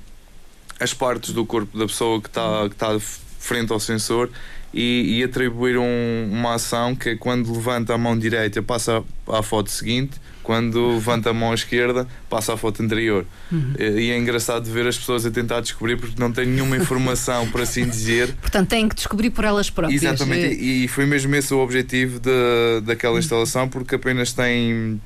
as 0.79 0.93
partes 0.93 1.33
do 1.33 1.45
corpo 1.47 1.77
da 1.77 1.87
pessoa 1.87 2.21
que 2.21 2.29
está 2.29 2.69
que 2.69 2.77
tá 2.77 2.99
frente 3.01 3.73
ao 3.73 3.81
sensor 3.81 4.31
e, 4.73 5.19
e 5.19 5.25
atribuir 5.25 5.79
um, 5.79 6.31
uma 6.31 6.55
ação 6.55 6.95
que 6.95 7.11
é 7.11 7.17
quando 7.17 7.53
levanta 7.53 7.95
a 7.95 7.99
mão 7.99 8.19
direita 8.19 8.63
passa 8.63 9.03
à 9.29 9.43
foto 9.43 9.71
seguinte 9.71 10.21
quando 10.45 10.93
levanta 10.93 11.31
a 11.31 11.33
mão 11.33 11.51
à 11.51 11.55
esquerda, 11.55 12.07
passa 12.29 12.53
à 12.53 12.57
foto 12.57 12.83
anterior. 12.83 13.25
Uhum. 13.51 13.73
E 13.79 14.11
é 14.11 14.19
engraçado 14.19 14.71
ver 14.71 14.87
as 14.87 14.97
pessoas 14.97 15.25
a 15.25 15.31
tentar 15.31 15.61
descobrir 15.63 15.97
porque 15.97 16.21
não 16.21 16.31
têm 16.31 16.47
nenhuma 16.47 16.77
informação, 16.77 17.51
por 17.51 17.63
assim 17.63 17.89
dizer. 17.89 18.35
Portanto, 18.41 18.69
têm 18.69 18.89
que 18.89 18.95
descobrir 18.95 19.31
por 19.31 19.45
elas 19.45 19.71
próprias. 19.71 20.03
Exatamente, 20.03 20.55
e 20.55 20.87
foi 20.87 21.07
mesmo 21.07 21.35
esse 21.35 21.53
o 21.53 21.59
objetivo 21.59 22.21
de, 22.21 22.83
daquela 22.85 23.19
instalação, 23.19 23.69
porque 23.69 23.95
apenas 23.95 24.33
tem 24.33 25.01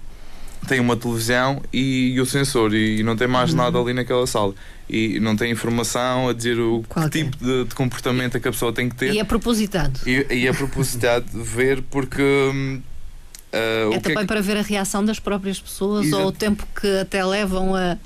tem 0.67 0.81
uma 0.81 0.97
televisão 0.97 1.63
e, 1.73 2.15
e, 2.15 2.21
o 2.21 2.27
sensor 2.27 2.75
e 2.75 3.03
não 3.05 3.17
tem 3.17 3.29
mais 3.29 3.51
uhum. 3.51 3.59
nada 3.59 3.79
ali 3.79 3.95
naquela 3.95 4.27
sala 4.27 4.53
e 4.91 5.21
não 5.21 5.37
tem 5.37 5.53
informação 5.53 6.29
a 6.29 6.33
dizer 6.33 6.59
o 6.59 6.83
que 6.83 6.99
é? 6.99 7.09
tipo 7.09 7.37
de, 7.37 7.65
de, 7.65 7.75
comportamento 7.77 8.37
é 8.37 8.41
que 8.41 8.49
a 8.49 8.51
pessoa 8.51 8.73
tem 8.73 8.89
que 8.89 8.97
ter 8.97 9.15
e 9.15 9.21
é 9.21 9.25
propositado 9.25 10.01
e, 10.05 10.27
e 10.31 10.47
é 10.49 10.53
propositado 10.53 11.27
ver 11.43 11.81
porque 11.83 12.21
hum, 12.21 12.83
Uh, 13.53 13.95
é 13.95 14.01
também 14.01 14.19
é 14.19 14.21
que... 14.21 14.27
para 14.27 14.41
ver 14.41 14.57
a 14.59 14.63
reação 14.63 15.05
das 15.05 15.19
próprias 15.19 15.59
pessoas 15.61 16.07
Exato. 16.07 16.23
ou 16.23 16.29
o 16.29 16.33
tempo 16.33 16.67
que 16.79 16.99
até 16.99 17.25
levam 17.25 17.75
a, 17.75 17.97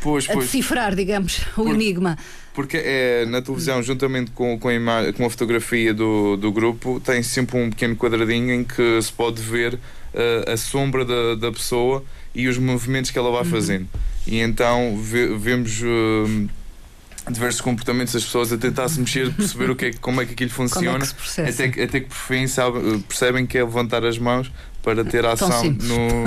pois, 0.00 0.28
a 0.30 0.34
decifrar, 0.34 0.94
digamos, 0.94 1.40
o 1.56 1.64
Por, 1.64 1.74
enigma. 1.74 2.16
Porque 2.52 2.76
é, 2.76 3.26
na 3.26 3.42
televisão, 3.42 3.82
juntamente 3.82 4.30
com, 4.30 4.56
com, 4.58 4.68
a, 4.68 4.74
imagem, 4.74 5.12
com 5.12 5.26
a 5.26 5.30
fotografia 5.30 5.92
do, 5.92 6.36
do 6.36 6.52
grupo, 6.52 7.00
tem 7.00 7.22
sempre 7.22 7.58
um 7.58 7.70
pequeno 7.70 7.96
quadradinho 7.96 8.52
em 8.52 8.62
que 8.62 9.02
se 9.02 9.12
pode 9.12 9.42
ver 9.42 9.74
uh, 9.74 10.52
a 10.52 10.56
sombra 10.56 11.04
da, 11.04 11.34
da 11.34 11.50
pessoa 11.50 12.04
e 12.32 12.46
os 12.46 12.56
movimentos 12.56 13.10
que 13.10 13.18
ela 13.18 13.30
vai 13.30 13.42
uhum. 13.42 13.50
fazendo. 13.50 13.88
E 14.26 14.38
então 14.38 14.96
ve, 14.96 15.36
vemos. 15.36 15.80
Uh, 15.82 16.48
diversos 17.30 17.60
comportamentos 17.60 18.12
das 18.12 18.24
pessoas 18.24 18.52
a 18.52 18.58
tentar 18.58 18.88
se 18.88 19.00
mexer, 19.00 19.32
perceber 19.32 19.70
o 19.70 19.76
que 19.76 19.86
é, 19.86 19.92
como 19.94 20.20
é 20.20 20.26
que 20.26 20.32
aquilo 20.32 20.50
funciona, 20.50 21.04
é 21.04 21.42
que 21.42 21.50
até, 21.50 21.68
que, 21.68 21.82
até 21.82 22.00
que 22.00 22.06
por 22.06 22.16
fim 22.16 22.46
sabe, 22.46 22.98
percebem 23.08 23.46
que 23.46 23.56
é 23.56 23.64
levantar 23.64 24.04
as 24.04 24.18
mãos 24.18 24.50
para 24.84 25.02
ter 25.02 25.24
ação 25.24 25.64
no, 25.64 26.24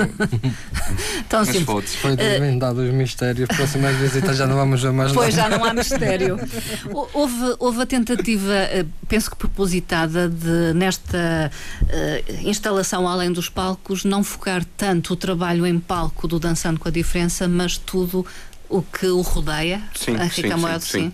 Tão 1.28 1.40
nas 1.40 1.48
simples. 1.48 1.64
fotos. 1.64 1.94
Foi 1.94 2.16
desvendado 2.16 2.80
os 2.80 2.92
mistérios. 2.92 3.48
Próximas 3.48 3.94
visitas 3.96 4.36
já 4.36 4.46
não 4.48 4.56
vamos 4.56 4.82
ver 4.82 4.92
mais 4.92 5.12
Pois, 5.12 5.32
já 5.32 5.48
não 5.48 5.64
há 5.64 5.72
mistério. 5.72 6.38
houve, 7.14 7.54
houve 7.60 7.82
a 7.82 7.86
tentativa, 7.86 8.52
eh, 8.52 8.84
penso 9.06 9.30
que 9.30 9.36
propositada, 9.36 10.28
de 10.28 10.74
nesta 10.74 11.52
uh, 11.82 12.48
instalação 12.48 13.06
além 13.06 13.30
dos 13.30 13.48
palcos 13.48 14.04
não 14.04 14.24
focar 14.24 14.64
tanto 14.76 15.12
o 15.12 15.16
trabalho 15.16 15.64
em 15.64 15.78
palco 15.78 16.26
do 16.26 16.40
Dançando 16.40 16.80
com 16.80 16.88
a 16.88 16.92
Diferença, 16.92 17.46
mas 17.46 17.76
tudo 17.76 18.26
o 18.68 18.82
que 18.82 19.06
o 19.06 19.20
rodeia. 19.20 19.82
Sim, 19.94 20.16
a 20.16 20.24
Rica 20.24 20.54
sim, 20.54 20.60
Moedo, 20.60 20.84
sim. 20.84 21.00
sim. 21.10 21.12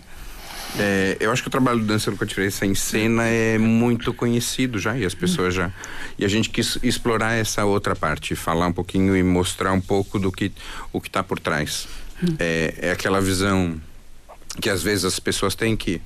É, 0.77 1.17
eu 1.21 1.31
acho 1.31 1.41
que 1.41 1.49
o 1.49 1.51
trabalho 1.51 1.79
do 1.79 1.87
Dançando 1.87 2.17
com 2.17 2.25
a 2.25 2.27
Diferença 2.27 2.67
em 2.67 2.75
cena 2.75 3.25
é 3.25 3.57
muito 3.59 4.13
conhecido 4.13 4.79
já 4.79 4.97
e 4.97 5.05
as 5.05 5.15
pessoas 5.15 5.55
já. 5.55 5.71
E 6.19 6.25
a 6.25 6.29
gente 6.29 6.51
quis 6.51 6.79
explorar 6.83 7.35
essa 7.35 7.65
outra 7.65 7.95
parte, 7.95 8.35
falar 8.35 8.67
um 8.67 8.73
pouquinho 8.73 9.17
e 9.17 9.23
mostrar 9.23 9.73
um 9.73 9.81
pouco 9.81 10.19
do 10.19 10.33
que 10.33 10.51
o 10.93 11.01
que 11.01 11.09
está 11.09 11.23
por 11.23 11.39
trás. 11.39 11.87
É, 12.39 12.75
é 12.79 12.91
aquela 12.91 13.21
visão 13.21 13.81
que 14.61 14.71
às 14.71 14.83
vezes 14.83 15.05
as 15.05 15.19
pessoas 15.21 15.55
têm 15.55 15.77
que 15.77 16.01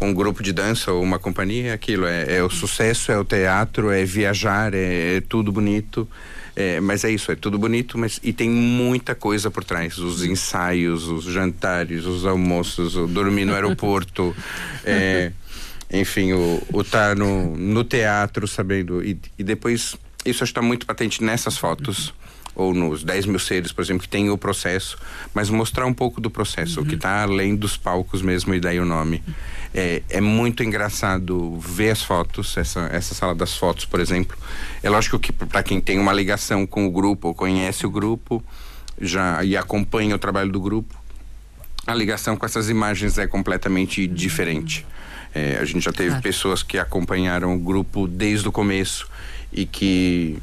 um 0.00 0.14
grupo 0.14 0.42
de 0.42 0.52
dança 0.52 0.92
ou 0.92 1.02
uma 1.02 1.18
companhia 1.18 1.70
é 1.70 1.72
aquilo 1.72 2.06
é, 2.06 2.36
é 2.36 2.42
o 2.42 2.48
sucesso 2.48 3.10
é 3.10 3.18
o 3.18 3.24
teatro 3.24 3.90
é 3.90 4.04
viajar 4.04 4.72
é, 4.72 5.16
é 5.16 5.20
tudo 5.20 5.50
bonito 5.50 6.08
é, 6.60 6.80
mas 6.80 7.04
é 7.04 7.10
isso, 7.10 7.30
é 7.30 7.36
tudo 7.36 7.56
bonito, 7.56 7.96
mas 7.96 8.18
e 8.20 8.32
tem 8.32 8.50
muita 8.50 9.14
coisa 9.14 9.48
por 9.48 9.62
trás. 9.62 9.96
Os 9.96 10.24
ensaios, 10.24 11.06
os 11.06 11.22
jantares, 11.22 12.04
os 12.04 12.26
almoços, 12.26 12.96
o 12.96 13.06
dormir 13.06 13.44
no 13.44 13.54
aeroporto. 13.54 14.34
é, 14.84 15.30
enfim, 15.88 16.32
o 16.32 16.80
estar 16.80 17.10
tá 17.10 17.14
no, 17.14 17.56
no 17.56 17.84
teatro, 17.84 18.48
sabendo. 18.48 19.04
E, 19.04 19.16
e 19.38 19.44
depois, 19.44 19.94
isso 20.24 20.42
está 20.42 20.60
muito 20.60 20.84
patente 20.84 21.22
nessas 21.22 21.56
fotos 21.56 22.12
ou 22.54 22.74
nos 22.74 23.04
10 23.04 23.26
mil 23.26 23.38
seres, 23.38 23.72
por 23.72 23.82
exemplo, 23.82 24.02
que 24.02 24.08
tem 24.08 24.30
o 24.30 24.38
processo, 24.38 24.98
mas 25.32 25.48
mostrar 25.48 25.86
um 25.86 25.94
pouco 25.94 26.20
do 26.20 26.30
processo, 26.30 26.80
uhum. 26.80 26.86
o 26.86 26.88
que 26.88 26.94
está 26.96 27.22
além 27.22 27.54
dos 27.54 27.76
palcos 27.76 28.20
mesmo, 28.20 28.54
e 28.54 28.60
daí 28.60 28.80
o 28.80 28.84
nome. 28.84 29.22
É, 29.72 30.02
é 30.08 30.20
muito 30.20 30.62
engraçado 30.62 31.58
ver 31.58 31.90
as 31.90 32.02
fotos, 32.02 32.56
essa, 32.56 32.88
essa 32.92 33.14
sala 33.14 33.34
das 33.34 33.56
fotos, 33.56 33.84
por 33.84 34.00
exemplo. 34.00 34.36
É 34.82 34.90
lógico 34.90 35.18
que 35.18 35.32
para 35.32 35.62
quem 35.62 35.80
tem 35.80 35.98
uma 35.98 36.12
ligação 36.12 36.66
com 36.66 36.86
o 36.86 36.90
grupo, 36.90 37.28
ou 37.28 37.34
conhece 37.34 37.86
o 37.86 37.90
grupo, 37.90 38.42
já 39.00 39.44
e 39.44 39.56
acompanha 39.56 40.14
o 40.14 40.18
trabalho 40.18 40.50
do 40.50 40.60
grupo, 40.60 40.94
a 41.86 41.94
ligação 41.94 42.36
com 42.36 42.44
essas 42.44 42.68
imagens 42.68 43.16
é 43.18 43.26
completamente 43.26 44.06
diferente. 44.06 44.86
É, 45.34 45.58
a 45.60 45.64
gente 45.64 45.84
já 45.84 45.92
teve 45.92 46.10
claro. 46.10 46.22
pessoas 46.22 46.62
que 46.62 46.78
acompanharam 46.78 47.54
o 47.54 47.58
grupo 47.58 48.06
desde 48.06 48.48
o 48.48 48.52
começo 48.52 49.08
e 49.52 49.64
que 49.64 50.38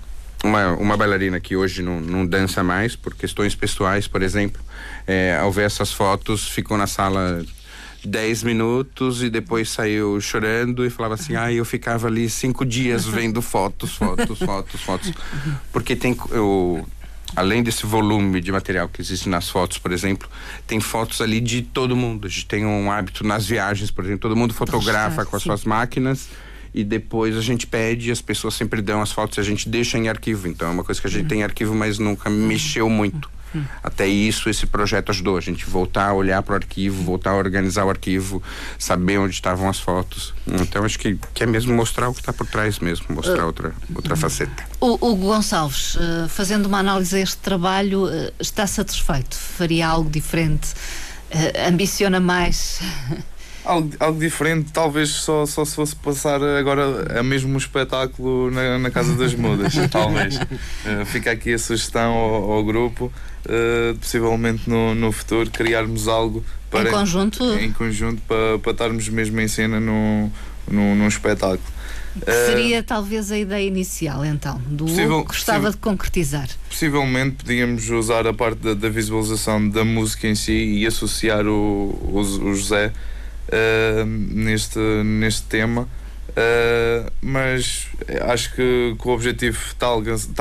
uma, 0.46 0.74
uma 0.74 0.98
bailarina 0.98 1.40
que 1.40 1.56
hoje 1.56 1.82
não, 1.82 2.00
não 2.00 2.26
dança 2.26 2.64
mais 2.64 2.96
por 2.96 3.16
questões 3.16 3.56
pessoais, 3.56 4.08
por 4.08 4.22
exemplo, 4.22 4.62
é, 5.08 5.38
ao 5.38 5.52
ver 5.52 5.64
essas 5.64 5.92
fotos, 5.92 6.48
ficou 6.48 6.78
na 6.78 6.88
sala 6.88 7.44
10 8.06 8.44
minutos 8.44 9.24
e 9.24 9.30
depois 9.30 9.70
saiu 9.70 10.22
chorando 10.22 10.86
e 10.86 10.90
falava 10.90 11.16
assim: 11.16 11.36
ah, 11.36 11.52
eu 11.52 11.66
ficava 11.66 12.08
ali 12.08 12.30
cinco 12.30 12.66
dias 12.66 13.06
vendo 13.10 13.42
fotos, 13.42 13.96
fotos, 13.96 14.40
fotos, 14.40 14.82
fotos. 14.82 15.14
Porque 15.72 15.96
tem. 15.96 16.16
Eu, 16.30 16.88
além 17.36 17.64
desse 17.64 17.86
volume 17.86 18.40
de 18.40 18.52
material 18.52 18.88
que 18.88 19.02
existe 19.02 19.28
nas 19.28 19.50
fotos, 19.50 19.78
por 19.78 19.92
exemplo, 19.92 20.30
tem 20.68 20.80
fotos 20.80 21.20
ali 21.22 21.42
de 21.42 21.64
todo 21.64 21.96
mundo. 21.96 22.28
A 22.28 22.30
gente 22.30 22.46
tem 22.46 22.66
um 22.66 22.92
hábito 22.92 23.26
nas 23.26 23.46
viagens, 23.46 23.90
por 23.90 24.06
exemplo, 24.06 24.22
todo 24.22 24.36
mundo 24.36 24.54
fotografa 24.54 25.18
Poxa, 25.18 25.30
com 25.30 25.36
as 25.36 25.44
sim. 25.44 25.50
suas 25.50 25.66
máquinas 25.66 26.30
e 26.76 26.84
depois 26.84 27.38
a 27.38 27.42
gente 27.42 27.66
pede, 27.66 28.12
as 28.12 28.22
pessoas 28.22 28.54
sempre 28.54 28.82
dão 28.82 29.02
as 29.02 29.10
fotos 29.10 29.38
e 29.38 29.40
a 29.40 29.44
gente 29.44 29.70
deixa 29.70 29.98
em 29.98 30.10
arquivo. 30.10 30.46
Então 30.50 30.68
é 30.68 30.72
uma 30.72 30.84
coisa 30.84 31.00
que 31.00 31.08
a 31.08 31.10
gente 31.10 31.26
tem 31.26 31.40
em 31.40 31.44
arquivo, 31.44 31.74
mas 31.74 31.98
nunca 31.98 32.30
mexeu 32.30 32.90
muito. 32.90 33.34
Até 33.82 34.06
isso, 34.06 34.50
esse 34.50 34.66
projeto 34.66 35.12
ajudou 35.12 35.38
a 35.38 35.40
gente 35.40 35.66
voltar 35.66 36.10
a 36.10 36.14
olhar 36.14 36.44
para 36.44 36.52
o 36.52 36.56
arquivo, 36.56 37.02
voltar 37.04 37.32
a 37.32 37.36
organizar 37.36 37.86
o 37.86 37.90
arquivo, 37.90 38.44
saber 38.78 39.18
onde 39.18 39.34
estavam 39.34 39.70
as 39.70 39.80
fotos. 39.80 40.34
Então, 40.46 40.84
acho 40.84 41.00
que, 41.00 41.18
que 41.34 41.44
é 41.44 41.46
mesmo 41.46 41.74
mostrar 41.74 42.10
o 42.10 42.14
que 42.14 42.20
está 42.20 42.34
por 42.34 42.46
trás 42.46 42.80
mesmo, 42.80 43.06
mostrar 43.10 43.44
uh, 43.44 43.46
outra, 43.46 43.74
outra 43.96 44.18
faceta. 44.18 44.66
O 44.82 44.96
Hugo 44.96 45.28
Gonçalves, 45.28 45.96
uh, 45.96 46.28
fazendo 46.28 46.66
uma 46.66 46.80
análise 46.80 47.16
a 47.16 47.20
este 47.20 47.38
trabalho, 47.38 48.08
uh, 48.08 48.34
está 48.42 48.68
satisfeito? 48.68 49.38
Faria 49.38 49.88
algo 49.88 50.10
diferente? 50.10 50.74
ambiciona 51.68 52.20
mais? 52.20 52.80
Algo, 53.66 53.92
algo 54.00 54.20
diferente, 54.20 54.72
talvez 54.72 55.10
só, 55.10 55.46
só 55.46 55.66
se 55.66 55.76
fosse 55.76 55.96
passar 55.96 56.42
agora 56.42 57.20
a 57.20 57.24
mesmo 57.24 57.58
espetáculo 57.58 58.52
na, 58.52 58.78
na 58.78 58.92
Casa 58.92 59.16
das 59.16 59.34
Mudas, 59.34 59.74
talvez. 59.90 60.36
Uh, 60.38 61.06
fica 61.06 61.32
aqui 61.32 61.54
a 61.54 61.58
sugestão 61.58 62.14
ao, 62.14 62.52
ao 62.52 62.64
grupo, 62.64 63.12
uh, 63.46 63.98
possivelmente 63.98 64.70
no, 64.70 64.94
no 64.94 65.12
futuro, 65.12 65.50
criarmos 65.50 66.08
algo 66.08 66.44
para, 66.70 66.90
em 66.90 66.94
conjunto, 66.94 67.44
em 67.54 67.72
conjunto 67.72 68.22
para, 68.28 68.60
para 68.60 68.72
estarmos 68.72 69.10
mesmo 69.10 69.40
em 69.42 69.48
cena 69.48 69.80
num, 69.80 70.32
num, 70.70 70.96
num 70.96 71.08
espetáculo. 71.08 71.76
Que 72.24 72.32
seria 72.32 72.80
uh, 72.80 72.84
talvez 72.84 73.30
a 73.30 73.38
ideia 73.38 73.68
inicial, 73.68 74.24
então, 74.24 74.62
do 74.68 74.86
possível, 74.86 75.22
que 75.22 75.28
gostava 75.28 75.70
de 75.70 75.78
concretizar. 75.78 76.48
Possivelmente 76.70 77.44
podíamos 77.44 77.90
usar 77.90 78.26
a 78.26 78.34
parte 78.34 78.60
da, 78.60 78.74
da, 78.74 78.90
visualização 78.90 79.68
da 79.68 79.84
música 79.84 80.28
em 80.28 80.36
si 80.36 80.54
e 80.54 80.88
associar 80.88 81.46
o, 81.46 81.52
o, 81.52 82.20
o 82.20 82.56
José 82.56 82.94
uh, 83.50 84.06
neste, 84.06 84.80
neste 84.80 85.44
tema. 85.44 85.88
Uh, 86.36 87.10
mas 87.22 87.88
acho 88.28 88.54
que, 88.56 88.96
que 89.00 89.08
o 89.08 89.12
objetivo 89.12 89.58
está, 89.68 89.88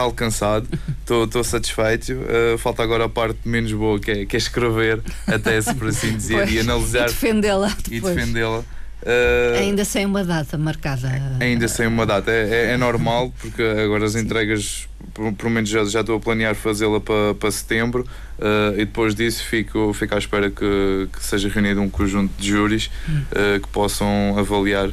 alcançado, 0.03 0.67
estou 1.01 1.45
satisfeito. 1.45 2.13
Uh, 2.13 2.59
falta 2.59 2.83
agora 2.83 3.05
a 3.05 3.09
parte 3.09 3.39
menos 3.45 3.73
boa, 3.73 4.01
que 4.01 4.11
é, 4.11 4.27
que 4.27 4.37
é 4.37 4.39
escrever 4.39 5.01
a 5.27 5.39
tese, 5.39 5.73
por 5.75 5.89
assim 5.89 6.17
dizer, 6.17 6.39
pois, 6.39 6.53
e 6.53 6.59
analisar 6.59 7.05
e 7.09 7.13
defendê-la. 7.13 7.77
E 7.91 8.01
defendê-la. 8.01 8.65
Uh, 9.05 9.59
ainda 9.59 9.85
sem 9.85 10.07
uma 10.07 10.25
data 10.25 10.57
marcada. 10.57 11.11
Ainda 11.39 11.69
sem 11.69 11.87
uma 11.87 12.07
data. 12.07 12.31
É, 12.31 12.49
é, 12.49 12.71
é 12.73 12.77
normal, 12.77 13.33
porque 13.39 13.63
agora 13.63 14.05
as 14.07 14.15
entregas, 14.15 14.89
por 15.37 15.51
menos 15.51 15.69
já, 15.69 15.85
já 15.85 16.01
estou 16.01 16.17
a 16.17 16.21
planear 16.21 16.55
fazê-la 16.55 17.01
para, 17.01 17.35
para 17.35 17.51
setembro. 17.51 18.07
Uh, 18.39 18.73
e 18.75 18.85
depois 18.85 19.15
disso 19.15 19.45
fico, 19.45 19.93
fico 19.93 20.15
à 20.15 20.19
espera 20.19 20.51
que, 20.51 21.09
que 21.13 21.23
seja 21.23 21.49
reunido 21.49 21.81
um 21.83 21.91
conjunto 21.91 22.33
de 22.39 22.49
júris 22.49 22.91
uh, 23.09 23.61
que 23.61 23.69
possam 23.69 24.37
avaliar 24.39 24.91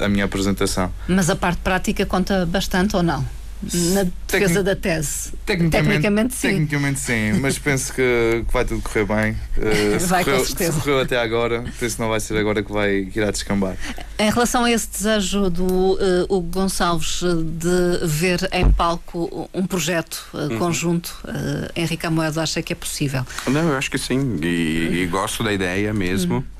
a 0.00 0.08
minha 0.08 0.24
apresentação. 0.24 0.92
Mas 1.06 1.30
a 1.30 1.36
parte 1.36 1.60
prática 1.60 2.04
conta 2.04 2.44
bastante 2.44 2.96
ou 2.96 3.04
não? 3.04 3.24
Na 3.62 4.04
defesa 4.26 4.62
da 4.62 4.76
tese. 4.76 5.32
Tecnicamente, 5.44 5.88
tecnicamente, 5.88 6.34
sim. 6.34 6.48
Tecnicamente 6.48 7.00
sim, 7.00 7.32
mas 7.40 7.58
penso 7.58 7.92
que, 7.92 8.44
que 8.46 8.52
vai 8.52 8.64
tudo 8.64 8.82
correr 8.82 9.04
bem. 9.04 9.32
Uh, 9.56 9.98
vai, 10.06 10.24
correu, 10.24 10.40
com 10.40 10.44
certeza. 10.46 10.72
Se 10.72 10.80
correu 10.80 11.00
até 11.00 11.18
agora, 11.18 11.64
penso 11.78 11.96
que 11.96 12.02
não 12.02 12.08
vai 12.08 12.20
ser 12.20 12.36
agora 12.36 12.62
que 12.62 12.72
vai 12.72 13.06
que 13.06 13.18
irá 13.18 13.30
descambar. 13.30 13.76
Em 14.18 14.30
relação 14.30 14.64
a 14.64 14.70
esse 14.70 14.88
desejo 14.88 15.50
do 15.50 15.64
uh, 15.64 15.98
Hugo 16.28 16.48
Gonçalves 16.50 17.22
de 17.22 18.06
ver 18.06 18.48
em 18.52 18.70
palco 18.70 19.48
um 19.52 19.66
projeto 19.66 20.26
uh, 20.32 20.38
uhum. 20.38 20.58
conjunto, 20.58 21.16
uh, 21.24 21.70
Henrique 21.74 22.06
Amoedo 22.06 22.40
acha 22.40 22.62
que 22.62 22.72
é 22.72 22.76
possível? 22.76 23.26
Não, 23.46 23.68
eu 23.70 23.76
acho 23.76 23.90
que 23.90 23.98
sim, 23.98 24.38
e, 24.42 25.02
e 25.02 25.06
gosto 25.06 25.42
da 25.42 25.52
ideia 25.52 25.92
mesmo. 25.92 26.36
Uhum. 26.36 26.55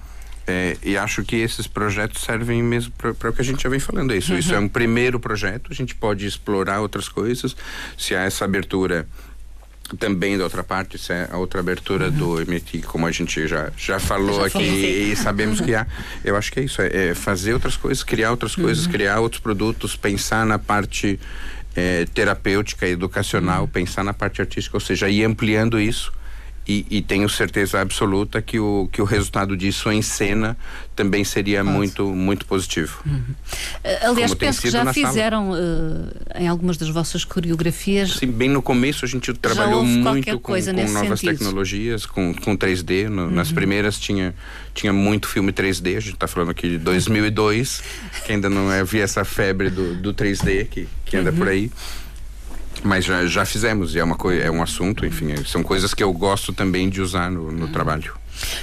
É, 0.47 0.77
e 0.83 0.97
acho 0.97 1.25
que 1.25 1.37
esses 1.37 1.67
projetos 1.67 2.23
servem 2.23 2.63
mesmo 2.63 2.93
para 2.93 3.31
o 3.31 3.33
que 3.33 3.41
a 3.41 3.45
gente 3.45 3.63
já 3.63 3.69
vem 3.69 3.81
falando. 3.81 4.15
Isso, 4.15 4.33
uhum. 4.33 4.39
isso 4.39 4.55
é 4.55 4.59
um 4.59 4.69
primeiro 4.69 5.19
projeto, 5.19 5.73
a 5.73 5.75
gente 5.75 5.95
pode 5.95 6.25
explorar 6.25 6.81
outras 6.81 7.09
coisas. 7.09 7.57
Se 7.99 8.15
há 8.15 8.23
essa 8.23 8.45
abertura 8.45 9.09
também 9.99 10.37
da 10.39 10.45
outra 10.45 10.63
parte, 10.63 10.99
se 10.99 11.13
é 11.13 11.29
a 11.31 11.37
outra 11.37 11.61
abertura 11.61 12.07
uhum. 12.07 12.13
do 12.13 12.41
MIT, 12.41 12.83
como 12.83 13.07
a 13.07 13.11
gente 13.11 13.47
já, 13.47 13.71
já 13.77 13.99
falou 13.99 14.41
já 14.41 14.47
aqui 14.47 15.11
e 15.13 15.17
sabemos 15.17 15.61
que 15.61 15.75
há. 15.75 15.85
Eu 16.25 16.37
acho 16.37 16.53
que 16.53 16.61
é 16.61 16.63
isso, 16.65 16.81
é, 16.81 17.09
é 17.09 17.15
fazer 17.15 17.53
outras 17.53 17.77
coisas, 17.77 18.05
criar 18.05 18.31
outras 18.31 18.57
uhum. 18.57 18.65
coisas, 18.65 18.87
criar 18.87 19.19
outros 19.19 19.41
produtos, 19.41 19.97
pensar 19.97 20.47
na 20.47 20.59
parte 20.61 21.19
é, 21.75 22.05
terapêutica, 22.07 22.87
educacional, 22.87 23.63
uhum. 23.63 23.69
pensar 23.69 24.05
na 24.05 24.15
parte 24.15 24.41
artística, 24.41 24.77
ou 24.77 24.81
seja, 24.81 25.09
ir 25.09 25.25
ampliando 25.25 25.81
isso 25.81 26.13
e, 26.69 26.85
e, 26.91 27.03
tenho 27.03 27.29
certeza 27.29 27.81
absoluta 27.81 28.43
que 28.43 28.59
o, 28.59 28.89
que 28.91 29.01
o 29.01 29.05
resultado 29.05 29.57
disso 29.57 29.91
em 29.91 30.03
cena 30.03 30.57
também 30.97 31.23
seria 31.23 31.63
muito, 31.63 32.07
muito 32.09 32.45
positivo. 32.45 33.01
Uhum. 33.07 33.21
Uh, 33.85 34.11
aliás, 34.11 34.35
penso 34.35 34.63
que 34.63 34.71
já 34.71 34.93
fizeram 34.93 35.53
uh, 35.53 36.11
em 36.35 36.49
algumas 36.49 36.77
das 36.77 36.89
vossas 36.89 37.25
coreografias. 37.25 38.15
Sim, 38.15 38.33
bem 38.33 38.49
no 38.49 38.61
começo 38.61 39.05
a 39.05 39.09
gente 39.09 39.33
trabalhou 39.35 39.85
muito 39.85 40.41
com, 40.41 40.41
com 40.41 40.53
novas 40.53 41.21
sentido. 41.21 41.39
tecnologias, 41.39 42.05
com, 42.05 42.35
com 42.35 42.57
3D. 42.57 43.09
No, 43.09 43.27
uhum. 43.27 43.31
Nas 43.31 43.53
primeiras 43.53 44.01
tinha, 44.01 44.35
tinha 44.75 44.93
muito 44.93 45.29
filme 45.29 45.53
3D, 45.53 45.97
a 45.97 46.01
gente 46.01 46.15
está 46.15 46.27
falando 46.27 46.51
aqui 46.51 46.71
de 46.71 46.79
2002, 46.79 47.81
que 48.25 48.33
ainda 48.33 48.51
não 48.51 48.69
havia 48.71 49.05
essa 49.05 49.25
febre 49.25 49.71
do, 49.71 49.95
do 49.95 50.13
3D 50.13 50.67
que, 50.67 50.89
que 51.05 51.17
anda 51.17 51.31
uhum. 51.31 51.37
por 51.37 51.49
aí. 51.49 51.71
Mas 52.83 53.05
já, 53.05 53.27
já 53.27 53.45
fizemos, 53.45 53.95
e 53.95 53.99
é, 53.99 54.05
uma 54.05 54.17
é 54.35 54.51
um 54.51 54.63
assunto, 54.63 55.05
enfim, 55.05 55.33
é, 55.33 55.45
são 55.45 55.63
coisas 55.63 55.95
que 55.95 56.03
eu 56.03 56.13
gosto 56.13 56.53
também 56.53 56.89
de 56.89 57.01
usar 57.01 57.31
no, 57.31 57.51
no 57.51 57.69
trabalho. 57.69 58.15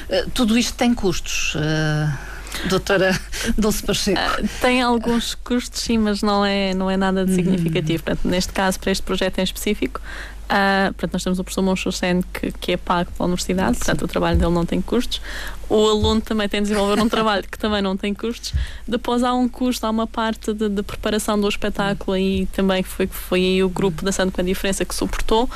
Uh, 0.09 0.29
tudo 0.31 0.57
isto 0.57 0.75
tem 0.75 0.93
custos. 0.93 1.55
Uh... 1.55 2.33
Doutora 2.69 3.19
Dulce 3.57 3.83
Pacheco. 3.83 4.19
Uh, 4.19 4.47
tem 4.61 4.81
alguns 4.81 5.35
custos, 5.35 5.81
sim, 5.81 5.97
mas 5.97 6.21
não 6.21 6.45
é, 6.45 6.73
não 6.73 6.89
é 6.89 6.95
nada 6.95 7.25
de 7.25 7.33
significativo. 7.33 7.99
Uhum. 7.99 8.05
Portanto, 8.05 8.27
neste 8.27 8.53
caso, 8.53 8.79
para 8.79 8.91
este 8.91 9.03
projeto 9.03 9.39
em 9.39 9.43
específico, 9.43 9.99
Uh, 10.43 10.93
portanto, 10.93 11.13
nós 11.13 11.23
temos 11.23 11.39
o 11.39 11.43
professor 11.43 11.61
Monchusen 11.61 12.21
que, 12.33 12.51
que 12.51 12.71
é 12.73 12.77
pago 12.77 13.09
pela 13.11 13.25
universidade, 13.25 13.77
Sim. 13.77 13.85
portanto, 13.85 14.01
o 14.03 14.07
trabalho 14.07 14.37
dele 14.37 14.51
não 14.51 14.65
tem 14.65 14.81
custos. 14.81 15.21
O 15.69 15.87
aluno 15.87 16.21
também 16.21 16.47
tem 16.47 16.61
de 16.61 16.67
desenvolver 16.67 17.01
um 17.01 17.09
trabalho 17.09 17.43
que 17.49 17.57
também 17.57 17.81
não 17.81 17.97
tem 17.97 18.13
custos. 18.13 18.53
Depois 18.87 19.23
há 19.23 19.33
um 19.33 19.47
custo, 19.47 19.85
há 19.85 19.89
uma 19.89 20.05
parte 20.05 20.53
de, 20.53 20.69
de 20.69 20.83
preparação 20.83 21.39
do 21.39 21.47
espetáculo 21.47 22.17
e 22.17 22.45
também 22.47 22.83
foi, 22.83 23.07
foi 23.07 23.63
o 23.63 23.69
grupo 23.69 24.03
da 24.03 24.11
Santo 24.11 24.33
com 24.33 24.41
a 24.41 24.43
Diferença 24.43 24.85
que 24.85 24.93
suportou. 24.93 25.49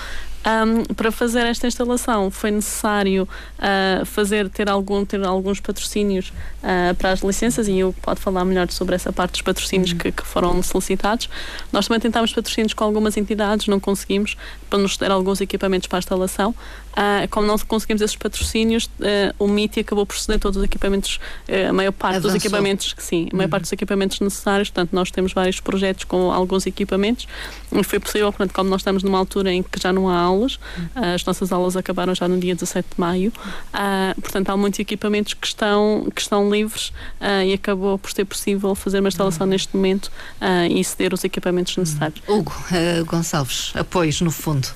Um, 0.47 0.85
para 0.93 1.11
fazer 1.11 1.45
esta 1.45 1.67
instalação 1.67 2.31
foi 2.31 2.51
necessário 2.51 3.27
uh, 3.59 4.05
fazer 4.05 4.47
ter 4.49 4.69
algum 4.69 5.03
ter 5.03 5.21
alguns 5.25 5.59
patrocínios 5.59 6.31
uh, 6.63 6.95
para 6.95 7.11
as 7.11 7.19
licenças 7.19 7.67
e 7.67 7.79
eu 7.79 7.93
pode 8.01 8.21
falar 8.21 8.45
melhor 8.45 8.71
sobre 8.71 8.95
essa 8.95 9.11
parte 9.11 9.33
dos 9.33 9.41
patrocínios 9.41 9.91
uhum. 9.91 9.97
que, 9.97 10.09
que, 10.09 10.25
foram 10.25 10.63
solicitados. 10.63 11.29
Nós 11.69 11.87
também 11.87 11.99
tentámos 11.99 12.31
patrocínios 12.31 12.73
com 12.73 12.85
algumas 12.85 13.17
entidades, 13.17 13.67
não 13.67 13.77
conseguimos 13.77 14.37
para 14.69 14.79
nos 14.79 14.95
dar 14.95 15.11
alguns 15.11 15.41
equipamentos 15.41 15.89
para 15.89 15.97
a 15.97 15.99
instalação. 15.99 16.55
Uh, 16.97 17.27
como 17.29 17.45
não 17.45 17.57
conseguimos 17.59 18.01
esses 18.01 18.15
patrocínios, 18.15 18.89
o 19.37 19.47
MITI 19.47 19.81
acabou 19.81 20.03
por 20.03 20.17
ceder 20.17 20.39
todos 20.39 20.57
os 20.57 20.63
equipamentos, 20.63 21.19
a 21.69 21.71
maior 21.71 21.91
parte 21.91 22.15
Avançou. 22.15 22.31
dos 22.31 22.43
equipamentos, 22.43 22.95
sim, 22.97 23.29
a 23.31 23.35
maior 23.35 23.45
uhum. 23.45 23.51
parte 23.51 23.63
dos 23.63 23.71
equipamentos 23.71 24.19
necessários. 24.19 24.69
Portanto, 24.69 24.93
nós 24.93 25.11
temos 25.11 25.31
vários 25.31 25.59
projetos 25.59 26.05
com 26.05 26.31
alguns 26.31 26.65
equipamentos 26.65 27.27
e 27.71 27.83
foi 27.83 27.99
possível, 27.99 28.31
portanto, 28.31 28.53
como 28.53 28.69
nós 28.69 28.81
estamos 28.81 29.03
numa 29.03 29.19
altura 29.19 29.51
em 29.51 29.61
que 29.61 29.79
já 29.79 29.93
não 29.93 30.09
há 30.09 30.17
aulas, 30.17 30.59
as 30.95 31.23
nossas 31.23 31.51
aulas 31.51 31.77
acabaram 31.77 32.15
já 32.15 32.27
no 32.27 32.39
dia 32.39 32.55
17 32.55 32.87
de 32.95 32.99
maio, 32.99 33.31
portanto, 34.19 34.49
há 34.49 34.57
muitos 34.57 34.79
equipamentos 34.79 35.35
que 35.35 35.45
estão, 35.45 36.07
que 36.13 36.21
estão 36.21 36.49
livres 36.49 36.91
e 37.45 37.53
acabou 37.53 37.99
por 37.99 38.11
ser 38.11 38.25
possível 38.25 38.73
fazer 38.73 38.99
uma 38.99 39.09
instalação 39.09 39.45
uhum. 39.45 39.51
neste 39.51 39.75
momento 39.75 40.11
e 40.69 40.83
ceder 40.83 41.13
os 41.13 41.23
equipamentos 41.23 41.77
necessários. 41.77 42.21
Hugo 42.27 42.53
uh, 42.71 43.05
Gonçalves, 43.05 43.71
apoios 43.75 44.21
no 44.21 44.31
fundo. 44.31 44.67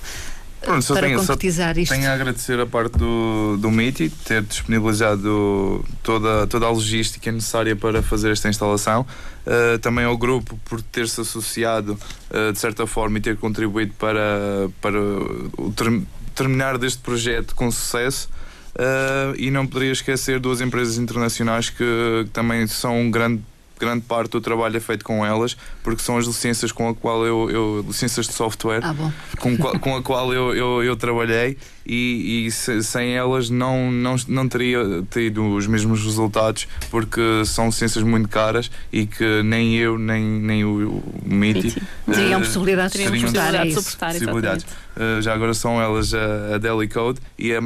Pronto, 0.62 0.86
para 0.86 1.06
tenho, 1.06 1.18
concretizar 1.18 1.76
isto. 1.76 1.92
Tenho 1.92 2.08
a 2.08 2.14
agradecer 2.14 2.58
a 2.60 2.66
parte 2.66 2.96
do, 2.96 3.56
do 3.58 3.70
MITI 3.70 4.08
ter 4.08 4.42
disponibilizado 4.42 5.84
toda, 6.02 6.46
toda 6.46 6.66
a 6.66 6.70
logística 6.70 7.30
necessária 7.32 7.74
para 7.74 8.02
fazer 8.02 8.30
esta 8.30 8.48
instalação. 8.48 9.06
Uh, 9.44 9.78
também 9.80 10.04
ao 10.04 10.16
grupo 10.16 10.58
por 10.64 10.80
ter-se 10.80 11.20
associado 11.20 11.98
uh, 12.30 12.52
de 12.52 12.58
certa 12.58 12.86
forma 12.86 13.18
e 13.18 13.20
ter 13.20 13.36
contribuído 13.36 13.92
para, 13.98 14.70
para 14.80 15.00
o 15.00 15.72
ter, 15.76 16.02
terminar 16.34 16.78
deste 16.78 17.00
projeto 17.00 17.54
com 17.54 17.70
sucesso. 17.70 18.28
Uh, 18.74 19.34
e 19.36 19.50
não 19.50 19.66
poderia 19.66 19.92
esquecer 19.92 20.40
duas 20.40 20.60
empresas 20.60 20.96
internacionais 20.96 21.68
que, 21.68 21.76
que 22.24 22.30
também 22.32 22.66
são 22.66 22.98
um 22.98 23.10
grande 23.10 23.42
grande 23.82 24.02
parte 24.02 24.30
do 24.30 24.40
trabalho 24.40 24.76
é 24.76 24.80
feito 24.80 25.04
com 25.04 25.26
elas, 25.26 25.56
porque 25.82 26.02
são 26.02 26.16
as 26.16 26.26
licenças 26.26 26.70
com 26.70 26.88
a 26.88 26.94
qual 26.94 27.26
eu, 27.26 27.50
eu 27.50 27.84
licenças 27.86 28.26
de 28.26 28.32
software 28.32 28.80
ah, 28.82 28.94
com, 29.38 29.56
com 29.56 29.96
a 29.96 30.02
qual 30.02 30.32
eu, 30.32 30.54
eu, 30.54 30.84
eu 30.84 30.96
trabalhei 30.96 31.58
e, 31.84 32.46
e, 32.46 32.50
sem 32.50 33.10
elas 33.16 33.50
não, 33.50 33.90
não, 33.90 34.14
não 34.28 34.48
teria 34.48 34.80
tido 35.10 35.54
os 35.54 35.66
mesmos 35.66 36.04
resultados 36.04 36.68
porque 36.90 37.44
são 37.44 37.66
licenças 37.66 38.04
muito 38.04 38.28
caras 38.28 38.70
e 38.92 39.04
que 39.04 39.42
nem 39.42 39.76
eu 39.76 39.98
nem, 39.98 40.22
nem 40.22 40.64
o, 40.64 40.98
o 40.98 41.24
MITI 41.24 41.82
uh, 42.06 42.12
teriam 42.12 42.40
possibilidade, 42.40 42.92
teriam 42.92 43.10
possibilidade 43.10 43.68
de 43.68 43.74
suportar, 43.74 44.12
possibilidades. 44.12 44.66
Uh, 44.96 45.20
já 45.20 45.34
agora 45.34 45.54
são 45.54 45.80
elas 45.80 46.14
a, 46.14 46.54
a 46.54 46.58
Deli 46.58 46.86
Code 46.86 47.20
e 47.36 47.52
a 47.52 47.60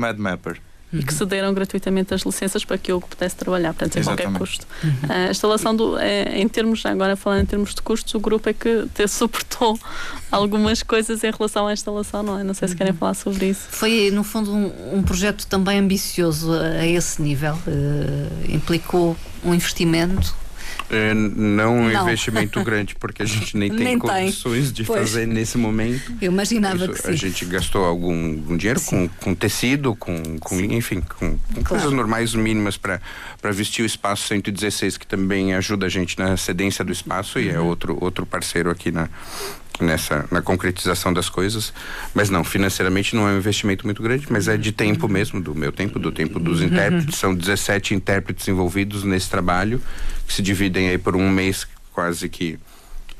MadMapper 0.96 1.02
e 1.02 1.06
que 1.06 1.14
cederam 1.14 1.52
gratuitamente 1.52 2.14
as 2.14 2.22
licenças 2.22 2.64
para 2.64 2.78
que 2.78 2.90
eu 2.90 3.00
pudesse 3.00 3.36
trabalhar, 3.36 3.72
portanto, 3.72 3.94
sem 3.94 4.02
qualquer 4.02 4.32
custo. 4.32 4.66
Uhum. 4.82 4.90
A 5.08 5.30
instalação, 5.30 5.74
do, 5.74 5.98
é, 5.98 6.38
em 6.38 6.48
termos, 6.48 6.84
agora 6.86 7.16
falando 7.16 7.42
em 7.42 7.46
termos 7.46 7.74
de 7.74 7.82
custos, 7.82 8.14
o 8.14 8.20
grupo 8.20 8.48
é 8.48 8.52
que 8.52 8.86
te 8.94 9.06
suportou 9.08 9.78
algumas 10.30 10.82
coisas 10.82 11.22
em 11.22 11.30
relação 11.30 11.66
à 11.66 11.72
instalação, 11.72 12.22
não 12.22 12.38
é? 12.38 12.44
Não 12.44 12.54
sei 12.54 12.68
se 12.68 12.76
querem 12.76 12.92
uhum. 12.92 12.98
falar 12.98 13.14
sobre 13.14 13.48
isso. 13.50 13.66
Foi, 13.70 14.10
no 14.12 14.24
fundo, 14.24 14.52
um, 14.52 14.98
um 14.98 15.02
projeto 15.02 15.46
também 15.46 15.78
ambicioso 15.78 16.52
a, 16.52 16.80
a 16.80 16.86
esse 16.86 17.20
nível. 17.20 17.54
Uh, 17.66 18.52
implicou 18.52 19.16
um 19.44 19.54
investimento 19.54 20.34
É, 20.88 21.12
não 21.14 21.78
um 21.78 21.90
investimento 21.90 22.62
grande, 22.62 22.94
porque 22.94 23.22
a 23.22 23.26
gente 23.26 23.56
nem 23.56 23.68
tem 23.74 23.78
Nem 23.78 23.98
tem. 23.98 23.98
condições 23.98 24.72
de 24.72 24.84
Pois. 24.84 25.00
fazer 25.00 25.26
nesse 25.26 25.58
momento. 25.58 26.12
Eu 26.22 26.30
imaginava 26.30 26.76
Isso, 26.84 26.92
que 27.02 27.08
a 27.08 27.10
sim. 27.10 27.16
gente 27.16 27.44
gastou 27.46 27.84
algum, 27.84 28.30
algum 28.36 28.56
dinheiro 28.56 28.80
com, 28.82 29.08
com 29.08 29.34
tecido, 29.34 29.94
com, 29.96 30.38
com 30.38 30.60
enfim, 30.60 31.00
com, 31.00 31.36
com 31.54 31.64
coisas 31.64 31.90
normais 31.92 32.34
mínimas 32.34 32.76
para 32.76 33.00
vestir 33.52 33.82
o 33.82 33.86
espaço 33.86 34.28
116, 34.28 34.96
que 34.96 35.06
também 35.06 35.54
ajuda 35.54 35.86
a 35.86 35.88
gente 35.88 36.18
na 36.18 36.36
cedência 36.36 36.84
do 36.84 36.92
espaço 36.92 37.38
e 37.40 37.48
é 37.48 37.58
Uhum. 37.58 37.66
outro, 37.66 37.98
outro 38.00 38.24
parceiro 38.26 38.70
aqui 38.70 38.92
na, 38.92 39.08
nessa 39.84 40.26
na 40.30 40.40
concretização 40.42 41.12
das 41.12 41.28
coisas. 41.28 41.72
Mas 42.14 42.30
não, 42.30 42.44
financeiramente 42.44 43.14
não 43.14 43.28
é 43.28 43.32
um 43.32 43.38
investimento 43.38 43.84
muito 43.86 44.02
grande, 44.02 44.26
mas 44.30 44.48
é 44.48 44.56
de 44.56 44.72
tempo 44.72 45.08
mesmo, 45.08 45.40
do 45.40 45.54
meu 45.54 45.72
tempo, 45.72 45.98
do 45.98 46.12
tempo 46.12 46.38
dos 46.38 46.62
intérpretes. 46.62 47.18
São 47.18 47.34
17 47.34 47.94
intérpretes 47.94 48.46
envolvidos 48.48 49.04
nesse 49.04 49.28
trabalho, 49.28 49.80
que 50.26 50.34
se 50.34 50.42
dividem 50.42 50.88
aí 50.88 50.98
por 50.98 51.16
um 51.16 51.30
mês 51.30 51.66
quase 51.92 52.28
que. 52.28 52.58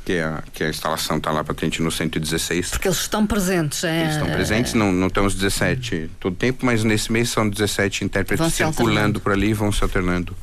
Que 0.04 0.20
a, 0.20 0.40
que 0.52 0.62
a 0.62 0.68
instalação 0.68 1.16
está 1.16 1.32
lá 1.32 1.42
patente 1.42 1.82
no 1.82 1.90
116. 1.90 2.70
Porque 2.70 2.86
eles 2.86 3.00
estão 3.00 3.26
presentes. 3.26 3.82
É, 3.82 4.02
Eles 4.02 4.12
estão 4.12 4.30
presentes, 4.30 4.72
não, 4.72 4.92
não 4.92 5.08
estão 5.08 5.26
os 5.26 5.34
17 5.34 6.10
todo 6.20 6.36
tempo, 6.36 6.64
mas 6.64 6.84
nesse 6.84 7.10
mês 7.10 7.28
são 7.28 7.48
17 7.48 8.04
intérpretes 8.04 8.54
circulando 8.54 9.18
por 9.18 9.32
ali 9.32 9.48
e 9.48 9.52
vão 9.52 9.72
se 9.72 9.82
alternando. 9.82 10.36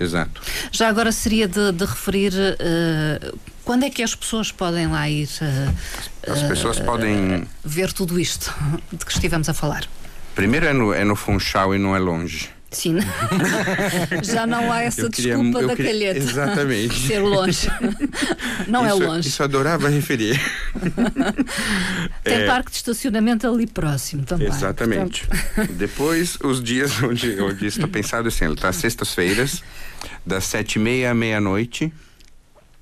Exato. 0.00 0.40
Já 0.72 0.88
agora 0.88 1.10
seria 1.12 1.48
de, 1.48 1.72
de 1.72 1.84
referir 1.84 2.32
eh, 2.36 3.32
quando 3.64 3.84
é 3.84 3.90
que 3.90 4.02
as 4.02 4.14
pessoas 4.14 4.52
podem 4.52 4.86
lá 4.86 5.08
ir 5.08 5.28
eh, 5.40 6.30
As 6.30 6.42
eh, 6.42 6.48
pessoas 6.48 6.78
podem. 6.80 7.46
ver 7.64 7.92
tudo 7.92 8.18
isto 8.18 8.54
de 8.92 9.04
que 9.04 9.12
estivemos 9.12 9.48
a 9.48 9.54
falar. 9.54 9.84
Primeiro 10.34 10.66
é 10.66 10.72
no, 10.72 10.92
é 10.92 11.04
no 11.04 11.16
Funchal 11.16 11.74
e 11.74 11.78
não 11.78 11.96
é 11.96 11.98
longe. 11.98 12.48
Sim. 12.70 12.98
Já 14.22 14.46
não 14.46 14.70
há 14.70 14.82
essa 14.82 15.08
queria- 15.08 15.36
desculpa 15.38 15.66
da 15.66 15.74
queria- 15.74 15.90
calheta. 15.90 16.18
exatamente. 16.18 17.00
Ser 17.06 17.18
longe. 17.20 17.66
Não 18.68 18.86
isso, 18.86 19.02
é 19.02 19.06
longe. 19.06 19.28
Isso 19.28 19.42
adorava 19.42 19.88
referir. 19.88 20.38
Tem 22.22 22.34
é- 22.42 22.46
parque 22.46 22.70
de 22.70 22.76
estacionamento 22.76 23.46
ali 23.48 23.66
próximo 23.66 24.22
também. 24.24 24.48
Exatamente. 24.48 25.26
Depois, 25.70 26.36
os 26.42 26.62
dias 26.62 27.02
onde, 27.02 27.40
onde 27.40 27.66
está 27.66 27.88
pensado 27.88 28.28
assim, 28.28 28.52
está 28.52 28.72
sextas-feiras, 28.72 29.62
das 30.24 30.44
sete 30.44 30.76
e 30.76 30.78
meia 30.78 31.10
à 31.10 31.14
meia-noite, 31.14 31.92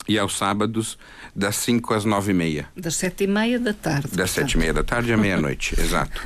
e 0.09 0.19
aos 0.19 0.37
sábados, 0.37 0.99
das 1.35 1.57
cinco 1.57 1.93
às 1.93 2.05
nove 2.05 2.31
e 2.31 2.35
meia. 2.35 2.63
Portanto, 2.63 2.85
das 2.85 2.97
sete 2.97 3.25
e 3.25 3.27
meia 3.27 3.59
da 3.59 3.73
tarde. 3.73 4.09
Das 4.17 4.31
sete 4.31 4.55
e 4.55 4.59
meia 4.59 4.73
da 4.73 4.85
tarde 4.85 5.13
à 5.13 5.17
meia-noite, 5.17 5.75
exato. 5.81 6.21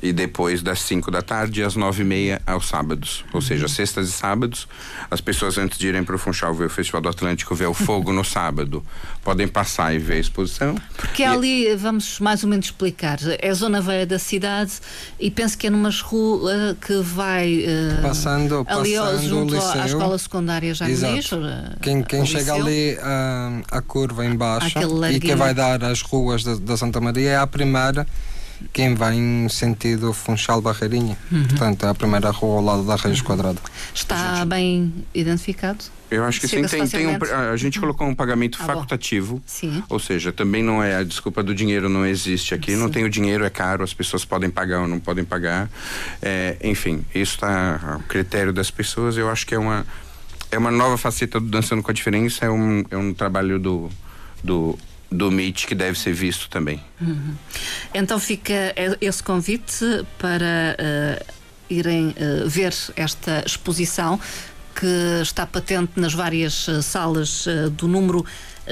E 0.00 0.12
depois 0.12 0.62
das 0.62 0.80
5 0.82 1.10
da 1.10 1.22
tarde 1.22 1.62
às 1.62 1.74
nove 1.74 2.02
e 2.02 2.04
meia 2.04 2.40
aos 2.46 2.68
sábados. 2.68 3.24
Ou 3.32 3.40
seja, 3.42 3.66
sextas 3.66 4.08
e 4.08 4.12
sábados, 4.12 4.68
as 5.10 5.20
pessoas 5.20 5.58
antes 5.58 5.76
de 5.76 5.88
irem 5.88 6.04
para 6.04 6.14
o 6.14 6.18
Funchal 6.18 6.54
ver 6.54 6.66
o 6.66 6.70
Festival 6.70 7.00
do 7.00 7.08
Atlântico, 7.08 7.52
ver 7.54 7.66
o 7.66 7.74
fogo 7.74 8.12
no 8.12 8.22
sábado, 8.24 8.82
podem 9.24 9.48
passar 9.48 9.92
e 9.92 9.98
ver 9.98 10.14
a 10.14 10.18
exposição. 10.18 10.76
Porque 10.96 11.22
E- 11.22 11.26
ali, 11.26 11.74
vamos 11.74 12.20
mais 12.20 12.44
ou 12.44 12.48
menos 12.50 12.66
explicar, 12.66 13.18
é 13.40 13.48
a 13.48 13.54
zona 13.54 13.80
velha 13.80 14.06
da 14.06 14.20
cidade 14.20 14.72
e 15.18 15.30
penso 15.32 15.58
que 15.58 15.66
é 15.66 15.70
numas 15.70 16.00
ruas 16.00 16.76
que 16.80 17.00
vai 17.02 17.64
eh, 17.66 17.98
Passando, 18.00 18.64
ali 18.68 18.94
passando 18.94 19.18
o 19.24 19.28
junto 19.28 19.56
à- 19.56 19.58
à 19.58 19.74
liceu. 19.74 19.84
escola 19.86 20.18
secundária 20.18 20.74
já. 20.74 20.86
Muniz, 20.88 21.32
eh, 21.32 21.76
Quem, 21.82 22.02
quem 22.04 22.24
chega 22.24 22.52
liceu. 22.52 22.66
ali 22.66 22.96
ah, 23.02 23.60
à 23.72 23.82
curva 23.82 24.24
em 24.24 24.36
baixo 24.36 24.78
Aquele 24.78 25.16
e 25.16 25.20
que 25.20 25.34
vai 25.34 25.52
dar 25.52 25.82
as 25.82 26.02
ruas 26.02 26.44
da, 26.44 26.54
da 26.54 26.76
Santa 26.76 27.00
Maria 27.00 27.30
é 27.30 27.36
a 27.36 27.46
primeira 27.48 28.06
quem 28.72 28.94
vai 28.94 29.14
em 29.14 29.48
sentido 29.48 30.12
Funchal 30.12 30.60
Barreirinha. 30.60 31.16
Uhum. 31.30 31.46
Portanto, 31.48 31.86
é 31.86 31.88
a 31.88 31.94
primeira 31.94 32.30
rua 32.30 32.56
ao 32.58 32.64
lado 32.64 32.84
da 32.84 32.96
Reis 32.96 33.20
Quadrada. 33.20 33.60
Está 33.94 34.44
bem 34.44 34.92
identificado? 35.14 35.84
Eu 36.10 36.24
acho 36.24 36.40
que 36.40 36.48
sim, 36.48 36.64
tem, 36.64 36.86
tem 36.88 37.06
um, 37.06 37.18
a 37.52 37.56
gente 37.56 37.78
colocou 37.78 38.06
um 38.06 38.14
pagamento 38.14 38.56
Ah, 38.60 38.62
bom. 38.62 38.72
facultativo. 38.72 39.42
Sim. 39.44 39.82
Ou 39.90 39.98
seja, 39.98 40.32
também 40.32 40.62
não 40.62 40.82
é 40.82 40.96
a 40.96 41.02
desculpa 41.04 41.42
do 41.42 41.54
dinheiro 41.54 41.88
não 41.88 42.06
existe 42.06 42.54
aqui. 42.54 42.74
Não 42.74 42.86
Sim. 42.86 42.92
tem 42.92 43.04
o 43.04 43.10
dinheiro, 43.10 43.44
é 43.44 43.50
caro, 43.50 43.84
as 43.84 43.92
pessoas 43.92 44.24
podem 44.24 44.48
pagar 44.48 44.80
ou 44.80 44.88
não 44.88 44.98
podem 44.98 45.22
pagar. 45.24 45.68
É, 46.22 46.56
enfim, 46.64 47.04
isso 47.14 47.34
está 47.34 47.78
ao 47.94 48.00
critério 48.00 48.54
das 48.54 48.70
pessoas. 48.70 49.18
Eu 49.18 49.28
acho 49.28 49.46
que 49.46 49.54
é 49.54 49.58
uma, 49.58 49.86
é 50.50 50.56
uma 50.56 50.70
nova 50.70 50.96
faceta 50.96 51.38
do 51.38 51.46
Dançando 51.46 51.82
com 51.82 51.90
a 51.90 51.94
Diferença. 51.94 52.46
É 52.46 52.50
um, 52.50 52.84
é 52.90 52.96
um 52.96 53.12
trabalho 53.12 53.58
do, 53.58 53.90
do, 54.42 54.78
do 55.10 55.30
MIT 55.30 55.66
que 55.66 55.74
deve 55.74 55.98
ser 55.98 56.12
visto 56.12 56.48
também. 56.48 56.80
Então 57.94 58.18
fica 58.18 58.74
esse 59.00 59.22
convite 59.22 60.04
para 60.18 60.76
eh, 60.78 61.22
irem 61.70 62.14
eh, 62.16 62.44
ver 62.46 62.74
esta 62.94 63.42
exposição 63.46 64.20
que 64.74 65.20
está 65.22 65.46
patente 65.46 65.92
nas 65.96 66.12
várias 66.12 66.68
eh, 66.68 66.82
salas 66.82 67.46
do 67.72 67.88
número 67.88 68.24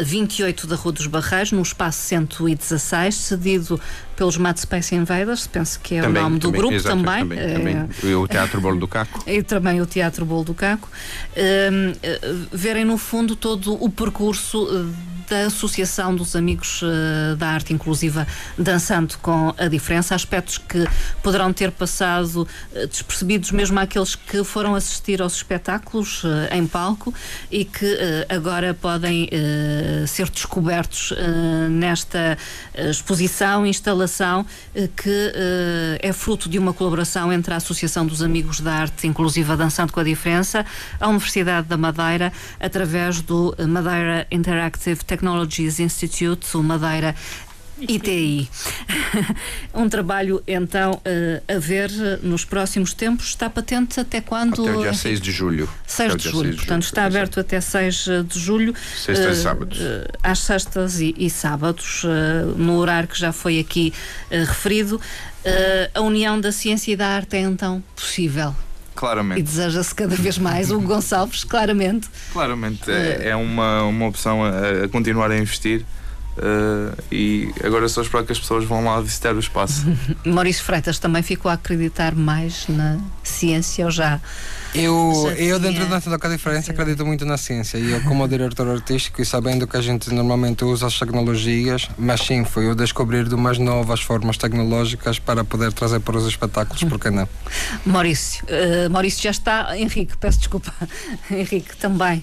28 0.03 0.67
da 0.67 0.77
Rua 0.77 0.93
dos 0.93 1.07
Barreiros, 1.07 1.53
no 1.53 1.63
espaço 1.63 2.01
116, 2.03 3.15
cedido 3.15 3.81
pelos 4.17 4.37
Mad 4.37 4.57
Space 4.57 4.95
Invaders, 4.95 5.47
penso 5.47 5.79
que 5.81 5.97
é 5.97 6.03
também, 6.03 6.23
o 6.23 6.25
nome 6.25 6.39
do 6.39 6.49
também, 6.49 6.61
grupo 6.61 6.75
exato, 6.75 6.97
também. 6.97 7.19
também, 7.21 7.39
eh, 7.39 7.53
também. 7.53 7.89
E 8.03 8.15
o 8.15 8.27
Teatro 8.27 8.61
Bolo 8.61 8.81
do 8.81 8.89
Caco. 8.89 9.23
e 9.29 9.43
também 9.43 9.81
o 9.81 9.87
Teatro 9.87 10.25
Bolo 10.25 10.45
do 10.45 10.55
Caco, 10.55 10.89
hum, 11.37 11.93
eh, 12.03 12.21
verem 12.53 12.85
no 12.85 12.97
fundo 12.97 13.37
todo 13.37 13.75
o 13.83 13.91
percurso 13.91 14.69
eh, 14.71 15.17
da 15.29 15.47
Associação 15.47 16.15
dos 16.15 16.37
Amigos 16.37 16.81
eh, 16.83 17.35
da 17.37 17.49
Arte 17.49 17.73
Inclusiva 17.73 18.27
Dançando 18.57 19.17
com 19.19 19.55
a 19.59 19.69
Diferença, 19.69 20.15
aspectos 20.15 20.59
que 20.59 20.87
poderão 21.23 21.53
ter 21.53 21.71
passado 21.71 22.47
eh, 22.75 22.87
despercebidos 22.87 23.51
mesmo 23.51 23.79
àqueles 23.79 24.15
que 24.15 24.43
foram 24.45 24.75
assistir 24.75 25.21
aos 25.21 25.35
espetáculos 25.35 26.23
eh, 26.25 26.57
em 26.57 26.67
palco 26.67 27.13
e 27.51 27.65
que 27.65 27.87
eh, 27.87 28.27
agora 28.29 28.73
podem 28.75 29.29
eh, 29.87 30.05
ser 30.07 30.29
descobertos 30.29 31.13
eh, 31.17 31.69
nesta 31.69 32.37
eh, 32.75 32.91
exposição, 32.91 33.65
instalação 33.65 34.45
que 34.97 35.33
é 36.01 36.13
fruto 36.13 36.49
de 36.49 36.59
uma 36.59 36.73
colaboração 36.73 37.33
entre 37.33 37.55
a 37.55 37.57
Associação 37.57 38.05
dos 38.05 38.23
Amigos 38.23 38.61
da 38.61 38.73
Arte 38.73 39.07
Inclusiva 39.07 39.57
Dançando 39.57 39.93
com 39.93 40.01
a 40.01 40.05
Diferença, 40.05 40.67
a 41.01 41.09
Universidade 41.09 41.67
da 41.67 41.77
Madeira, 41.77 42.33
através 42.61 43.21
do 43.21 43.55
Madeira 43.67 44.27
Interactive 44.31 45.05
Technologies 45.05 45.81
Institute, 45.81 46.57
o 46.57 46.63
Madeira 46.63 47.15
ITI. 47.81 48.49
um 49.75 49.89
trabalho, 49.89 50.43
então, 50.47 51.01
eh, 51.05 51.43
a 51.49 51.59
ver 51.59 51.91
eh, 51.91 52.19
nos 52.23 52.45
próximos 52.45 52.95
tempos. 52.95 53.27
Está 53.29 53.51
patente 53.51 54.01
até 54.01 54.21
quando? 54.21 54.63
Até 54.63 54.63
o 54.63 54.77
dia 54.79 54.87
Henrique? 54.89 54.97
6 54.97 55.21
de 55.21 55.31
julho. 55.31 55.69
6 55.87 56.07
Até 56.07 56.15
o 56.15 56.19
de 56.19 56.29
julho, 56.31 56.45
6 56.45 56.51
de 56.53 56.57
portanto 56.57 56.83
está 56.85 57.03
exato. 57.03 57.17
aberto 57.17 57.41
até 57.41 57.61
6 57.61 57.95
de 58.29 58.39
julho. 58.39 58.75
Sextas 58.97 59.37
e 59.37 59.41
eh, 59.41 59.43
sábados. 59.43 59.79
eh, 59.81 60.09
às 60.23 60.39
sextas 60.39 61.01
e, 61.01 61.15
e 61.19 61.29
sábados, 61.29 62.03
eh, 62.05 62.45
no 62.57 62.77
horário 62.79 63.09
que 63.09 63.19
já 63.19 63.33
foi 63.33 63.59
aqui 63.59 63.93
eh, 64.31 64.39
referido. 64.45 65.01
Eh, 65.45 65.91
a 65.95 66.01
união 66.01 66.41
da 66.41 66.51
ciência 66.53 66.93
e 66.93 66.97
da 66.97 67.07
arte 67.09 67.37
é 67.37 67.41
então 67.41 67.83
possível 67.95 68.55
e 68.93 68.99
Claramente. 68.99 69.43
deseja-se 69.43 69.95
cada 69.95 70.17
vez 70.17 70.39
mais. 70.39 70.71
O 70.71 70.81
Gonçalves, 70.81 71.45
claramente. 71.45 72.09
Claramente. 72.33 72.91
É, 72.91 73.29
é 73.29 73.37
uma, 73.37 73.83
uma 73.83 74.07
opção 74.07 74.43
a, 74.43 74.85
a 74.85 74.89
continuar 74.89 75.31
a 75.31 75.37
investir. 75.39 75.85
Eh, 76.39 76.93
e 77.11 77.51
agora 77.65 77.89
só 77.89 78.03
espero 78.03 78.25
que 78.25 78.33
as 78.33 78.39
pessoas 78.39 78.65
vão 78.65 78.85
lá 78.85 79.01
visitar 79.01 79.35
o 79.35 79.39
espaço. 79.39 79.85
Maurício 80.25 80.65
Freitas 80.65 80.99
também 80.99 81.23
ficou 81.23 81.51
a 81.51 81.55
acreditar 81.55 82.15
mais 82.15 82.67
na 82.69 82.99
ciência 83.23 83.85
ou 83.85 83.91
já? 83.91 84.21
Eu, 84.75 85.13
Já 85.25 85.29
eu 85.35 85.59
tinha- 85.59 85.73
dentro 85.73 86.11
da 86.11 86.17
da 86.17 86.29
Diferença 86.29 86.71
acredito 86.73 87.05
muito 87.07 87.25
na 87.25 87.37
ciência 87.39 87.79
e 87.79 87.91
eu 87.93 88.01
como 88.03 88.27
diretor 88.29 88.69
artístico 88.69 89.23
e 89.23 89.25
sabendo 89.25 89.67
que 89.67 89.77
a 89.77 89.81
gente 89.81 90.13
normalmente 90.13 90.65
usa 90.65 90.87
as 90.87 90.99
tecnologias, 90.99 91.89
mas 91.97 92.21
sim, 92.21 92.45
foi 92.45 92.69
o 92.69 92.75
descobrir 92.75 93.27
de 93.29 93.35
umas 93.35 93.59
novas 93.59 94.01
formas 94.01 94.37
tecnológicas 94.37 95.19
para 95.19 95.45
poder 95.45 95.73
trazer 95.73 96.01
para 96.01 96.19
os 96.19 96.27
espetáculos, 96.27 96.85
por 96.85 96.99
que 96.99 97.11
não? 97.11 97.27
Maurício, 97.87 98.45
eh, 98.49 98.89
Maurício 98.89 99.23
já 99.23 99.31
está. 99.31 99.77
Henrique, 99.79 100.17
peço 100.19 100.39
desculpa. 100.39 100.73
Henrique 101.31 101.77
também. 101.77 102.23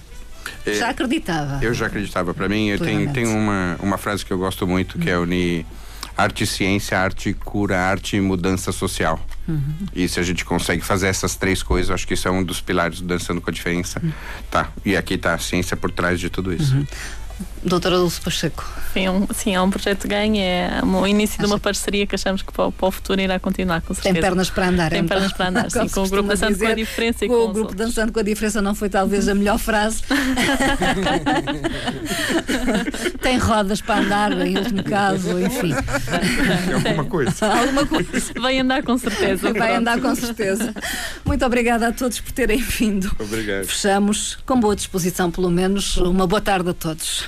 É, 0.66 0.74
Já 0.74 0.90
acreditava. 0.90 1.64
Eu 1.64 1.74
já 1.74 1.86
acreditava. 1.86 2.34
Para 2.34 2.48
mim, 2.48 2.68
eu 2.68 2.78
tenho, 2.78 3.12
tenho 3.12 3.30
uma, 3.30 3.76
uma 3.80 3.98
frase 3.98 4.24
que 4.24 4.32
eu 4.32 4.38
gosto 4.38 4.66
muito, 4.66 4.98
que 4.98 5.10
é 5.10 5.18
unir 5.18 5.66
arte 6.16 6.44
e 6.44 6.46
ciência, 6.46 6.98
arte 6.98 7.30
e 7.30 7.34
cura, 7.34 7.78
arte 7.78 8.16
e 8.16 8.20
mudança 8.20 8.70
social. 8.72 9.20
E 9.94 10.08
se 10.08 10.18
a 10.20 10.22
gente 10.22 10.44
consegue 10.44 10.82
fazer 10.82 11.08
essas 11.08 11.36
três 11.36 11.62
coisas, 11.62 11.90
acho 11.90 12.06
que 12.06 12.14
isso 12.14 12.26
é 12.26 12.30
um 12.30 12.42
dos 12.42 12.60
pilares 12.60 13.00
do 13.00 13.06
Dançando 13.06 13.40
com 13.40 13.50
a 13.50 13.52
Diferença. 13.52 14.00
Tá. 14.50 14.68
E 14.84 14.96
aqui 14.96 15.18
tá 15.18 15.34
a 15.34 15.38
ciência 15.38 15.76
por 15.76 15.90
trás 15.90 16.18
de 16.20 16.30
tudo 16.30 16.52
isso. 16.52 16.86
Doutora 17.64 17.96
Dulce 17.96 18.20
Pacheco. 18.20 18.64
Sim, 18.92 19.06
é 19.06 19.10
um, 19.10 19.26
sim, 19.34 19.54
é 19.54 19.60
um 19.60 19.70
projeto 19.70 20.06
ganho, 20.06 20.36
é 20.36 20.80
o 20.84 21.06
início 21.06 21.38
de 21.38 21.46
uma 21.46 21.58
parceria 21.58 22.06
que 22.06 22.14
achamos 22.14 22.42
que 22.42 22.52
para, 22.52 22.70
para, 22.70 22.86
o 22.86 22.90
futuro 22.90 23.20
irá 23.20 23.38
continuar, 23.40 23.80
com 23.80 23.94
certeza. 23.94 24.12
Tem 24.12 24.22
pernas 24.22 24.50
para 24.50 24.68
andar, 24.68 24.90
Tem 24.90 25.00
então. 25.00 25.16
pernas 25.16 25.32
para 25.32 25.48
andar, 25.48 25.70
sim, 25.72 25.88
com 25.88 26.02
o 26.02 26.08
grupo 26.08 26.28
Dançando 26.28 26.52
dizer, 26.52 26.66
com 26.66 26.72
a 26.72 26.74
Diferença 26.74 27.24
e 27.24 27.28
com, 27.28 27.34
com 27.34 27.40
o 27.40 27.52
grupo 27.52 27.68
outros. 27.70 27.86
Dançando 27.86 28.12
com 28.12 28.20
a 28.20 28.22
Diferença 28.22 28.60
não 28.62 28.74
foi 28.74 28.90
talvez 28.90 29.28
a 29.28 29.34
melhor 29.34 29.58
frase. 29.58 30.02
Tem 33.20 33.38
rodas 33.38 33.80
para 33.80 34.00
andar, 34.00 34.32
em 34.46 34.58
último 34.58 34.84
caso, 34.84 35.40
enfim. 35.40 35.72
É 35.72 36.74
alguma 36.74 37.04
coisa. 37.06 37.46
alguma 37.52 37.86
coisa. 37.86 38.10
Vai 38.38 38.58
andar 38.58 38.82
com 38.82 38.98
certeza. 38.98 39.52
Vai 39.52 39.54
pronto. 39.54 39.74
andar 39.76 40.00
com 40.00 40.14
certeza. 40.14 40.74
Muito 41.24 41.44
obrigada 41.44 41.88
a 41.88 41.92
todos 41.92 42.20
por 42.20 42.32
terem 42.32 42.58
vindo. 42.58 43.10
Obrigado. 43.18 43.64
Fechamos 43.64 44.36
com 44.44 44.60
boa 44.60 44.76
disposição, 44.76 45.30
pelo 45.30 45.50
menos. 45.50 45.96
Uma 45.96 46.26
boa 46.26 46.40
tarde 46.40 46.70
a 46.70 46.74
todos. 46.74 47.24